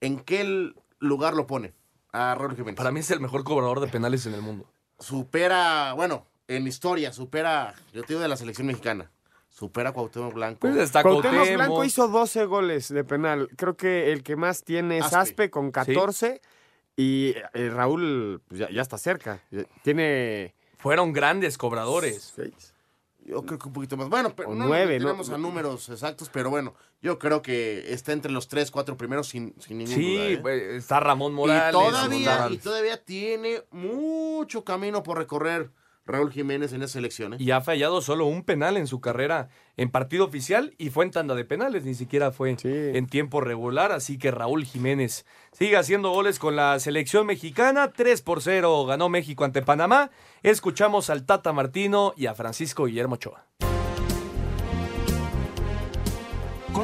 ¿en 0.00 0.20
qué 0.20 0.72
lugar 1.00 1.34
lo 1.34 1.48
pone 1.48 1.72
a 2.12 2.34
Raúl 2.34 2.54
Jiménez? 2.56 2.76
Para 2.76 2.90
mí 2.90 3.00
es 3.00 3.10
el 3.10 3.20
mejor 3.20 3.44
cobrador 3.44 3.80
de 3.80 3.88
penales 3.88 4.26
en 4.26 4.34
el 4.34 4.42
mundo. 4.42 4.66
Supera, 4.98 5.92
bueno, 5.94 6.26
en 6.48 6.66
historia, 6.66 7.12
supera, 7.12 7.74
yo 7.92 8.02
te 8.02 8.08
digo 8.08 8.20
de 8.20 8.28
la 8.28 8.36
selección 8.36 8.66
mexicana, 8.66 9.10
supera 9.48 9.90
a 9.90 9.92
Cuauhtémoc 9.92 10.34
Blanco. 10.34 10.60
Pues 10.60 10.76
está 10.76 11.02
Cuauhtémoc 11.02 11.34
Cuauhtémoc. 11.36 11.56
Blanco 11.66 11.84
hizo 11.84 12.08
12 12.08 12.44
goles 12.46 12.88
de 12.92 13.04
penal. 13.04 13.48
Creo 13.56 13.76
que 13.76 14.12
el 14.12 14.22
que 14.22 14.36
más 14.36 14.64
tiene 14.64 14.98
es 14.98 15.04
Aspe. 15.06 15.16
Aspe 15.18 15.50
con 15.50 15.70
14. 15.70 16.40
Y 16.96 17.34
eh, 17.54 17.70
Raúl 17.70 18.42
pues, 18.46 18.60
ya, 18.60 18.70
ya 18.70 18.82
está 18.82 18.98
cerca. 18.98 19.42
Tiene 19.82 20.54
Fueron 20.78 21.12
grandes 21.12 21.56
cobradores. 21.56 22.32
seis. 22.34 22.74
Yo 23.30 23.42
creo 23.46 23.58
que 23.58 23.68
un 23.68 23.72
poquito 23.72 23.96
más. 23.96 24.08
Bueno, 24.08 24.34
pero 24.34 24.50
O 24.50 24.54
no 24.54 24.66
nueve, 24.66 24.98
tenemos 24.98 25.30
a 25.30 25.38
números 25.38 25.88
exactos, 25.88 26.28
pero 26.32 26.50
bueno, 26.50 26.74
yo 27.00 27.18
creo 27.18 27.42
que 27.42 27.92
está 27.92 28.12
entre 28.12 28.32
los 28.32 28.48
tres, 28.48 28.70
cuatro 28.70 28.96
primeros 28.96 29.28
sin, 29.28 29.54
sin 29.60 29.78
ningún 29.78 29.94
Sí, 29.94 30.36
duda. 30.36 30.52
¿eh? 30.52 30.76
está 30.76 30.98
Ramón 31.00 31.32
Morales. 31.34 31.68
y 31.70 31.72
todavía, 31.72 32.48
y 32.50 32.58
todavía 32.58 33.02
tiene 33.04 33.62
mucho 33.70 34.64
camino 34.64 35.02
por 35.02 35.18
recorrer 35.18 35.70
Raúl 36.10 36.32
Jiménez 36.32 36.72
en 36.72 36.82
esa 36.82 36.92
selección. 36.94 37.34
¿eh? 37.34 37.36
y 37.38 37.50
ha 37.52 37.60
fallado 37.60 38.00
solo 38.02 38.26
un 38.26 38.42
penal 38.42 38.76
en 38.76 38.86
su 38.86 39.00
carrera 39.00 39.48
en 39.76 39.90
partido 39.90 40.24
oficial 40.24 40.74
y 40.78 40.90
fue 40.90 41.04
en 41.04 41.10
tanda 41.10 41.34
de 41.34 41.44
penales, 41.44 41.84
ni 41.84 41.94
siquiera 41.94 42.32
fue 42.32 42.56
Sí. 42.58 42.68
en 42.68 43.06
tiempo 43.06 43.40
regular, 43.40 43.92
así 43.92 44.18
que 44.18 44.30
Raúl 44.30 44.64
Jiménez 44.64 45.24
sigue 45.52 45.76
haciendo 45.76 46.10
goles 46.10 46.38
con 46.38 46.56
la 46.56 46.78
selección 46.80 47.26
mexicana, 47.26 47.92
3 47.92 48.22
por 48.22 48.42
0 48.42 48.84
ganó 48.86 49.08
México 49.08 49.44
ante 49.44 49.62
Panamá, 49.62 50.10
escuchamos 50.42 51.08
al 51.10 51.24
Tata 51.24 51.52
Martino 51.52 52.12
y 52.16 52.26
a 52.26 52.34
Francisco 52.34 52.84
Guillermo 52.86 53.14
Ochoa. 53.14 53.46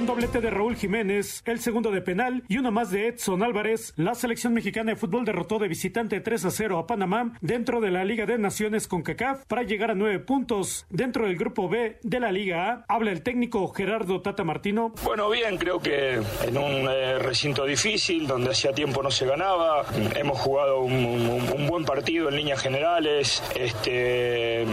Doblete 0.07 0.41
de 0.41 0.51
Raúl 0.51 0.77
Jiménez, 0.77 1.43
el 1.47 1.59
segundo 1.59 1.91
de 1.91 2.01
penal 2.01 2.45
y 2.47 2.59
uno 2.59 2.71
más 2.71 2.93
de 2.93 3.09
Edson 3.09 3.43
Álvarez, 3.43 3.93
la 3.97 4.15
selección 4.15 4.55
mexicana 4.55 4.93
de 4.93 4.97
fútbol 4.97 5.25
derrotó 5.25 5.59
de 5.59 5.67
visitante 5.67 6.21
3 6.21 6.45
a 6.45 6.51
0 6.53 6.79
a 6.79 6.87
Panamá 6.87 7.33
dentro 7.41 7.81
de 7.81 7.91
la 7.91 8.05
Liga 8.05 8.25
de 8.25 8.39
Naciones 8.39 8.87
con 8.87 9.03
CACAF 9.03 9.45
para 9.47 9.65
llegar 9.65 9.91
a 9.91 9.97
nueve 9.97 10.21
puntos 10.21 10.87
dentro 10.91 11.27
del 11.27 11.37
grupo 11.37 11.69
B 11.69 11.99
de 12.05 12.21
la 12.21 12.31
Liga 12.31 12.71
A. 12.71 12.85
Habla 12.87 13.11
el 13.11 13.25
técnico 13.25 13.67
Gerardo 13.67 14.21
Tata 14.21 14.45
Martino. 14.45 14.95
Bueno, 15.03 15.29
bien, 15.29 15.59
creo 15.59 15.81
que 15.81 16.21
en 16.45 16.57
un 16.57 16.89
eh, 16.89 17.19
recinto 17.19 17.65
difícil, 17.65 18.29
donde 18.29 18.51
hacía 18.51 18.73
tiempo 18.73 19.03
no 19.03 19.11
se 19.11 19.27
ganaba, 19.27 19.87
hemos 20.15 20.39
jugado 20.39 20.83
un 20.83 21.67
buen 21.67 21.85
partido 21.85 22.29
en 22.29 22.37
líneas 22.37 22.61
generales, 22.61 23.43
este, 23.57 24.65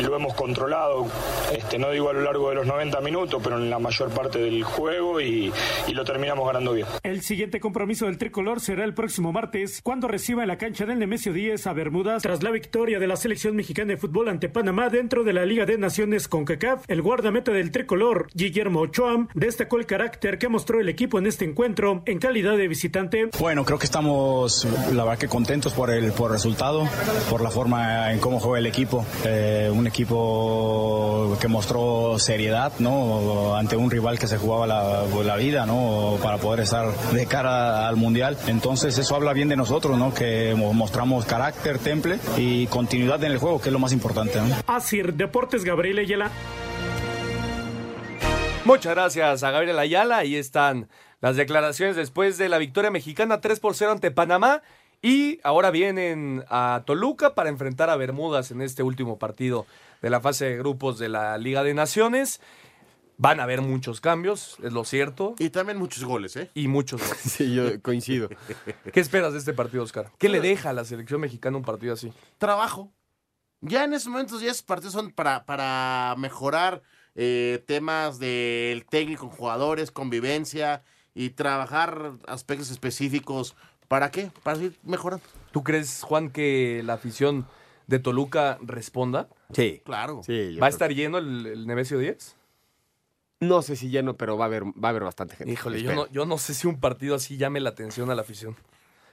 lo 0.00 0.16
hemos 0.16 0.34
controlado, 0.34 1.06
este, 1.52 1.78
no 1.78 1.90
digo 1.92 2.10
a 2.10 2.12
lo 2.12 2.22
largo 2.22 2.48
de 2.48 2.56
los 2.56 2.66
90 2.66 3.00
minutos, 3.02 3.40
pero 3.40 3.56
en 3.56 3.70
la 3.70 3.78
mayor 3.78 4.10
parte 4.10 4.40
del 4.40 4.64
juego 4.64 4.79
y, 5.20 5.52
y 5.86 5.92
lo 5.92 6.04
terminamos 6.04 6.46
ganando 6.46 6.72
bien. 6.72 6.86
El 7.02 7.22
siguiente 7.22 7.60
compromiso 7.60 8.06
del 8.06 8.18
tricolor 8.18 8.60
será 8.60 8.84
el 8.84 8.94
próximo 8.94 9.32
martes, 9.32 9.80
cuando 9.82 10.08
reciba 10.08 10.42
en 10.42 10.48
la 10.48 10.58
cancha 10.58 10.86
del 10.86 10.98
Nemesio 10.98 11.32
10 11.32 11.66
a 11.66 11.72
Bermudas. 11.72 12.22
Tras 12.22 12.42
la 12.42 12.50
victoria 12.50 12.98
de 12.98 13.06
la 13.06 13.16
selección 13.16 13.56
mexicana 13.56 13.90
de 13.90 13.96
fútbol 13.96 14.28
ante 14.28 14.48
Panamá 14.48 14.88
dentro 14.88 15.24
de 15.24 15.32
la 15.32 15.44
Liga 15.44 15.66
de 15.66 15.78
Naciones 15.78 16.28
con 16.28 16.44
CACAF, 16.44 16.84
el 16.88 17.02
guardameta 17.02 17.52
del 17.52 17.70
tricolor, 17.70 18.28
Guillermo 18.34 18.80
Ochoa, 18.80 19.28
destacó 19.34 19.78
el 19.78 19.86
carácter 19.86 20.38
que 20.38 20.48
mostró 20.48 20.80
el 20.80 20.88
equipo 20.88 21.18
en 21.18 21.26
este 21.26 21.44
encuentro 21.44 22.02
en 22.06 22.18
calidad 22.18 22.56
de 22.56 22.68
visitante. 22.68 23.30
Bueno, 23.38 23.64
creo 23.64 23.78
que 23.78 23.86
estamos, 23.86 24.66
la 24.92 25.04
verdad 25.04 25.18
que 25.18 25.28
contentos 25.28 25.72
por 25.72 25.90
el, 25.90 26.12
por 26.12 26.30
el 26.30 26.34
resultado, 26.34 26.88
por 27.28 27.40
la 27.40 27.50
forma 27.50 28.12
en 28.12 28.18
cómo 28.18 28.40
juega 28.40 28.58
el 28.58 28.66
equipo. 28.66 29.04
Eh, 29.24 29.70
un 29.72 29.86
equipo 29.86 31.36
que 31.40 31.48
mostró 31.48 32.18
seriedad, 32.18 32.72
¿no? 32.78 33.56
Ante 33.56 33.76
un 33.76 33.90
rival 33.90 34.18
que 34.18 34.26
se 34.26 34.38
jugaba 34.38 34.66
la, 34.70 35.04
la 35.24 35.36
vida, 35.36 35.66
¿no? 35.66 36.16
Para 36.22 36.38
poder 36.38 36.60
estar 36.60 36.86
de 37.12 37.26
cara 37.26 37.88
al 37.88 37.96
Mundial. 37.96 38.38
Entonces 38.46 38.96
eso 38.98 39.14
habla 39.16 39.32
bien 39.32 39.48
de 39.48 39.56
nosotros, 39.56 39.98
¿no? 39.98 40.14
Que 40.14 40.54
mo- 40.56 40.72
mostramos 40.72 41.26
carácter, 41.26 41.78
temple 41.78 42.18
y 42.36 42.66
continuidad 42.68 43.22
en 43.24 43.32
el 43.32 43.38
juego, 43.38 43.60
que 43.60 43.68
es 43.68 43.72
lo 43.72 43.78
más 43.78 43.92
importante, 43.92 44.40
¿no? 44.40 44.54
Asir 44.66 45.14
Deportes 45.14 45.64
Gabriel 45.64 45.98
Ayala. 45.98 46.30
Muchas 48.64 48.94
gracias 48.94 49.42
a 49.42 49.50
Gabriel 49.50 49.78
Ayala. 49.78 50.18
Ahí 50.18 50.36
están 50.36 50.88
las 51.20 51.36
declaraciones 51.36 51.96
después 51.96 52.38
de 52.38 52.48
la 52.48 52.58
victoria 52.58 52.90
mexicana 52.90 53.40
3 53.40 53.58
por 53.60 53.74
0 53.74 53.92
ante 53.92 54.10
Panamá. 54.10 54.62
Y 55.02 55.40
ahora 55.44 55.70
vienen 55.70 56.44
a 56.50 56.82
Toluca 56.84 57.34
para 57.34 57.48
enfrentar 57.48 57.88
a 57.88 57.96
Bermudas 57.96 58.50
en 58.50 58.60
este 58.60 58.82
último 58.82 59.18
partido 59.18 59.66
de 60.02 60.10
la 60.10 60.20
fase 60.20 60.44
de 60.44 60.58
grupos 60.58 60.98
de 60.98 61.08
la 61.08 61.38
Liga 61.38 61.62
de 61.64 61.72
Naciones. 61.72 62.40
Van 63.22 63.38
a 63.38 63.42
haber 63.42 63.60
muchos 63.60 64.00
cambios, 64.00 64.56
es 64.62 64.72
lo 64.72 64.82
cierto. 64.82 65.34
Y 65.38 65.50
también 65.50 65.76
muchos 65.76 66.04
goles, 66.04 66.36
¿eh? 66.36 66.50
Y 66.54 66.68
muchos 66.68 67.02
goles. 67.02 67.18
Sí, 67.20 67.54
yo 67.54 67.82
coincido. 67.82 68.30
¿Qué 68.94 68.98
esperas 68.98 69.34
de 69.34 69.40
este 69.40 69.52
partido, 69.52 69.82
Oscar? 69.82 70.10
¿Qué 70.16 70.30
le 70.30 70.40
deja 70.40 70.70
a 70.70 70.72
la 70.72 70.86
selección 70.86 71.20
mexicana 71.20 71.58
un 71.58 71.62
partido 71.62 71.92
así? 71.92 72.10
Trabajo. 72.38 72.90
Ya 73.60 73.84
en 73.84 73.92
esos 73.92 74.08
momentos, 74.08 74.40
ya 74.40 74.50
esos 74.50 74.62
partidos 74.62 74.94
son 74.94 75.10
para, 75.10 75.44
para 75.44 76.14
mejorar 76.16 76.80
eh, 77.14 77.62
temas 77.66 78.18
del 78.18 78.86
técnico 78.86 79.28
jugadores, 79.28 79.90
convivencia 79.90 80.82
y 81.14 81.28
trabajar 81.28 82.12
aspectos 82.26 82.70
específicos. 82.70 83.54
¿Para 83.86 84.10
qué? 84.10 84.30
Para 84.42 84.62
ir 84.62 84.78
mejorando. 84.82 85.26
¿Tú 85.52 85.62
crees, 85.62 86.02
Juan, 86.04 86.30
que 86.30 86.80
la 86.86 86.94
afición 86.94 87.46
de 87.86 87.98
Toluca 87.98 88.56
responda? 88.62 89.28
Sí. 89.52 89.82
Claro. 89.84 90.22
Sí, 90.24 90.56
¿Va 90.56 90.68
a 90.68 90.70
estar 90.70 90.90
lleno 90.94 91.18
el, 91.18 91.44
el 91.44 91.66
Nemesio 91.66 91.98
10? 91.98 92.39
No 93.40 93.62
sé 93.62 93.74
si 93.76 93.88
lleno, 93.88 94.16
pero 94.16 94.36
va 94.36 94.44
a 94.44 94.48
haber, 94.48 94.64
va 94.64 94.88
a 94.88 94.88
haber 94.90 95.02
bastante 95.04 95.34
gente. 95.36 95.52
Híjole, 95.52 95.82
yo 95.82 95.94
no, 95.94 96.06
yo 96.10 96.26
no 96.26 96.36
sé 96.38 96.52
si 96.54 96.66
un 96.66 96.78
partido 96.78 97.14
así 97.14 97.38
llame 97.38 97.58
la 97.60 97.70
atención 97.70 98.10
a 98.10 98.14
la 98.14 98.20
afición. 98.22 98.54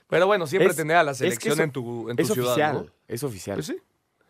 Pero 0.08 0.26
bueno, 0.26 0.46
siempre 0.46 0.70
Es- 0.70 0.76
tener 0.76 0.96
a 0.96 1.02
la 1.02 1.12
es 1.12 1.18
que 1.18 1.24
selección 1.24 1.52
eso- 1.54 1.62
en 1.62 1.72
tu, 1.72 2.10
en 2.10 2.16
tu 2.16 2.22
es 2.22 2.28
ciudad. 2.32 2.50
oficial, 2.50 2.74
¿no? 2.74 2.86
es 3.08 3.22
oficial. 3.22 3.56
Pues 3.56 3.66
sí. 3.66 3.76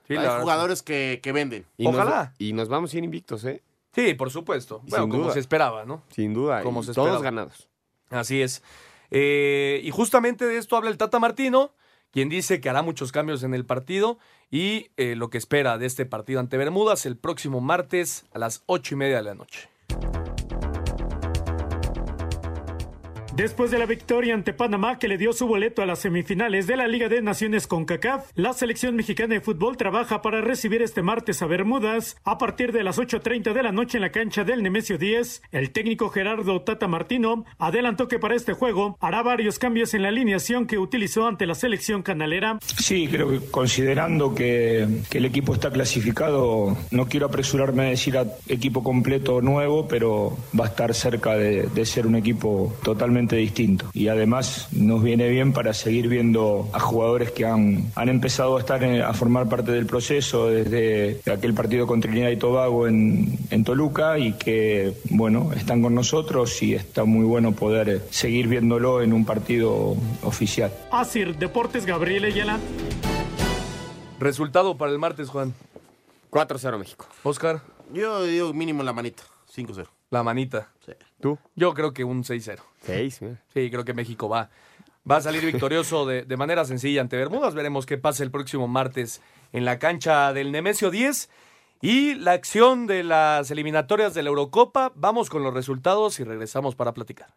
Sí, 0.06 0.14
la 0.14 0.36
Hay 0.36 0.40
jugadores 0.42 0.82
que, 0.82 1.20
que 1.22 1.32
venden. 1.32 1.66
Y 1.76 1.84
nos- 1.84 1.94
Ojalá. 1.96 2.32
y 2.38 2.52
nos 2.52 2.68
vamos 2.68 2.90
sin 2.92 3.04
invictos, 3.04 3.44
¿eh? 3.44 3.62
Sí, 3.92 4.14
por 4.14 4.30
supuesto. 4.30 4.80
Bueno, 4.86 5.04
Sin 5.04 5.10
como 5.10 5.22
duda. 5.24 5.32
se 5.34 5.40
esperaba, 5.40 5.84
¿no? 5.84 6.02
Sin 6.10 6.32
duda. 6.32 6.62
Como 6.62 6.82
se 6.82 6.92
todos 6.94 7.08
esperaba. 7.08 7.24
ganados. 7.24 7.68
Así 8.10 8.40
es. 8.40 8.62
Eh, 9.10 9.80
y 9.82 9.90
justamente 9.90 10.46
de 10.46 10.58
esto 10.58 10.76
habla 10.76 10.90
el 10.90 10.96
Tata 10.98 11.18
Martino, 11.18 11.72
quien 12.12 12.28
dice 12.28 12.60
que 12.60 12.68
hará 12.70 12.82
muchos 12.82 13.10
cambios 13.12 13.42
en 13.42 13.52
el 13.54 13.64
partido 13.66 14.18
y 14.50 14.88
eh, 14.96 15.14
lo 15.16 15.28
que 15.30 15.38
espera 15.38 15.76
de 15.78 15.86
este 15.86 16.06
partido 16.06 16.40
ante 16.40 16.56
Bermudas 16.56 17.04
el 17.06 17.16
próximo 17.16 17.60
martes 17.60 18.24
a 18.32 18.38
las 18.38 18.62
ocho 18.66 18.94
y 18.94 18.98
media 18.98 19.16
de 19.16 19.22
la 19.22 19.34
noche. 19.34 19.68
Thank 19.88 20.16
you. 20.16 20.27
Después 23.38 23.70
de 23.70 23.78
la 23.78 23.86
victoria 23.86 24.34
ante 24.34 24.52
Panamá 24.52 24.98
que 24.98 25.06
le 25.06 25.16
dio 25.16 25.32
su 25.32 25.46
boleto 25.46 25.80
a 25.80 25.86
las 25.86 26.00
semifinales 26.00 26.66
de 26.66 26.76
la 26.76 26.88
Liga 26.88 27.08
de 27.08 27.22
Naciones 27.22 27.68
con 27.68 27.84
CACAF, 27.84 28.32
la 28.34 28.52
selección 28.52 28.96
mexicana 28.96 29.34
de 29.34 29.40
fútbol 29.40 29.76
trabaja 29.76 30.22
para 30.22 30.40
recibir 30.40 30.82
este 30.82 31.02
martes 31.02 31.40
a 31.40 31.46
Bermudas 31.46 32.16
a 32.24 32.36
partir 32.36 32.72
de 32.72 32.82
las 32.82 32.98
8.30 32.98 33.52
de 33.52 33.62
la 33.62 33.70
noche 33.70 33.98
en 33.98 34.02
la 34.02 34.10
cancha 34.10 34.42
del 34.42 34.64
Nemesio 34.64 34.98
10. 34.98 35.42
El 35.52 35.70
técnico 35.70 36.08
Gerardo 36.08 36.62
Tata 36.62 36.88
Martino 36.88 37.44
adelantó 37.60 38.08
que 38.08 38.18
para 38.18 38.34
este 38.34 38.54
juego 38.54 38.98
hará 39.00 39.22
varios 39.22 39.60
cambios 39.60 39.94
en 39.94 40.02
la 40.02 40.08
alineación 40.08 40.66
que 40.66 40.80
utilizó 40.80 41.28
ante 41.28 41.46
la 41.46 41.54
selección 41.54 42.02
canalera. 42.02 42.58
Sí, 42.60 43.06
creo 43.06 43.30
que 43.30 43.38
considerando 43.52 44.34
que, 44.34 44.88
el 45.12 45.24
equipo 45.24 45.54
está 45.54 45.70
clasificado, 45.70 46.76
no 46.90 47.06
quiero 47.06 47.26
apresurarme 47.26 47.86
a 47.86 47.90
decir 47.90 48.18
a 48.18 48.26
equipo 48.48 48.82
completo 48.82 49.40
nuevo, 49.42 49.86
pero 49.86 50.36
va 50.58 50.64
a 50.64 50.68
estar 50.68 50.92
cerca 50.92 51.36
de 51.36 51.86
ser 51.86 52.04
un 52.04 52.16
equipo 52.16 52.74
totalmente 52.82 53.27
distinto. 53.36 53.86
Y 53.92 54.08
además 54.08 54.68
nos 54.72 55.02
viene 55.02 55.28
bien 55.28 55.52
para 55.52 55.74
seguir 55.74 56.08
viendo 56.08 56.68
a 56.72 56.80
jugadores 56.80 57.30
que 57.32 57.46
han, 57.46 57.90
han 57.94 58.08
empezado 58.08 58.56
a 58.56 58.60
estar 58.60 58.82
en- 58.82 59.02
a 59.02 59.12
formar 59.14 59.48
parte 59.48 59.72
del 59.72 59.86
proceso 59.86 60.48
desde 60.48 61.20
aquel 61.30 61.54
partido 61.54 61.86
con 61.86 62.00
Trinidad 62.00 62.30
y 62.30 62.36
Tobago 62.36 62.86
en, 62.86 63.38
en 63.50 63.64
Toluca 63.64 64.18
y 64.18 64.32
que, 64.34 64.92
bueno, 65.10 65.50
están 65.54 65.82
con 65.82 65.94
nosotros 65.94 66.62
y 66.62 66.74
está 66.74 67.04
muy 67.04 67.24
bueno 67.24 67.52
poder 67.52 68.02
seguir 68.10 68.48
viéndolo 68.48 69.02
en 69.02 69.12
un 69.12 69.24
partido 69.24 69.96
oficial. 70.22 70.72
Asir 70.90 71.36
Deportes 71.36 71.86
Gabriel 71.86 72.24
Ayala. 72.24 72.58
Resultado 74.20 74.76
para 74.76 74.90
el 74.92 74.98
martes, 74.98 75.28
Juan. 75.28 75.54
4-0 76.30 76.78
México. 76.78 77.06
Oscar. 77.22 77.60
Yo 77.92 78.22
digo 78.24 78.52
mínimo 78.52 78.82
la 78.82 78.92
manita, 78.92 79.22
5-0. 79.54 79.86
La 80.10 80.22
manita. 80.22 80.68
¿Tú? 81.20 81.38
Yo 81.56 81.74
creo 81.74 81.92
que 81.92 82.04
un 82.04 82.22
6-0. 82.22 82.58
6, 82.82 83.20
Sí, 83.52 83.70
creo 83.70 83.84
que 83.84 83.94
México 83.94 84.28
va, 84.28 84.50
va 85.10 85.16
a 85.16 85.20
salir 85.20 85.44
victorioso 85.44 86.06
de, 86.06 86.22
de 86.22 86.36
manera 86.36 86.64
sencilla 86.64 87.00
ante 87.00 87.16
Bermudas. 87.16 87.54
Veremos 87.54 87.86
qué 87.86 87.98
pasa 87.98 88.22
el 88.22 88.30
próximo 88.30 88.68
martes 88.68 89.20
en 89.52 89.64
la 89.64 89.78
cancha 89.78 90.32
del 90.32 90.52
Nemesio 90.52 90.90
10. 90.90 91.28
Y 91.80 92.14
la 92.14 92.32
acción 92.32 92.88
de 92.88 93.04
las 93.04 93.50
eliminatorias 93.52 94.12
de 94.12 94.22
la 94.24 94.30
Eurocopa. 94.30 94.92
Vamos 94.96 95.30
con 95.30 95.44
los 95.44 95.54
resultados 95.54 96.18
y 96.18 96.24
regresamos 96.24 96.74
para 96.74 96.92
platicar. 96.92 97.34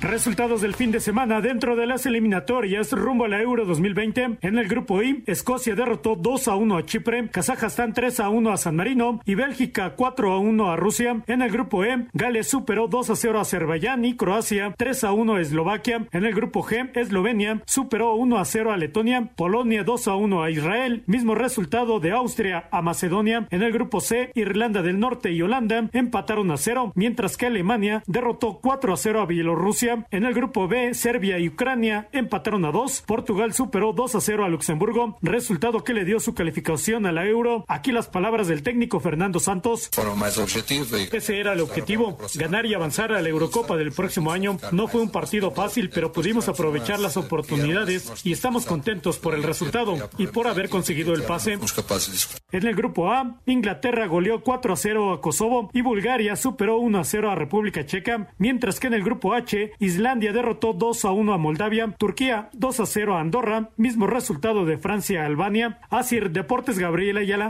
Resultados 0.00 0.62
del 0.62 0.74
fin 0.74 0.90
de 0.92 0.98
semana 0.98 1.42
dentro 1.42 1.76
de 1.76 1.84
las 1.84 2.06
eliminatorias 2.06 2.90
rumbo 2.90 3.26
a 3.26 3.28
la 3.28 3.42
Euro 3.42 3.66
2020. 3.66 4.38
En 4.40 4.56
el 4.56 4.66
grupo 4.66 5.02
I, 5.02 5.22
Escocia 5.26 5.74
derrotó 5.74 6.16
2 6.16 6.48
a 6.48 6.54
1 6.54 6.78
a 6.78 6.86
Chipre, 6.86 7.28
Kazajstán 7.28 7.92
3 7.92 8.20
a 8.20 8.30
1 8.30 8.50
a 8.50 8.56
San 8.56 8.76
Marino 8.76 9.20
y 9.26 9.34
Bélgica 9.34 9.92
4 9.96 10.32
a 10.32 10.38
1 10.38 10.70
a 10.70 10.76
Rusia. 10.76 11.22
En 11.26 11.42
el 11.42 11.50
grupo 11.50 11.84
E, 11.84 12.06
Gales 12.14 12.48
superó 12.48 12.88
2 12.88 13.10
a 13.10 13.16
0 13.16 13.38
a 13.38 13.42
Azerbaiyán 13.42 14.06
y 14.06 14.16
Croacia 14.16 14.74
3 14.74 15.04
a 15.04 15.12
1 15.12 15.34
a 15.34 15.40
Eslovaquia. 15.42 16.06
En 16.12 16.24
el 16.24 16.34
grupo 16.34 16.62
G, 16.62 16.90
Eslovenia 16.94 17.62
superó 17.66 18.14
1 18.14 18.38
a 18.38 18.44
0 18.46 18.72
a 18.72 18.78
Letonia, 18.78 19.30
Polonia 19.36 19.84
2 19.84 20.08
a 20.08 20.14
1 20.14 20.42
a 20.42 20.50
Israel, 20.50 21.02
mismo 21.08 21.34
resultado 21.34 22.00
de 22.00 22.12
Austria 22.12 22.68
a 22.70 22.80
Macedonia. 22.80 23.46
En 23.50 23.62
el 23.62 23.70
grupo 23.70 24.00
C, 24.00 24.32
Irlanda 24.34 24.80
del 24.80 24.98
Norte 24.98 25.30
y 25.30 25.42
Holanda 25.42 25.90
empataron 25.92 26.50
a 26.52 26.56
0, 26.56 26.92
mientras 26.94 27.36
que 27.36 27.46
Alemania 27.46 28.02
derrotó 28.06 28.60
4 28.62 28.94
a 28.94 28.96
0 28.96 29.20
a 29.20 29.26
Bielorrusia. 29.26 29.89
En 30.10 30.24
el 30.24 30.34
grupo 30.34 30.68
B, 30.68 30.94
Serbia 30.94 31.38
y 31.38 31.48
Ucrania 31.48 32.08
empataron 32.12 32.64
a 32.64 32.70
2. 32.70 33.02
Portugal 33.06 33.52
superó 33.52 33.92
2 33.92 34.14
a 34.14 34.20
0 34.20 34.44
a 34.44 34.48
Luxemburgo, 34.48 35.18
resultado 35.22 35.84
que 35.84 35.94
le 35.94 36.04
dio 36.04 36.20
su 36.20 36.34
calificación 36.34 37.06
a 37.06 37.12
la 37.12 37.26
Euro. 37.26 37.64
Aquí 37.68 37.92
las 37.92 38.08
palabras 38.08 38.48
del 38.48 38.62
técnico 38.62 39.00
Fernando 39.00 39.40
Santos. 39.40 39.90
Ese 41.12 41.40
era 41.40 41.52
el 41.52 41.60
objetivo, 41.60 42.18
ganar 42.34 42.66
y 42.66 42.74
avanzar 42.74 43.12
a 43.12 43.22
la 43.22 43.28
Eurocopa 43.28 43.76
del 43.76 43.92
próximo 43.92 44.32
año. 44.32 44.58
No 44.72 44.88
fue 44.88 45.00
un 45.00 45.10
partido 45.10 45.50
fácil, 45.50 45.90
pero 45.90 46.12
pudimos 46.12 46.48
aprovechar 46.48 47.00
las 47.00 47.16
oportunidades 47.16 48.12
y 48.24 48.32
estamos 48.32 48.66
contentos 48.66 49.18
por 49.18 49.34
el 49.34 49.42
resultado 49.42 50.10
y 50.18 50.26
por 50.26 50.46
haber 50.46 50.68
conseguido 50.68 51.14
el 51.14 51.22
pase. 51.22 51.58
En 52.52 52.66
el 52.66 52.74
grupo 52.74 53.12
A, 53.12 53.36
Inglaterra 53.46 54.06
goleó 54.06 54.42
4 54.42 54.72
a 54.72 54.76
0 54.76 55.12
a 55.12 55.20
Kosovo 55.20 55.70
y 55.72 55.82
Bulgaria 55.82 56.36
superó 56.36 56.78
1 56.78 56.98
a 56.98 57.04
0 57.04 57.30
a 57.30 57.34
República 57.34 57.86
Checa, 57.86 58.28
mientras 58.38 58.80
que 58.80 58.88
en 58.88 58.94
el 58.94 59.04
grupo 59.04 59.34
H, 59.34 59.72
Islandia 59.80 60.34
derrotó 60.34 60.74
2 60.74 61.06
a 61.06 61.10
1 61.10 61.32
a 61.32 61.38
Moldavia, 61.38 61.94
Turquía 61.96 62.50
2 62.52 62.80
a 62.80 62.86
0 62.86 63.16
a 63.16 63.20
Andorra, 63.20 63.70
mismo 63.78 64.06
resultado 64.06 64.66
de 64.66 64.76
Francia 64.76 65.22
a 65.22 65.26
Albania. 65.26 65.80
Asir 65.88 66.32
Deportes 66.32 66.78
Gabriel 66.78 67.16
Ayala. 67.16 67.48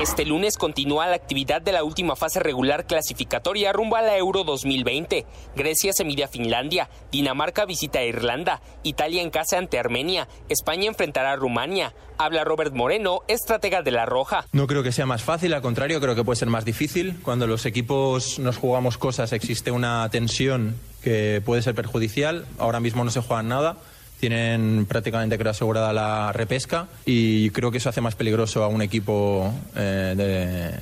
Este 0.00 0.24
lunes 0.24 0.56
continúa 0.56 1.08
la 1.08 1.16
actividad 1.16 1.60
de 1.60 1.72
la 1.72 1.82
última 1.82 2.14
fase 2.14 2.38
regular 2.38 2.86
clasificatoria 2.86 3.72
rumbo 3.72 3.96
a 3.96 4.02
la 4.02 4.16
Euro 4.16 4.44
2020. 4.44 5.26
Grecia 5.56 5.92
se 5.92 6.04
mide 6.04 6.22
a 6.22 6.28
Finlandia, 6.28 6.88
Dinamarca 7.10 7.64
visita 7.64 7.98
a 7.98 8.04
Irlanda, 8.04 8.60
Italia 8.84 9.20
en 9.20 9.30
casa 9.30 9.58
ante 9.58 9.80
Armenia, 9.80 10.28
España 10.48 10.86
enfrentará 10.86 11.32
a 11.32 11.36
Rumania. 11.36 11.92
Habla 12.18 12.44
Robert 12.44 12.72
Moreno, 12.72 13.22
estratega 13.26 13.82
de 13.82 13.90
la 13.90 14.06
Roja. 14.06 14.46
No 14.52 14.68
creo 14.68 14.84
que 14.84 14.92
sea 14.92 15.06
más 15.06 15.24
fácil, 15.24 15.54
al 15.54 15.62
contrario, 15.62 16.00
creo 16.00 16.14
que 16.14 16.24
puede 16.24 16.36
ser 16.36 16.48
más 16.48 16.64
difícil. 16.64 17.16
Cuando 17.22 17.48
los 17.48 17.66
equipos 17.66 18.38
nos 18.38 18.58
jugamos 18.58 18.96
cosas 18.96 19.32
existe 19.32 19.72
una 19.72 20.08
tensión 20.10 20.76
que 21.06 21.40
puede 21.40 21.62
ser 21.62 21.76
perjudicial. 21.76 22.46
Ahora 22.58 22.80
mismo 22.80 23.04
no 23.04 23.12
se 23.12 23.20
juegan 23.20 23.46
nada. 23.46 23.76
Tienen 24.18 24.86
prácticamente 24.86 25.38
creo 25.38 25.52
asegurada 25.52 25.92
la 25.92 26.32
repesca 26.32 26.88
y 27.04 27.50
creo 27.50 27.70
que 27.70 27.78
eso 27.78 27.88
hace 27.88 28.00
más 28.00 28.16
peligroso 28.16 28.64
a 28.64 28.66
un 28.66 28.82
equipo 28.82 29.54
eh, 29.76 30.72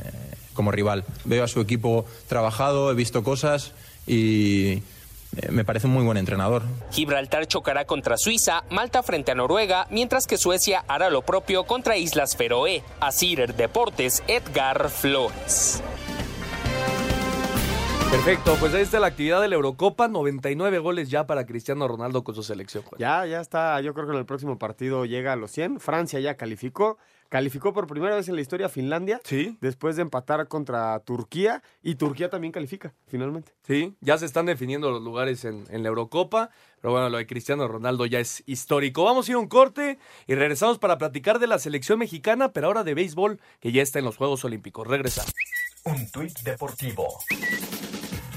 como 0.55 0.71
rival. 0.71 1.05
Veo 1.27 1.45
a 1.45 1.47
su 1.47 1.61
equipo 1.61 2.07
trabajado, 2.27 2.91
he 2.91 2.95
visto 2.95 3.23
cosas 3.23 3.73
y 4.07 4.77
eh, 5.37 5.51
me 5.51 5.63
parece 5.63 5.89
un 5.89 5.93
muy 5.93 6.05
buen 6.05 6.17
entrenador. 6.17 6.63
Gibraltar 6.91 7.47
chocará 7.47 7.85
contra 7.85 8.17
Suiza, 8.17 8.65
Malta 8.71 9.03
frente 9.03 9.33
a 9.33 9.35
Noruega, 9.35 9.87
mientras 9.91 10.27
que 10.27 10.39
Suecia 10.39 10.87
hará 10.89 11.11
lo 11.11 11.21
propio 11.21 11.65
contra 11.65 11.99
Islas 11.99 12.35
Feroe. 12.35 12.83
Asir 12.99 13.53
Deportes, 13.57 14.23
Edgar 14.27 14.89
Flores. 14.89 15.83
Perfecto, 18.15 18.57
pues 18.61 18.73
ahí 18.73 18.83
está 18.83 19.01
la 19.01 19.09
actividad 19.09 19.43
de 19.43 19.49
la 19.49 19.57
Eurocopa. 19.57 20.07
99 20.07 20.79
goles 20.79 21.11
ya 21.11 21.27
para 21.27 21.47
Cristiano 21.47 21.89
Ronaldo 21.89 22.23
con 22.23 22.33
su 22.37 22.45
selección. 22.45 22.85
Juan. 22.85 22.97
Ya, 23.01 23.27
ya 23.27 23.41
está. 23.41 23.81
Yo 23.81 23.93
creo 23.93 24.07
que 24.07 24.13
en 24.13 24.21
el 24.21 24.25
próximo 24.25 24.57
partido 24.57 25.05
llega 25.05 25.33
a 25.33 25.37
los 25.37 25.51
100. 25.51 25.81
Francia 25.81 26.21
ya 26.21 26.37
calificó. 26.37 26.97
Calificó 27.29 27.73
por 27.73 27.89
primera 27.89 28.15
vez 28.15 28.29
en 28.29 28.37
la 28.37 28.41
historia 28.41 28.69
Finlandia. 28.69 29.21
Sí. 29.25 29.59
Después 29.61 29.97
de 29.97 30.03
empatar 30.03 30.47
contra 30.47 31.01
Turquía. 31.01 31.61
Y 31.83 31.97
Turquía 31.97 32.31
también 32.31 32.53
califica, 32.53 32.95
finalmente. 33.09 33.53
Sí, 33.67 33.97
ya 34.01 34.17
se 34.17 34.27
están 34.27 34.47
definiendo 34.47 34.93
los 34.93 35.03
lugares 35.03 35.45
en, 35.45 35.65
en 35.69 35.83
la 35.83 35.89
Eurocopa. 35.89 36.51
Pero 36.81 36.93
bueno, 36.93 37.11
lo 37.11 37.19
de 37.19 37.27
Cristiano 37.27 37.67
Ronaldo 37.67 38.07
ya 38.07 38.21
es 38.21 38.45
histórico. 38.47 39.03
Vamos 39.03 39.27
a 39.27 39.33
ir 39.33 39.35
a 39.35 39.41
un 39.41 39.49
corte 39.49 39.99
y 40.29 40.37
regresamos 40.37 40.79
para 40.79 40.99
platicar 40.99 41.41
de 41.41 41.49
la 41.49 41.59
selección 41.59 41.99
mexicana, 41.99 42.53
pero 42.53 42.69
ahora 42.69 42.85
de 42.85 42.95
béisbol, 42.95 43.41
que 43.59 43.73
ya 43.73 43.83
está 43.83 43.99
en 43.99 44.05
los 44.05 44.17
Juegos 44.17 44.45
Olímpicos. 44.45 44.87
Regresamos. 44.87 45.35
Un 45.87 46.09
tuit 46.13 46.39
deportivo. 46.45 47.19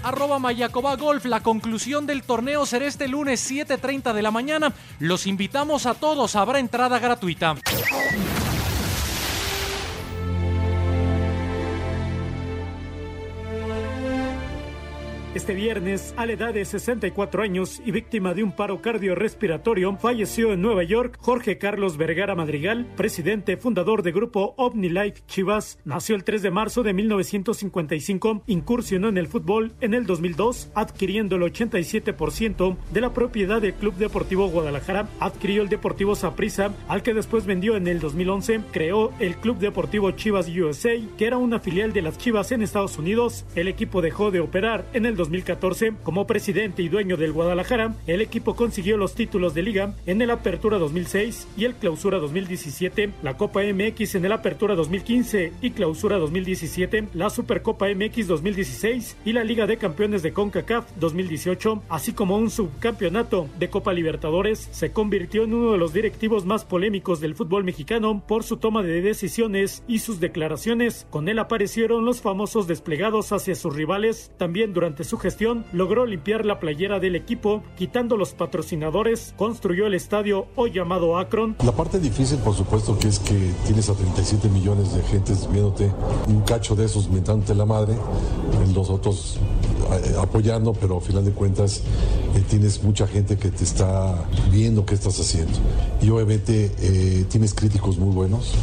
Arroba 0.03 0.39
Mayacoba 0.39 0.95
Golf. 0.95 1.25
La 1.25 1.41
conclusión 1.41 2.05
del 2.05 2.23
torneo 2.23 2.65
será 2.65 2.85
este 2.85 3.07
lunes 3.07 3.49
7.30 3.49 4.13
de 4.13 4.21
la 4.21 4.31
mañana. 4.31 4.73
Los 4.99 5.27
invitamos 5.27 5.85
a 5.85 5.93
todos. 5.93 6.35
Habrá 6.35 6.59
entrada 6.59 6.99
gratuita. 6.99 7.55
Este 15.37 15.53
viernes, 15.53 16.15
a 16.17 16.25
la 16.25 16.31
edad 16.31 16.51
de 16.51 16.65
64 16.65 17.43
años 17.43 17.79
y 17.85 17.91
víctima 17.91 18.33
de 18.33 18.41
un 18.41 18.53
paro 18.53 18.81
cardiorrespiratorio, 18.81 19.95
falleció 19.97 20.51
en 20.51 20.63
Nueva 20.63 20.81
York 20.81 21.15
Jorge 21.21 21.59
Carlos 21.59 21.95
Vergara 21.95 22.33
Madrigal, 22.33 22.87
presidente 22.95 23.55
fundador 23.55 24.01
de 24.01 24.11
grupo 24.11 24.55
OmniLife 24.57 25.21
Chivas. 25.27 25.77
Nació 25.85 26.15
el 26.15 26.23
3 26.23 26.41
de 26.41 26.49
marzo 26.49 26.81
de 26.81 26.93
1955, 26.93 28.41
incursionó 28.47 29.09
en 29.09 29.19
el 29.19 29.27
fútbol 29.27 29.73
en 29.79 29.93
el 29.93 30.07
2002, 30.07 30.71
adquiriendo 30.73 31.35
el 31.35 31.43
87% 31.43 32.75
de 32.91 33.01
la 33.01 33.13
propiedad 33.13 33.61
del 33.61 33.75
Club 33.75 33.93
Deportivo 33.93 34.47
Guadalajara. 34.47 35.07
Adquirió 35.19 35.61
el 35.61 35.69
Deportivo 35.69 36.15
Saprissa, 36.15 36.73
al 36.87 37.03
que 37.03 37.13
después 37.13 37.45
vendió 37.45 37.75
en 37.75 37.87
el 37.87 37.99
2011. 37.99 38.61
Creó 38.71 39.13
el 39.19 39.35
Club 39.35 39.59
Deportivo 39.59 40.09
Chivas 40.13 40.49
USA, 40.49 40.95
que 41.15 41.27
era 41.27 41.37
una 41.37 41.59
filial 41.59 41.93
de 41.93 42.01
las 42.01 42.17
Chivas 42.17 42.51
en 42.51 42.63
Estados 42.63 42.97
Unidos. 42.97 43.45
El 43.53 43.67
equipo 43.67 44.01
dejó 44.01 44.31
de 44.31 44.39
operar 44.39 44.83
en 44.93 45.05
el 45.05 45.15
2011 45.15 45.26
2014. 45.27 45.93
Como 46.03 46.25
presidente 46.25 46.81
y 46.81 46.89
dueño 46.89 47.17
del 47.17 47.33
Guadalajara, 47.33 47.95
el 48.07 48.21
equipo 48.21 48.55
consiguió 48.55 48.95
los 48.95 49.13
títulos 49.13 49.53
de 49.53 49.61
liga 49.61 49.93
en 50.05 50.21
el 50.21 50.31
Apertura 50.31 50.77
2006 50.77 51.49
y 51.57 51.65
el 51.65 51.75
Clausura 51.75 52.17
2017, 52.17 53.11
la 53.23 53.35
Copa 53.35 53.61
MX 53.61 54.15
en 54.15 54.25
el 54.25 54.31
Apertura 54.31 54.75
2015 54.75 55.51
y 55.61 55.71
Clausura 55.71 56.17
2017, 56.17 57.09
la 57.13 57.29
Supercopa 57.29 57.87
MX 57.93 58.27
2016 58.27 59.17
y 59.25 59.33
la 59.33 59.43
Liga 59.43 59.67
de 59.67 59.77
Campeones 59.77 60.23
de 60.23 60.31
CONCACAF 60.31 60.85
2018, 60.95 61.83
así 61.89 62.13
como 62.13 62.37
un 62.37 62.49
subcampeonato 62.49 63.49
de 63.59 63.69
Copa 63.69 63.91
Libertadores, 63.91 64.69
se 64.71 64.93
convirtió 64.93 65.43
en 65.43 65.53
uno 65.53 65.73
de 65.73 65.77
los 65.77 65.91
directivos 65.91 66.45
más 66.45 66.63
polémicos 66.63 67.19
del 67.19 67.35
fútbol 67.35 67.65
mexicano 67.65 68.23
por 68.25 68.43
su 68.43 68.57
toma 68.57 68.81
de 68.81 69.01
decisiones 69.01 69.83
y 69.87 69.99
sus 69.99 70.21
declaraciones. 70.21 71.05
Con 71.09 71.27
él 71.27 71.39
aparecieron 71.39 72.05
los 72.05 72.21
famosos 72.21 72.67
desplegados 72.67 73.33
hacia 73.33 73.55
sus 73.55 73.75
rivales. 73.75 74.31
También 74.37 74.73
durante 74.73 75.03
su 75.03 75.16
gestión 75.17 75.65
logró 75.73 76.05
limpiar 76.05 76.45
la 76.45 76.59
playera 76.59 76.99
del 76.99 77.15
equipo, 77.15 77.63
quitando 77.75 78.17
los 78.17 78.33
patrocinadores, 78.33 79.33
construyó 79.37 79.87
el 79.87 79.93
estadio 79.93 80.47
hoy 80.55 80.71
llamado 80.71 81.17
Akron. 81.17 81.55
La 81.63 81.71
parte 81.71 81.99
difícil, 81.99 82.37
por 82.39 82.53
supuesto, 82.53 82.97
que 82.97 83.07
es 83.07 83.19
que 83.19 83.51
tienes 83.65 83.89
a 83.89 83.93
37 83.93 84.49
millones 84.49 84.93
de 84.93 85.01
gentes 85.03 85.49
viéndote, 85.51 85.91
un 86.27 86.41
cacho 86.41 86.75
de 86.75 86.85
esos 86.85 87.09
mentándote 87.09 87.55
la 87.55 87.65
madre, 87.65 87.95
los 88.73 88.89
otros 88.89 89.39
eh, 89.89 90.15
apoyando, 90.21 90.73
pero 90.73 90.97
al 90.97 91.01
final 91.01 91.23
de 91.23 91.31
cuentas 91.31 91.81
eh, 92.35 92.43
tienes 92.49 92.83
mucha 92.83 93.07
gente 93.07 93.37
que 93.37 93.49
te 93.49 93.63
está 93.63 94.15
viendo 94.51 94.85
qué 94.85 94.95
estás 94.95 95.17
haciendo. 95.19 95.53
Y 96.01 96.09
obviamente 96.09 96.71
eh, 96.79 97.25
tienes 97.29 97.53
críticos 97.53 97.97
muy 97.97 98.13
buenos 98.13 98.53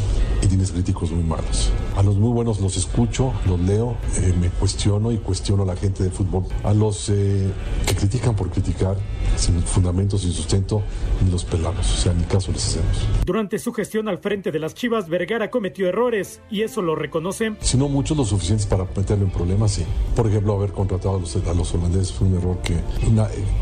y 0.43 0.47
tienes 0.47 0.71
críticos 0.71 1.11
muy 1.11 1.23
malos. 1.23 1.71
A 1.97 2.03
los 2.03 2.17
muy 2.17 2.31
buenos 2.31 2.59
los 2.59 2.77
escucho, 2.77 3.33
los 3.47 3.59
leo, 3.59 3.95
me 4.39 4.49
cuestiono 4.49 5.11
y 5.11 5.17
cuestiono 5.17 5.63
a 5.63 5.65
la 5.65 5.75
gente 5.75 6.03
de 6.03 6.11
fútbol. 6.11 6.34
A 6.63 6.73
los 6.73 7.05
que 7.07 7.95
critican 7.95 8.35
por 8.35 8.49
criticar, 8.49 8.95
sin 9.35 9.61
fundamentos, 9.61 10.21
sin 10.21 10.31
sustento, 10.31 10.81
ni 11.23 11.31
los 11.31 11.45
pelamos. 11.45 11.91
O 11.91 11.97
sea, 11.97 12.11
en 12.11 12.19
mi 12.19 12.23
caso 12.25 12.51
les 12.51 12.65
hacemos. 12.67 12.97
Durante 13.25 13.59
su 13.59 13.73
gestión 13.73 14.07
al 14.07 14.17
frente 14.17 14.51
de 14.51 14.59
las 14.59 14.73
Chivas, 14.73 15.09
Vergara 15.09 15.49
cometió 15.49 15.87
errores 15.87 16.41
y 16.49 16.61
eso 16.61 16.81
lo 16.81 16.95
reconoce. 16.95 17.53
Si 17.61 17.77
no 17.77 17.89
muchos, 17.89 18.17
lo 18.17 18.25
suficientes 18.25 18.65
para 18.65 18.85
meterlo 18.95 19.25
en 19.25 19.31
problemas, 19.31 19.73
sí. 19.73 19.83
Por 20.15 20.27
ejemplo, 20.27 20.53
haber 20.53 20.71
contratado 20.71 21.17
a 21.17 21.19
los, 21.19 21.35
a 21.35 21.53
los 21.53 21.73
holandeses 21.73 22.11
fue 22.11 22.27
un 22.27 22.35
error 22.35 22.57
que 22.61 22.75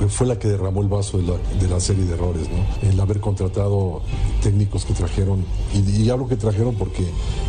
fue 0.08 0.28
la 0.28 0.38
que 0.38 0.48
derramó 0.48 0.82
el 0.82 0.88
vaso 0.88 1.18
de 1.18 1.24
la, 1.24 1.34
de 1.60 1.68
la, 1.68 1.80
serie 1.80 2.06
de 2.06 2.14
errores, 2.14 2.48
¿no? 2.50 2.90
El 2.90 3.00
haber 3.00 3.20
contratado 3.20 4.02
técnicos 4.42 4.86
que 4.86 4.94
trajeron, 4.94 5.46
y, 5.74 6.04
y 6.04 6.10
hablo 6.10 6.28
que 6.28 6.36
trajeron 6.36 6.76
porque 6.76 7.06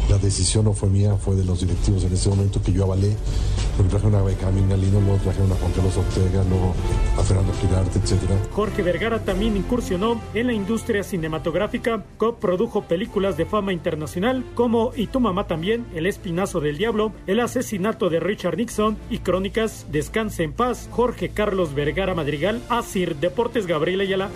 la 0.09 0.19
decisión 0.19 0.65
no 0.65 0.73
fue 0.73 0.89
mía, 0.89 1.17
fue 1.17 1.35
de 1.35 1.45
los 1.45 1.61
directivos 1.61 2.05
en 2.05 2.13
ese 2.13 2.29
momento 2.29 2.63
que 2.63 2.73
yo 2.73 2.85
avalé. 2.85 3.17
Porque 3.77 3.91
trajeron 3.91 4.15
a 4.15 4.23
Benjamín 4.23 4.69
Galino, 4.69 5.01
luego 5.15 5.23
trajeron 5.23 5.53
a 5.53 5.55
Juan 5.57 5.73
Carlos 5.73 5.97
Ortega, 5.97 6.45
luego 6.49 6.75
a 7.19 7.23
Fernando 7.23 7.53
Girarte, 7.55 7.99
etc. 7.99 8.51
Jorge 8.53 8.83
Vergara 8.83 9.21
también 9.21 9.57
incursionó 9.57 10.21
en 10.35 10.47
la 10.49 10.53
industria 10.53 11.03
cinematográfica, 11.03 12.05
coprodujo 12.17 12.83
películas 12.83 13.37
de 13.37 13.47
fama 13.47 13.73
internacional 13.73 14.45
como 14.55 14.93
Y 14.95 15.07
tu 15.07 15.21
mamá 15.21 15.47
también, 15.47 15.87
El 15.95 16.07
Espinazo 16.07 16.61
del 16.61 16.79
Diablo, 16.79 17.13
El 17.27 17.41
asesinato 17.41 18.11
de 18.11 18.21
Richard 18.21 18.57
Nixon 18.57 18.97
y 19.11 19.19
Crónicas, 19.19 19.87
Descanse 19.91 20.43
en 20.43 20.53
paz, 20.53 20.89
Jorge 20.91 21.31
Carlos 21.31 21.75
Vergara 21.75 22.15
Madrigal, 22.15 22.63
Asir 22.69 23.17
Deportes 23.17 23.67
Gabriel 23.67 24.01
Ayala. 24.01 24.31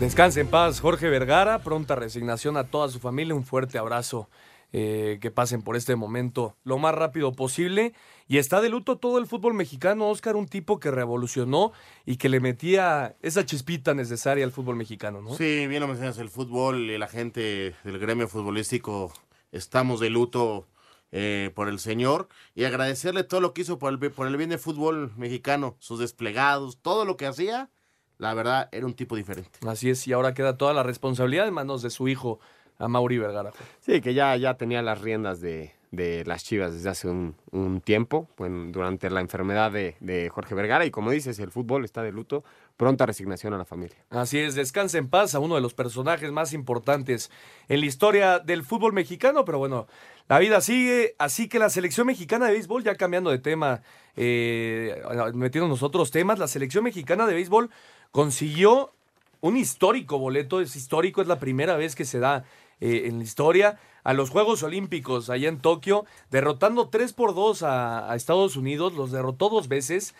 Descanse 0.00 0.40
en 0.40 0.48
paz, 0.48 0.80
Jorge 0.80 1.10
Vergara. 1.10 1.58
Pronta 1.58 1.94
resignación 1.94 2.56
a 2.56 2.64
toda 2.64 2.88
su 2.88 2.98
familia. 2.98 3.34
Un 3.34 3.44
fuerte 3.44 3.76
abrazo. 3.76 4.30
Eh, 4.72 5.18
que 5.20 5.32
pasen 5.32 5.62
por 5.62 5.74
este 5.74 5.96
momento 5.96 6.56
lo 6.62 6.78
más 6.78 6.94
rápido 6.94 7.32
posible. 7.32 7.92
Y 8.28 8.38
está 8.38 8.60
de 8.60 8.68
luto 8.68 8.98
todo 8.98 9.18
el 9.18 9.26
fútbol 9.26 9.52
mexicano, 9.52 10.08
Oscar, 10.08 10.36
un 10.36 10.46
tipo 10.46 10.78
que 10.78 10.92
revolucionó 10.92 11.72
y 12.06 12.18
que 12.18 12.28
le 12.28 12.38
metía 12.38 13.16
esa 13.20 13.44
chispita 13.44 13.94
necesaria 13.94 14.44
al 14.44 14.52
fútbol 14.52 14.76
mexicano, 14.76 15.22
¿no? 15.22 15.34
Sí, 15.34 15.66
bien 15.66 15.80
lo 15.80 15.88
mencionas, 15.88 16.18
el 16.18 16.28
fútbol 16.28 16.86
la 17.00 17.08
gente 17.08 17.74
del 17.82 17.98
gremio 17.98 18.28
futbolístico 18.28 19.12
estamos 19.50 19.98
de 19.98 20.10
luto 20.10 20.68
eh, 21.12 21.50
por 21.56 21.68
el 21.68 21.80
señor 21.80 22.28
y 22.54 22.62
agradecerle 22.62 23.24
todo 23.24 23.40
lo 23.40 23.52
que 23.52 23.62
hizo 23.62 23.80
por 23.80 23.92
el, 23.92 24.12
por 24.12 24.28
el 24.28 24.36
bien 24.36 24.50
del 24.50 24.60
fútbol 24.60 25.12
mexicano, 25.16 25.76
sus 25.80 25.98
desplegados, 25.98 26.78
todo 26.80 27.04
lo 27.04 27.16
que 27.16 27.26
hacía. 27.26 27.70
La 28.18 28.34
verdad, 28.34 28.68
era 28.70 28.86
un 28.86 28.92
tipo 28.92 29.16
diferente. 29.16 29.58
Así 29.66 29.90
es, 29.90 30.06
y 30.06 30.12
ahora 30.12 30.34
queda 30.34 30.58
toda 30.58 30.74
la 30.74 30.82
responsabilidad 30.82 31.48
en 31.48 31.54
manos 31.54 31.80
de 31.80 31.88
su 31.88 32.06
hijo, 32.06 32.38
a 32.80 32.88
Mauri 32.88 33.18
Vergara. 33.18 33.52
Sí, 33.80 34.00
que 34.00 34.14
ya, 34.14 34.36
ya 34.36 34.54
tenía 34.54 34.82
las 34.82 35.00
riendas 35.00 35.40
de, 35.40 35.72
de 35.90 36.24
las 36.24 36.42
Chivas 36.44 36.72
desde 36.72 36.88
hace 36.88 37.08
un, 37.08 37.36
un 37.50 37.80
tiempo, 37.80 38.28
bueno, 38.36 38.72
durante 38.72 39.10
la 39.10 39.20
enfermedad 39.20 39.70
de, 39.70 39.96
de, 40.00 40.30
Jorge 40.30 40.54
Vergara. 40.54 40.86
Y 40.86 40.90
como 40.90 41.10
dices, 41.10 41.38
el 41.38 41.50
fútbol 41.50 41.84
está 41.84 42.02
de 42.02 42.10
luto, 42.10 42.42
pronta 42.76 43.06
resignación 43.06 43.52
a 43.52 43.58
la 43.58 43.64
familia. 43.64 43.98
Así 44.08 44.38
es, 44.38 44.54
descansa 44.54 44.98
en 44.98 45.08
paz 45.08 45.34
a 45.34 45.40
uno 45.40 45.56
de 45.56 45.60
los 45.60 45.74
personajes 45.74 46.32
más 46.32 46.52
importantes 46.54 47.30
en 47.68 47.80
la 47.80 47.86
historia 47.86 48.38
del 48.38 48.64
fútbol 48.64 48.94
mexicano. 48.94 49.44
Pero 49.44 49.58
bueno, 49.58 49.86
la 50.28 50.38
vida 50.38 50.60
sigue, 50.62 51.14
así 51.18 51.48
que 51.48 51.58
la 51.58 51.68
selección 51.68 52.06
mexicana 52.06 52.46
de 52.46 52.52
béisbol, 52.52 52.82
ya 52.82 52.94
cambiando 52.94 53.30
de 53.30 53.38
tema, 53.38 53.82
eh, 54.16 55.02
metiéndonos 55.34 55.82
otros 55.82 56.10
temas, 56.10 56.38
la 56.38 56.48
selección 56.48 56.84
mexicana 56.84 57.26
de 57.26 57.34
béisbol 57.34 57.68
consiguió 58.10 58.92
un 59.40 59.56
histórico 59.56 60.18
boleto, 60.18 60.60
es 60.60 60.76
histórico, 60.76 61.22
es 61.22 61.28
la 61.28 61.40
primera 61.40 61.76
vez 61.76 61.94
que 61.94 62.04
se 62.04 62.18
da 62.18 62.44
eh, 62.80 63.02
en 63.06 63.18
la 63.18 63.24
historia 63.24 63.78
a 64.04 64.14
los 64.14 64.30
Juegos 64.30 64.62
Olímpicos 64.62 65.30
allá 65.30 65.48
en 65.48 65.60
Tokio, 65.60 66.06
derrotando 66.30 66.88
3 66.88 67.12
por 67.12 67.34
2 67.34 67.62
a, 67.62 68.14
Estados 68.14 68.56
Unidos, 68.56 68.94
los 68.94 69.10
derrotó 69.10 69.48
dos 69.48 69.68
veces 69.68 70.14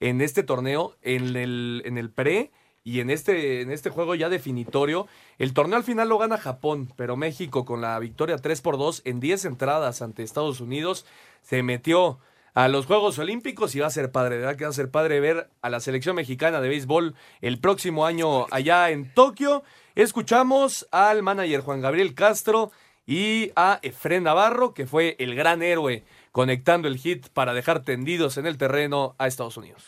en 0.00 0.20
este 0.20 0.42
torneo, 0.42 0.96
en 1.02 1.36
el, 1.36 1.82
en 1.84 1.98
el 1.98 2.10
pre 2.10 2.52
y 2.84 3.00
en 3.00 3.10
este, 3.10 3.62
en 3.62 3.70
este 3.70 3.90
juego 3.90 4.14
ya 4.14 4.28
definitorio. 4.28 5.08
El 5.38 5.54
torneo 5.54 5.78
al 5.78 5.84
final 5.84 6.08
lo 6.08 6.18
gana 6.18 6.36
Japón, 6.36 6.92
pero 6.96 7.16
México 7.16 7.64
con 7.64 7.80
la 7.80 7.98
victoria 7.98 8.36
3 8.36 8.60
por 8.60 8.78
2 8.78 9.02
en 9.04 9.20
10 9.20 9.46
entradas 9.46 10.02
ante 10.02 10.22
Estados 10.22 10.60
Unidos 10.60 11.06
se 11.42 11.62
metió 11.62 12.18
a 12.54 12.68
los 12.68 12.86
Juegos 12.86 13.18
Olímpicos 13.18 13.74
y 13.74 13.80
va 13.80 13.88
a 13.88 13.90
ser 13.90 14.12
padre, 14.12 14.38
¿verdad? 14.38 14.56
Que 14.56 14.64
va 14.64 14.70
a 14.70 14.74
ser 14.74 14.90
padre 14.90 15.18
ver 15.18 15.50
a 15.60 15.70
la 15.70 15.80
selección 15.80 16.14
mexicana 16.14 16.60
de 16.60 16.68
béisbol 16.68 17.16
el 17.40 17.58
próximo 17.58 18.06
año 18.06 18.46
allá 18.52 18.90
en 18.90 19.12
Tokio. 19.12 19.64
Escuchamos 19.94 20.88
al 20.90 21.22
manager 21.22 21.60
Juan 21.60 21.80
Gabriel 21.80 22.16
Castro 22.16 22.72
y 23.06 23.52
a 23.54 23.78
Efren 23.82 24.24
Navarro, 24.24 24.74
que 24.74 24.86
fue 24.86 25.14
el 25.20 25.36
gran 25.36 25.62
héroe 25.62 26.02
conectando 26.32 26.88
el 26.88 26.98
hit 26.98 27.28
para 27.28 27.54
dejar 27.54 27.84
tendidos 27.84 28.36
en 28.36 28.46
el 28.46 28.58
terreno 28.58 29.14
a 29.18 29.28
Estados 29.28 29.56
Unidos. 29.56 29.84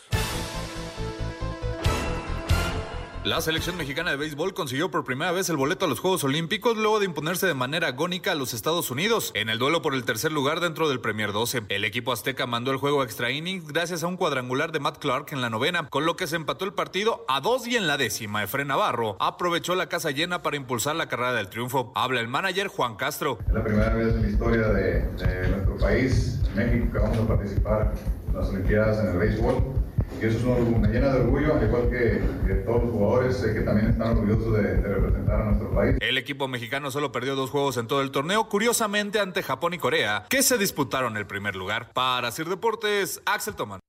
La 3.26 3.40
selección 3.40 3.76
mexicana 3.76 4.12
de 4.12 4.16
béisbol 4.18 4.54
consiguió 4.54 4.88
por 4.88 5.02
primera 5.02 5.32
vez 5.32 5.50
el 5.50 5.56
boleto 5.56 5.84
a 5.84 5.88
los 5.88 5.98
Juegos 5.98 6.22
Olímpicos 6.22 6.76
luego 6.76 7.00
de 7.00 7.06
imponerse 7.06 7.48
de 7.48 7.54
manera 7.54 7.88
agónica 7.88 8.30
a 8.30 8.34
los 8.36 8.54
Estados 8.54 8.88
Unidos 8.92 9.32
en 9.34 9.48
el 9.48 9.58
duelo 9.58 9.82
por 9.82 9.96
el 9.96 10.04
tercer 10.04 10.30
lugar 10.30 10.60
dentro 10.60 10.88
del 10.88 11.00
Premier 11.00 11.32
12. 11.32 11.64
El 11.68 11.84
equipo 11.84 12.12
azteca 12.12 12.46
mandó 12.46 12.70
el 12.70 12.76
juego 12.76 13.02
extra 13.02 13.32
innings 13.32 13.66
gracias 13.66 14.04
a 14.04 14.06
un 14.06 14.16
cuadrangular 14.16 14.70
de 14.70 14.78
Matt 14.78 14.98
Clark 14.98 15.32
en 15.32 15.40
la 15.40 15.50
novena, 15.50 15.88
con 15.88 16.06
lo 16.06 16.14
que 16.14 16.28
se 16.28 16.36
empató 16.36 16.66
el 16.66 16.72
partido 16.72 17.24
a 17.26 17.40
dos 17.40 17.66
y 17.66 17.74
en 17.74 17.88
la 17.88 17.96
décima. 17.96 18.44
Efren 18.44 18.68
Navarro 18.68 19.16
aprovechó 19.18 19.74
la 19.74 19.88
casa 19.88 20.12
llena 20.12 20.42
para 20.42 20.56
impulsar 20.56 20.94
la 20.94 21.08
carrera 21.08 21.32
del 21.32 21.48
triunfo. 21.48 21.90
Habla 21.96 22.20
el 22.20 22.28
manager 22.28 22.68
Juan 22.68 22.94
Castro. 22.94 23.38
Es 23.44 23.52
la 23.52 23.64
primera 23.64 23.92
vez 23.92 24.14
en 24.14 24.22
la 24.22 24.28
historia 24.28 24.68
de, 24.68 25.02
de 25.02 25.48
nuestro 25.48 25.76
país, 25.78 26.42
México, 26.54 26.92
que 26.92 26.98
vamos 27.00 27.18
a 27.18 27.26
participar 27.26 27.92
en 28.28 28.36
las 28.36 28.50
Olimpiadas 28.50 29.00
en 29.00 29.08
el 29.08 29.18
béisbol 29.18 29.85
y 30.20 30.24
eso 30.24 30.38
es 30.38 30.44
un, 30.44 30.80
me 30.80 30.88
llena 30.88 31.08
de 31.12 31.20
orgullo, 31.20 31.54
al 31.54 31.66
igual 31.66 31.90
que, 31.90 32.20
que 32.46 32.54
todos 32.64 32.84
los 32.84 32.92
jugadores 32.92 33.44
eh, 33.44 33.54
que 33.54 33.60
también 33.60 33.90
están 33.90 34.16
orgullosos 34.16 34.54
de, 34.54 34.62
de, 34.62 34.88
representar 34.94 35.40
a 35.40 35.44
nuestro 35.44 35.74
país. 35.74 35.96
El 36.00 36.18
equipo 36.18 36.48
mexicano 36.48 36.90
solo 36.90 37.12
perdió 37.12 37.36
dos 37.36 37.50
juegos 37.50 37.76
en 37.76 37.86
todo 37.86 38.00
el 38.00 38.10
torneo, 38.10 38.48
curiosamente 38.48 39.20
ante 39.20 39.42
Japón 39.42 39.74
y 39.74 39.78
Corea, 39.78 40.24
que 40.28 40.42
se 40.42 40.58
disputaron 40.58 41.16
el 41.16 41.26
primer 41.26 41.54
lugar. 41.54 41.92
Para 41.92 42.30
Sir 42.30 42.48
Deportes, 42.48 43.20
Axel 43.26 43.54
Toman. 43.54 43.80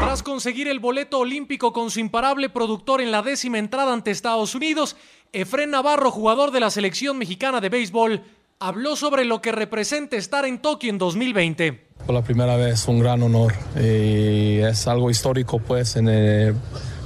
Tras 0.00 0.22
conseguir 0.22 0.68
el 0.68 0.80
boleto 0.80 1.18
olímpico 1.18 1.72
con 1.72 1.90
su 1.90 2.00
imparable 2.00 2.48
productor 2.48 3.00
en 3.00 3.10
la 3.10 3.22
décima 3.22 3.58
entrada 3.58 3.92
ante 3.92 4.10
Estados 4.10 4.54
Unidos, 4.54 4.96
Efren 5.32 5.70
Navarro, 5.70 6.10
jugador 6.10 6.50
de 6.50 6.60
la 6.60 6.70
selección 6.70 7.18
mexicana 7.18 7.60
de 7.60 7.68
béisbol, 7.68 8.22
habló 8.58 8.96
sobre 8.96 9.24
lo 9.24 9.40
que 9.40 9.52
representa 9.52 10.16
estar 10.16 10.44
en 10.44 10.60
Tokio 10.60 10.90
en 10.90 10.98
2020. 10.98 11.89
Por 12.06 12.14
la 12.14 12.22
primera 12.22 12.56
vez, 12.56 12.88
un 12.88 12.98
gran 12.98 13.22
honor. 13.22 13.52
Y 13.76 14.58
es 14.58 14.86
algo 14.88 15.10
histórico 15.10 15.58
pues 15.58 15.96
el, 15.96 16.54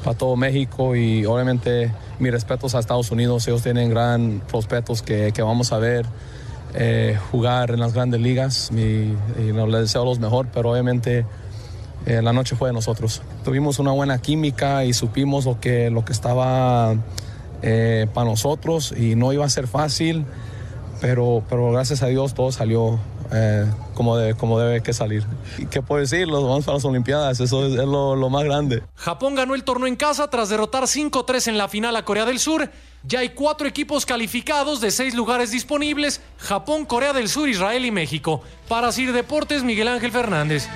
para 0.03 0.17
todo 0.17 0.37
México 0.37 0.97
y 0.97 1.27
obviamente 1.27 1.93
mis 2.19 2.33
respetos 2.33 2.75
a 2.75 2.79
Estados 2.79 3.11
Unidos, 3.11 3.47
ellos 3.49 3.63
tienen 3.63 3.91
gran 3.91 4.43
prospectos 4.49 5.03
que, 5.03 5.33
vamos 5.39 5.73
a 5.73 5.79
ver 5.79 6.07
eh, 6.75 7.19
jugar 7.31 7.71
en 7.71 7.81
las 7.81 7.93
grandes 7.93 8.21
ligas. 8.21 8.71
Y, 8.73 9.15
y 9.41 9.53
les 9.53 9.81
deseo 9.81 10.05
los 10.05 10.19
mejor, 10.19 10.47
pero 10.53 10.71
obviamente 10.71 11.25
eh, 12.07 12.21
la 12.21 12.33
noche 12.33 12.55
fue 12.55 12.69
de 12.69 12.75
nosotros. 12.75 13.23
Tuvimos 13.45 13.79
una 13.79 13.93
buena 13.93 14.19
química 14.19 14.85
y 14.85 14.93
supimos 14.93 15.47
lo 15.47 15.59
que, 15.59 15.91
lo 15.91 16.05
que 16.05 16.13
estaba 16.13 16.95
eh, 17.63 18.07
para 18.13 18.29
nosotros 18.29 18.93
y 18.93 19.15
no 19.15 19.33
iba 19.33 19.47
a 19.47 19.49
ser 19.49 19.67
fácil, 19.67 20.27
pero, 21.01 21.43
pero 21.49 21.73
gracias 21.73 22.03
a 22.03 22.07
Dios 22.09 22.35
todo 22.35 22.53
salió 22.53 22.99
eh, 23.35 23.67
como, 23.95 24.17
de, 24.17 24.35
como 24.35 24.59
debe 24.59 24.81
que 24.83 24.93
salir. 24.93 25.25
¿Y 25.59 25.67
¿Qué 25.67 25.83
puedo 25.83 26.01
decir? 26.01 26.29
Los 26.29 26.43
vamos 26.45 26.65
para 26.65 26.77
las 26.77 26.85
Olimpiadas, 26.85 27.41
eso 27.41 27.67
es, 27.67 27.73
es 27.73 27.87
lo, 27.87 28.15
lo 28.15 28.31
más 28.31 28.45
grande. 28.45 28.83
Japón 28.95 29.35
ganó 29.35 29.55
el 29.55 29.65
torneo 29.65 29.89
en 29.89 29.97
casa 29.97 30.31
tras 30.31 30.49
derrotar 30.49 30.85
5-3 30.85 31.49
en 31.49 31.59
la 31.59 31.69
final 31.69 31.97
a 31.97 32.05
Corea 32.05 32.25
del 32.25 32.39
Sur. 32.39 32.71
Ya 33.03 33.19
hay 33.19 33.31
cuatro 33.31 33.67
equipos 33.67 34.07
calificados 34.07 34.81
de 34.81 34.91
seis 34.91 35.15
lugares 35.15 35.51
disponibles: 35.51 36.21
Japón, 36.39 36.87
Corea 36.87 37.13
del 37.13 37.29
Sur, 37.29 37.49
Israel 37.49 37.85
y 37.85 37.91
México. 37.91 38.41
Para 38.69 38.93
Sir 38.93 39.13
Deportes, 39.13 39.63
Miguel 39.63 39.89
Ángel 39.89 40.13
Fernández. 40.13 40.69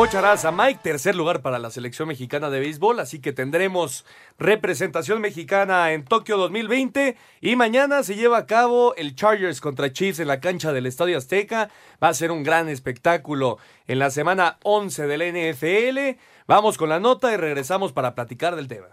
Pocharás 0.00 0.46
a 0.46 0.50
Mike, 0.50 0.80
tercer 0.82 1.14
lugar 1.14 1.42
para 1.42 1.58
la 1.58 1.70
selección 1.70 2.08
mexicana 2.08 2.48
de 2.48 2.58
béisbol, 2.58 3.00
así 3.00 3.20
que 3.20 3.34
tendremos 3.34 4.06
representación 4.38 5.20
mexicana 5.20 5.92
en 5.92 6.06
Tokio 6.06 6.38
2020 6.38 7.18
y 7.42 7.54
mañana 7.54 8.02
se 8.02 8.16
lleva 8.16 8.38
a 8.38 8.46
cabo 8.46 8.94
el 8.94 9.14
Chargers 9.14 9.60
contra 9.60 9.92
Chiefs 9.92 10.18
en 10.20 10.28
la 10.28 10.40
cancha 10.40 10.72
del 10.72 10.86
Estadio 10.86 11.18
Azteca. 11.18 11.68
Va 12.02 12.08
a 12.08 12.14
ser 12.14 12.30
un 12.30 12.44
gran 12.44 12.70
espectáculo 12.70 13.58
en 13.88 13.98
la 13.98 14.08
semana 14.08 14.56
11 14.62 15.06
del 15.06 15.34
NFL. 15.34 16.18
Vamos 16.46 16.78
con 16.78 16.88
la 16.88 16.98
nota 16.98 17.30
y 17.34 17.36
regresamos 17.36 17.92
para 17.92 18.14
platicar 18.14 18.56
del 18.56 18.68
tema. 18.68 18.86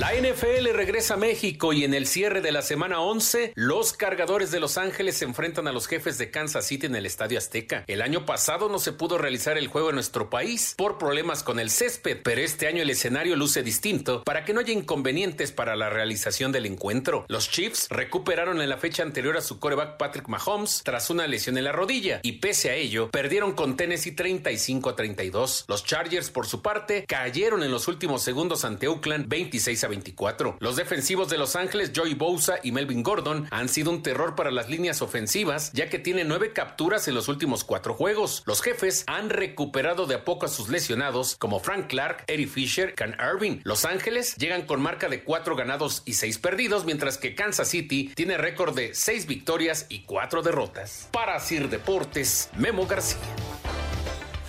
La 0.00 0.14
NFL 0.14 0.72
regresa 0.72 1.12
a 1.12 1.16
México 1.18 1.74
y 1.74 1.84
en 1.84 1.92
el 1.92 2.06
cierre 2.06 2.40
de 2.40 2.52
la 2.52 2.62
semana 2.62 3.02
11, 3.02 3.52
los 3.54 3.92
cargadores 3.92 4.50
de 4.50 4.58
Los 4.58 4.78
Ángeles 4.78 5.18
se 5.18 5.26
enfrentan 5.26 5.68
a 5.68 5.72
los 5.72 5.88
jefes 5.88 6.16
de 6.16 6.30
Kansas 6.30 6.66
City 6.66 6.86
en 6.86 6.96
el 6.96 7.04
Estadio 7.04 7.36
Azteca. 7.36 7.84
El 7.86 8.00
año 8.00 8.24
pasado 8.24 8.70
no 8.70 8.78
se 8.78 8.94
pudo 8.94 9.18
realizar 9.18 9.58
el 9.58 9.68
juego 9.68 9.90
en 9.90 9.96
nuestro 9.96 10.30
país 10.30 10.74
por 10.78 10.96
problemas 10.96 11.42
con 11.42 11.60
el 11.60 11.68
césped, 11.68 12.22
pero 12.24 12.40
este 12.40 12.66
año 12.66 12.80
el 12.80 12.88
escenario 12.88 13.36
luce 13.36 13.62
distinto 13.62 14.24
para 14.24 14.46
que 14.46 14.54
no 14.54 14.60
haya 14.60 14.72
inconvenientes 14.72 15.52
para 15.52 15.76
la 15.76 15.90
realización 15.90 16.50
del 16.50 16.64
encuentro. 16.64 17.26
Los 17.28 17.50
Chiefs 17.50 17.88
recuperaron 17.90 18.62
en 18.62 18.70
la 18.70 18.78
fecha 18.78 19.02
anterior 19.02 19.36
a 19.36 19.42
su 19.42 19.58
coreback 19.58 19.98
Patrick 19.98 20.28
Mahomes 20.28 20.80
tras 20.82 21.10
una 21.10 21.26
lesión 21.26 21.58
en 21.58 21.64
la 21.64 21.72
rodilla 21.72 22.20
y 22.22 22.38
pese 22.38 22.70
a 22.70 22.74
ello 22.74 23.10
perdieron 23.10 23.52
con 23.52 23.76
Tennessee 23.76 24.12
35 24.12 24.88
a 24.88 24.96
32. 24.96 25.66
Los 25.68 25.84
Chargers 25.84 26.30
por 26.30 26.46
su 26.46 26.62
parte 26.62 27.04
cayeron 27.06 27.62
en 27.62 27.70
los 27.70 27.86
últimos 27.86 28.22
segundos 28.22 28.64
ante 28.64 28.88
Oakland 28.88 29.28
26 29.28 29.84
a 29.84 29.89
24. 29.90 30.56
Los 30.60 30.76
defensivos 30.76 31.28
de 31.28 31.36
Los 31.36 31.56
Ángeles, 31.56 31.92
Joey 31.94 32.14
Bosa 32.14 32.58
y 32.62 32.72
Melvin 32.72 33.02
Gordon, 33.02 33.46
han 33.50 33.68
sido 33.68 33.90
un 33.90 34.02
terror 34.02 34.34
para 34.34 34.50
las 34.50 34.70
líneas 34.70 35.02
ofensivas, 35.02 35.72
ya 35.72 35.90
que 35.90 35.98
tienen 35.98 36.28
nueve 36.28 36.52
capturas 36.54 37.06
en 37.08 37.14
los 37.14 37.28
últimos 37.28 37.64
cuatro 37.64 37.94
juegos. 37.94 38.42
Los 38.46 38.62
jefes 38.62 39.04
han 39.06 39.28
recuperado 39.28 40.06
de 40.06 40.14
a 40.14 40.24
poco 40.24 40.46
a 40.46 40.48
sus 40.48 40.68
lesionados, 40.68 41.36
como 41.36 41.60
Frank 41.60 41.88
Clark, 41.88 42.24
Eddie 42.26 42.46
Fisher, 42.46 42.94
Can 42.94 43.16
Irving. 43.20 43.60
Los 43.64 43.84
Ángeles 43.84 44.36
llegan 44.36 44.62
con 44.62 44.80
marca 44.80 45.08
de 45.08 45.22
cuatro 45.22 45.56
ganados 45.56 46.02
y 46.06 46.14
seis 46.14 46.38
perdidos, 46.38 46.84
mientras 46.84 47.18
que 47.18 47.34
Kansas 47.34 47.68
City 47.68 48.12
tiene 48.14 48.38
récord 48.38 48.74
de 48.74 48.94
seis 48.94 49.26
victorias 49.26 49.86
y 49.88 50.04
cuatro 50.04 50.42
derrotas. 50.42 51.08
Para 51.12 51.38
Sir 51.40 51.68
Deportes, 51.68 52.48
Memo 52.56 52.86
García. 52.86 53.18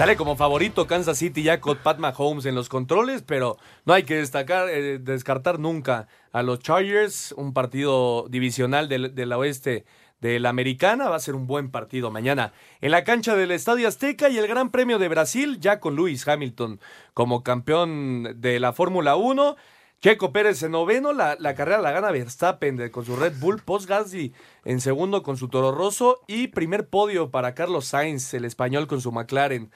Sale 0.01 0.17
como 0.17 0.35
favorito 0.35 0.87
Kansas 0.87 1.19
City 1.19 1.43
ya 1.43 1.61
con 1.61 1.77
Pat 1.77 1.99
Mahomes 1.99 2.47
en 2.47 2.55
los 2.55 2.69
controles, 2.69 3.21
pero 3.21 3.59
no 3.85 3.93
hay 3.93 4.01
que 4.01 4.15
destacar, 4.15 4.67
eh, 4.67 4.97
descartar 4.97 5.59
nunca 5.59 6.07
a 6.31 6.41
los 6.41 6.57
Chargers, 6.57 7.35
un 7.37 7.53
partido 7.53 8.25
divisional 8.27 8.89
del, 8.89 9.13
del 9.13 9.31
oeste 9.31 9.85
de 10.19 10.39
la 10.39 10.49
Americana. 10.49 11.07
Va 11.07 11.17
a 11.17 11.19
ser 11.19 11.35
un 11.35 11.45
buen 11.45 11.69
partido 11.69 12.09
mañana 12.09 12.51
en 12.81 12.89
la 12.89 13.03
cancha 13.03 13.35
del 13.35 13.51
Estadio 13.51 13.87
Azteca 13.87 14.29
y 14.29 14.39
el 14.39 14.47
Gran 14.47 14.71
Premio 14.71 14.97
de 14.97 15.07
Brasil, 15.07 15.59
ya 15.59 15.79
con 15.79 15.95
Lewis 15.95 16.27
Hamilton 16.27 16.79
como 17.13 17.43
campeón 17.43 18.41
de 18.41 18.59
la 18.59 18.73
Fórmula 18.73 19.15
1. 19.17 19.55
Checo 20.01 20.33
Pérez 20.33 20.63
en 20.63 20.71
noveno, 20.71 21.13
la, 21.13 21.35
la 21.39 21.53
carrera 21.53 21.79
la 21.79 21.91
gana 21.91 22.09
Verstappen 22.09 22.89
con 22.89 23.05
su 23.05 23.15
Red 23.15 23.33
Bull, 23.39 23.61
Post 23.61 23.87
Gasly 23.87 24.33
en 24.65 24.81
segundo 24.81 25.21
con 25.21 25.37
su 25.37 25.47
Toro 25.47 25.71
Rosso 25.71 26.21
y 26.25 26.47
primer 26.47 26.89
podio 26.89 27.29
para 27.29 27.53
Carlos 27.53 27.85
Sainz, 27.85 28.33
el 28.33 28.45
español 28.45 28.87
con 28.87 28.99
su 28.99 29.11
McLaren. 29.11 29.69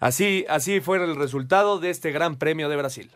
Así, 0.00 0.44
así 0.48 0.80
fue 0.80 0.96
el 0.96 1.14
resultado 1.14 1.78
de 1.78 1.90
este 1.90 2.10
Gran 2.10 2.38
Premio 2.38 2.68
de 2.68 2.74
Brasil. 2.74 3.08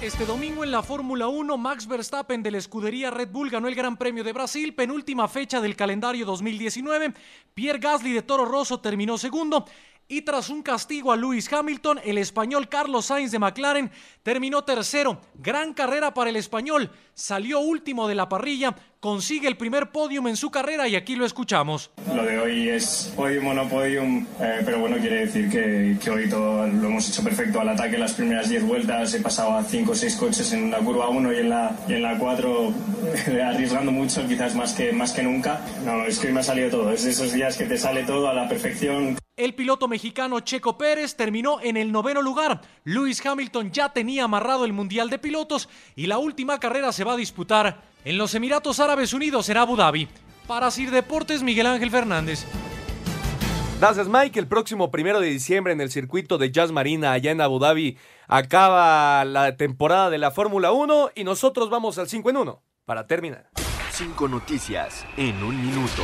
Este 0.00 0.26
domingo 0.26 0.64
en 0.64 0.72
la 0.72 0.82
Fórmula 0.82 1.28
1, 1.28 1.58
Max 1.58 1.86
Verstappen 1.86 2.42
de 2.42 2.50
la 2.50 2.58
escudería 2.58 3.12
Red 3.12 3.28
Bull 3.30 3.50
ganó 3.50 3.68
el 3.68 3.76
Gran 3.76 3.96
Premio 3.96 4.24
de 4.24 4.32
Brasil, 4.32 4.74
penúltima 4.74 5.28
fecha 5.28 5.60
del 5.60 5.76
calendario 5.76 6.26
2019. 6.26 7.14
Pierre 7.54 7.78
Gasly 7.78 8.12
de 8.12 8.22
Toro 8.22 8.44
Rosso 8.44 8.80
terminó 8.80 9.16
segundo. 9.16 9.64
Y 10.12 10.20
tras 10.20 10.50
un 10.50 10.62
castigo 10.62 11.10
a 11.10 11.16
Lewis 11.16 11.50
Hamilton, 11.50 11.98
el 12.04 12.18
español 12.18 12.68
Carlos 12.68 13.06
Sainz 13.06 13.30
de 13.30 13.38
McLaren 13.38 13.90
terminó 14.22 14.62
tercero. 14.62 15.18
Gran 15.32 15.72
carrera 15.72 16.12
para 16.12 16.28
el 16.28 16.36
español. 16.36 16.90
Salió 17.14 17.60
último 17.60 18.06
de 18.06 18.14
la 18.14 18.28
parrilla, 18.28 18.76
consigue 19.02 19.48
el 19.48 19.56
primer 19.56 19.90
podium 19.90 20.28
en 20.28 20.36
su 20.36 20.52
carrera 20.52 20.86
y 20.86 20.94
aquí 20.94 21.16
lo 21.16 21.26
escuchamos. 21.26 21.90
Lo 22.14 22.22
de 22.22 22.38
hoy 22.38 22.68
es 22.68 23.12
podium 23.16 23.48
o 23.48 23.54
no 23.54 23.68
podium, 23.68 24.24
eh, 24.40 24.62
pero 24.64 24.78
bueno, 24.78 24.96
quiere 24.98 25.26
decir 25.26 25.50
que, 25.50 25.98
que 26.00 26.08
hoy 26.08 26.30
todo 26.30 26.68
lo 26.68 26.86
hemos 26.86 27.08
hecho 27.08 27.24
perfecto 27.24 27.60
al 27.60 27.70
ataque. 27.70 27.98
Las 27.98 28.12
primeras 28.12 28.48
10 28.48 28.64
vueltas 28.64 29.12
he 29.12 29.20
pasado 29.20 29.56
a 29.56 29.64
5 29.64 29.90
o 29.90 29.94
6 29.96 30.16
coches 30.16 30.52
en 30.52 30.70
la 30.70 30.78
curva 30.78 31.08
1 31.08 31.32
y 31.32 31.36
en 31.36 31.50
la, 31.50 31.76
y 31.88 31.94
en 31.94 32.02
la 32.02 32.16
4 32.16 32.74
arriesgando 33.44 33.90
mucho, 33.90 34.24
quizás 34.28 34.54
más 34.54 34.72
que, 34.72 34.92
más 34.92 35.10
que 35.10 35.24
nunca. 35.24 35.60
No, 35.84 36.04
es 36.04 36.20
que 36.20 36.28
hoy 36.28 36.32
me 36.32 36.40
ha 36.40 36.44
salido 36.44 36.70
todo. 36.70 36.92
Es 36.92 37.02
de 37.02 37.10
esos 37.10 37.32
días 37.32 37.56
que 37.56 37.64
te 37.64 37.78
sale 37.78 38.04
todo 38.04 38.28
a 38.28 38.34
la 38.34 38.48
perfección. 38.48 39.18
El 39.36 39.54
piloto 39.54 39.88
mexicano 39.88 40.38
Checo 40.40 40.78
Pérez 40.78 41.16
terminó 41.16 41.60
en 41.60 41.76
el 41.76 41.90
noveno 41.90 42.22
lugar. 42.22 42.60
Lewis 42.84 43.24
Hamilton 43.26 43.72
ya 43.72 43.92
tenía 43.92 44.24
amarrado 44.24 44.64
el 44.64 44.72
Mundial 44.72 45.10
de 45.10 45.18
Pilotos 45.18 45.68
y 45.96 46.06
la 46.06 46.18
última 46.18 46.60
carrera 46.60 46.92
se 46.92 47.02
va 47.02 47.14
a 47.14 47.16
disputar 47.16 47.90
en 48.04 48.18
los 48.18 48.34
Emiratos 48.34 48.80
Árabes 48.80 49.12
Unidos 49.12 49.48
en 49.48 49.56
Abu 49.56 49.76
Dhabi. 49.76 50.08
Para 50.46 50.70
Sir 50.70 50.90
Deportes, 50.90 51.42
Miguel 51.42 51.66
Ángel 51.66 51.90
Fernández. 51.90 52.46
Gracias, 53.80 54.08
Mike. 54.08 54.38
El 54.38 54.46
próximo 54.46 54.90
primero 54.90 55.20
de 55.20 55.28
diciembre 55.28 55.72
en 55.72 55.80
el 55.80 55.90
circuito 55.90 56.38
de 56.38 56.52
Jazz 56.52 56.70
Marina, 56.70 57.12
allá 57.12 57.32
en 57.32 57.40
Abu 57.40 57.58
Dhabi, 57.58 57.98
acaba 58.28 59.24
la 59.24 59.56
temporada 59.56 60.08
de 60.08 60.18
la 60.18 60.30
Fórmula 60.30 60.72
1 60.72 61.10
y 61.16 61.24
nosotros 61.24 61.68
vamos 61.68 61.98
al 61.98 62.08
5 62.08 62.30
en 62.30 62.36
1 62.36 62.62
para 62.84 63.06
terminar. 63.06 63.50
Cinco 63.90 64.28
noticias 64.28 65.04
en 65.16 65.42
un 65.42 65.60
minuto. 65.60 66.02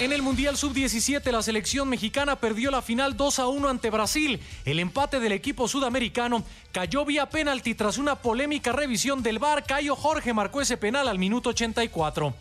En 0.00 0.14
el 0.14 0.22
Mundial 0.22 0.56
Sub-17, 0.56 1.30
la 1.30 1.42
selección 1.42 1.86
mexicana 1.86 2.36
perdió 2.36 2.70
la 2.70 2.80
final 2.80 3.18
2 3.18 3.38
a 3.38 3.48
1 3.48 3.68
ante 3.68 3.90
Brasil. 3.90 4.40
El 4.64 4.78
empate 4.78 5.20
del 5.20 5.32
equipo 5.32 5.68
sudamericano 5.68 6.42
cayó 6.72 7.04
vía 7.04 7.28
penalti 7.28 7.74
tras 7.74 7.98
una 7.98 8.14
polémica 8.14 8.72
revisión 8.72 9.22
del 9.22 9.38
VAR. 9.38 9.62
Cayo 9.62 9.94
Jorge 9.96 10.32
marcó 10.32 10.62
ese 10.62 10.78
penal 10.78 11.06
al 11.06 11.18
minuto 11.18 11.50
84. 11.50 12.34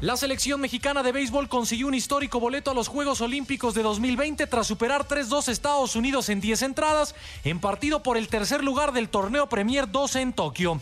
La 0.00 0.16
selección 0.16 0.62
mexicana 0.62 1.02
de 1.02 1.12
béisbol 1.12 1.48
consiguió 1.48 1.88
un 1.88 1.94
histórico 1.94 2.40
boleto 2.40 2.70
a 2.70 2.74
los 2.74 2.88
Juegos 2.88 3.20
Olímpicos 3.20 3.74
de 3.74 3.82
2020 3.82 4.46
tras 4.46 4.66
superar 4.66 5.06
3-2 5.06 5.48
Estados 5.48 5.94
Unidos 5.94 6.30
en 6.30 6.40
10 6.40 6.62
entradas 6.62 7.14
en 7.44 7.60
partido 7.60 8.02
por 8.02 8.16
el 8.16 8.28
tercer 8.28 8.64
lugar 8.64 8.92
del 8.92 9.10
torneo 9.10 9.48
Premier 9.48 9.90
12 9.90 10.20
en 10.22 10.32
Tokio. 10.32 10.80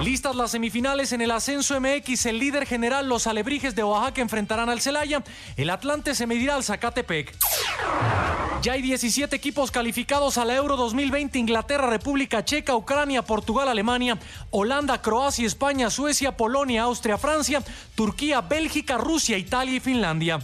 Listas 0.00 0.34
las 0.34 0.50
semifinales 0.50 1.12
en 1.12 1.20
el 1.20 1.30
ascenso 1.30 1.80
MX, 1.80 2.26
el 2.26 2.40
líder 2.40 2.66
general, 2.66 3.08
los 3.08 3.28
alebrijes 3.28 3.76
de 3.76 3.84
Oaxaca 3.84 4.11
enfrentarán 4.20 4.68
al 4.68 4.80
Celaya, 4.80 5.22
el 5.56 5.70
Atlante 5.70 6.14
se 6.14 6.26
medirá 6.26 6.54
al 6.54 6.64
Zacatepec. 6.64 7.34
Ya 8.62 8.74
hay 8.74 8.82
17 8.82 9.34
equipos 9.34 9.72
calificados 9.72 10.38
a 10.38 10.44
la 10.44 10.54
Euro 10.54 10.76
2020, 10.76 11.36
Inglaterra, 11.36 11.88
República 11.88 12.44
Checa, 12.44 12.76
Ucrania, 12.76 13.22
Portugal, 13.22 13.68
Alemania, 13.68 14.18
Holanda, 14.50 15.02
Croacia, 15.02 15.46
España, 15.46 15.90
Suecia, 15.90 16.36
Polonia, 16.36 16.82
Austria, 16.82 17.18
Francia, 17.18 17.60
Turquía, 17.96 18.40
Bélgica, 18.40 18.98
Rusia, 18.98 19.36
Italia 19.36 19.74
y 19.74 19.80
Finlandia. 19.80 20.38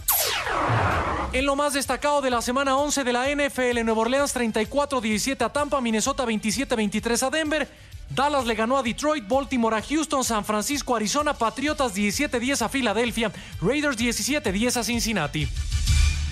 En 1.31 1.45
lo 1.45 1.55
más 1.55 1.73
destacado 1.73 2.21
de 2.21 2.31
la 2.31 2.41
semana 2.41 2.75
11 2.75 3.03
de 3.03 3.13
la 3.13 3.27
NFL, 3.29 3.85
Nueva 3.85 4.01
Orleans 4.01 4.35
34-17 4.35 5.45
a 5.45 5.49
Tampa, 5.49 5.79
Minnesota 5.79 6.25
27-23 6.25 7.25
a 7.25 7.29
Denver, 7.29 7.69
Dallas 8.09 8.45
le 8.45 8.55
ganó 8.55 8.77
a 8.77 8.83
Detroit, 8.83 9.27
Baltimore 9.27 9.75
a 9.75 9.81
Houston, 9.81 10.23
San 10.23 10.43
Francisco, 10.43 10.95
Arizona, 10.95 11.33
Patriotas 11.33 11.95
17-10 11.95 12.61
a 12.63 12.69
Filadelfia, 12.69 13.31
Raiders 13.61 13.97
17-10 13.97 14.77
a 14.77 14.83
Cincinnati. 14.83 15.47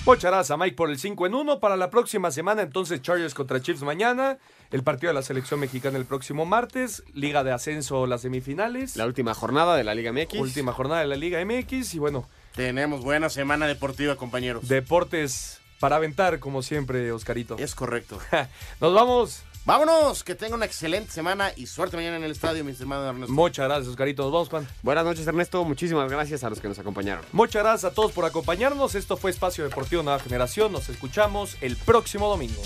Pocharás 0.04 0.50
a 0.52 0.58
Mike 0.58 0.76
por 0.78 0.90
el 0.90 0.98
5 0.98 1.26
en 1.28 1.34
1 1.36 1.60
para 1.60 1.76
la 1.76 1.90
próxima 1.90 2.32
semana. 2.32 2.62
Entonces, 2.62 3.02
Chargers 3.02 3.34
contra 3.34 3.62
Chiefs 3.62 3.82
mañana. 3.84 4.38
El 4.72 4.82
partido 4.82 5.10
de 5.10 5.14
la 5.16 5.22
selección 5.22 5.60
mexicana 5.60 5.98
el 5.98 6.06
próximo 6.06 6.46
martes. 6.46 7.04
Liga 7.14 7.44
de 7.44 7.52
ascenso, 7.52 8.08
las 8.08 8.22
semifinales. 8.22 8.96
La 8.96 9.06
última 9.06 9.34
jornada 9.34 9.76
de 9.76 9.84
la 9.84 9.94
Liga 9.96 10.14
MX. 10.14 10.40
Última 10.40 10.72
jornada 10.72 11.02
de 11.02 11.08
la 11.08 11.18
Liga 11.18 11.44
MX. 11.44 11.94
Y 11.96 12.00
bueno, 12.00 12.26
Tenemos 12.56 13.04
buena 13.04 13.30
semana 13.30 13.68
deportiva, 13.68 14.16
compañeros. 14.16 14.70
deportes 14.70 15.60
para 15.82 15.98
aventar, 15.98 16.40
como 16.40 16.62
siempre, 16.62 17.12
Oscarito. 17.12 17.58
Es 17.60 17.76
correcto. 17.76 18.18
Nos 18.80 18.94
vamos. 18.94 19.44
Vámonos, 19.68 20.24
que 20.24 20.34
tengan 20.34 20.60
una 20.60 20.66
excelente 20.66 21.12
semana 21.12 21.52
y 21.54 21.66
suerte 21.66 21.98
mañana 21.98 22.16
en 22.16 22.24
el 22.24 22.32
estadio, 22.32 22.64
mis 22.64 22.80
hermanos 22.80 23.06
Ernesto. 23.10 23.34
Muchas 23.34 23.66
gracias, 23.66 23.90
Oscarito. 23.90 24.32
Vamos, 24.32 24.48
Juan. 24.48 24.66
Buenas 24.82 25.04
noches, 25.04 25.28
Ernesto. 25.28 25.62
Muchísimas 25.66 26.10
gracias 26.10 26.46
a 26.46 26.50
los 26.50 26.62
que 26.62 26.70
nos 26.70 26.80
acompañaron. 26.80 27.26
Muchas 27.34 27.64
gracias 27.64 27.92
a 27.92 27.94
todos 27.94 28.14
por 28.14 28.24
acompañarnos. 28.24 28.96
Esto 28.96 29.18
fue 29.18 29.30
Espacio 29.30 29.66
Deportivo 29.66 30.04
Nueva 30.04 30.20
Generación. 30.20 30.72
Nos 30.72 30.88
escuchamos 30.88 31.58
el 31.60 31.76
próximo 31.76 32.30
domingo. 32.30 32.62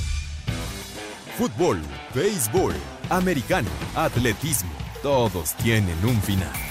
Fútbol, 1.39 1.81
béisbol, 2.13 2.75
americano, 3.09 3.71
atletismo, 3.95 4.69
todos 5.01 5.55
tienen 5.55 5.97
un 6.05 6.21
final. 6.21 6.70